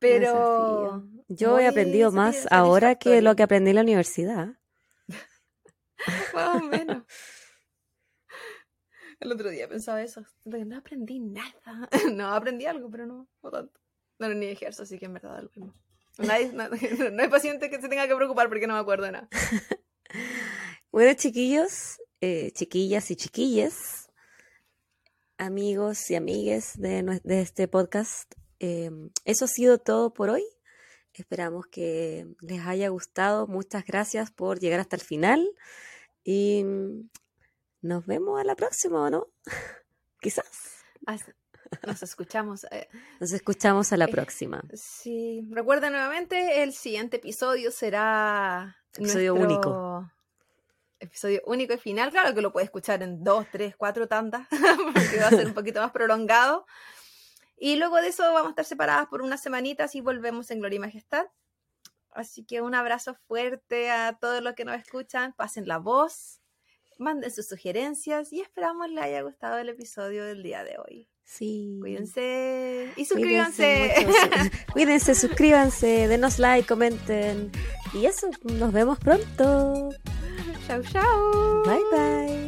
Pero 0.00 1.04
yo 1.28 1.60
he 1.60 1.68
aprendido 1.68 2.10
más 2.10 2.48
ahora 2.50 2.96
que 2.96 3.22
lo 3.22 3.36
que 3.36 3.44
aprendí 3.44 3.70
en 3.70 3.76
la 3.76 3.82
universidad. 3.82 4.58
Más 6.34 6.60
o 6.60 6.64
menos. 6.64 7.04
El 9.20 9.30
otro 9.30 9.50
día 9.50 9.68
pensaba 9.68 10.02
eso. 10.02 10.26
No 10.44 10.76
aprendí 10.76 11.20
nada. 11.20 11.88
No, 12.12 12.34
aprendí 12.34 12.66
algo, 12.66 12.90
pero 12.90 13.06
no, 13.06 13.28
no 13.40 13.50
tanto. 13.52 13.80
No, 14.18 14.28
ni 14.34 14.46
ejerzo, 14.46 14.82
así 14.82 14.98
que 14.98 15.04
en 15.04 15.12
verdad 15.12 15.40
lo 15.40 15.50
mismo. 15.54 15.72
no, 16.18 17.22
hay 17.22 17.28
paciente 17.28 17.70
que 17.70 17.80
se 17.80 17.88
tenga 17.88 18.08
que 18.08 18.16
preocupar 18.16 18.48
porque 18.48 18.66
no 18.66 18.74
me 18.74 18.80
acuerdo 18.80 19.04
de 19.04 19.12
nada. 19.12 19.28
bueno, 20.90 21.14
chiquillos, 21.14 22.01
eh, 22.24 22.52
chiquillas 22.52 23.10
y 23.10 23.16
chiquilles, 23.16 24.08
amigos 25.38 26.08
y 26.08 26.14
amigues 26.14 26.78
de, 26.78 27.20
este 27.24 27.66
podcast. 27.66 28.32
Em, 28.60 29.10
eso 29.24 29.46
ha 29.46 29.48
sido 29.48 29.78
todo 29.78 30.14
por 30.14 30.30
hoy. 30.30 30.44
Esperamos 31.14 31.66
que 31.66 32.28
les 32.40 32.64
haya 32.64 32.90
gustado. 32.90 33.48
Muchas 33.48 33.84
gracias 33.84 34.30
por 34.30 34.60
llegar 34.60 34.78
hasta 34.78 34.94
el 34.94 35.02
final. 35.02 35.50
Y 36.22 36.64
nos 37.80 38.06
vemos 38.06 38.40
a 38.40 38.44
la 38.44 38.54
próxima, 38.54 39.10
¿no? 39.10 39.26
Quizás. 40.20 40.46
Nos 41.84 42.04
escuchamos. 42.04 42.68
Eh, 42.70 42.88
nos 43.18 43.32
escuchamos 43.32 43.92
a 43.92 43.96
la 43.96 44.04
eh, 44.04 44.12
próxima. 44.12 44.62
Sí. 44.74 45.44
Recuerden 45.50 45.90
nuevamente, 45.90 46.62
el 46.62 46.72
siguiente 46.72 47.16
episodio 47.16 47.72
será. 47.72 48.76
Episodio 48.94 49.34
único 49.34 50.08
episodio 51.02 51.42
único 51.46 51.74
y 51.74 51.78
final. 51.78 52.10
Claro 52.10 52.34
que 52.34 52.42
lo 52.42 52.52
puedes 52.52 52.68
escuchar 52.68 53.02
en 53.02 53.22
dos, 53.22 53.46
tres, 53.50 53.76
cuatro 53.76 54.08
tandas, 54.08 54.46
porque 54.94 55.18
va 55.18 55.26
a 55.26 55.30
ser 55.30 55.46
un 55.46 55.54
poquito 55.54 55.80
más 55.80 55.92
prolongado. 55.92 56.66
Y 57.58 57.76
luego 57.76 57.96
de 57.96 58.08
eso 58.08 58.22
vamos 58.24 58.46
a 58.46 58.50
estar 58.50 58.64
separadas 58.64 59.06
por 59.06 59.22
unas 59.22 59.42
semanitas 59.42 59.94
y 59.94 60.00
volvemos 60.00 60.50
en 60.50 60.60
Gloria 60.60 60.76
y 60.76 60.80
Majestad. 60.80 61.26
Así 62.10 62.44
que 62.44 62.60
un 62.60 62.74
abrazo 62.74 63.14
fuerte 63.26 63.90
a 63.90 64.18
todos 64.20 64.42
los 64.42 64.54
que 64.54 64.64
nos 64.64 64.76
escuchan. 64.76 65.32
Pasen 65.32 65.66
la 65.66 65.78
voz, 65.78 66.40
manden 66.98 67.30
sus 67.30 67.48
sugerencias 67.48 68.32
y 68.32 68.40
esperamos 68.40 68.90
les 68.90 69.04
haya 69.04 69.22
gustado 69.22 69.58
el 69.58 69.68
episodio 69.68 70.24
del 70.24 70.42
día 70.42 70.64
de 70.64 70.76
hoy. 70.78 71.08
Sí. 71.24 71.78
Cuídense 71.80 72.92
y 72.96 73.04
suscríbanse. 73.04 73.94
Cuídense, 74.72 75.14
suscríbanse, 75.14 76.08
denos 76.08 76.38
like, 76.38 76.66
comenten. 76.66 77.50
Y 77.94 78.06
eso, 78.06 78.28
nos 78.42 78.72
vemos 78.72 78.98
pronto. 78.98 79.90
Ciao, 80.66 80.82
ciao. 80.82 81.62
Bye, 81.64 81.82
bye. 81.90 82.41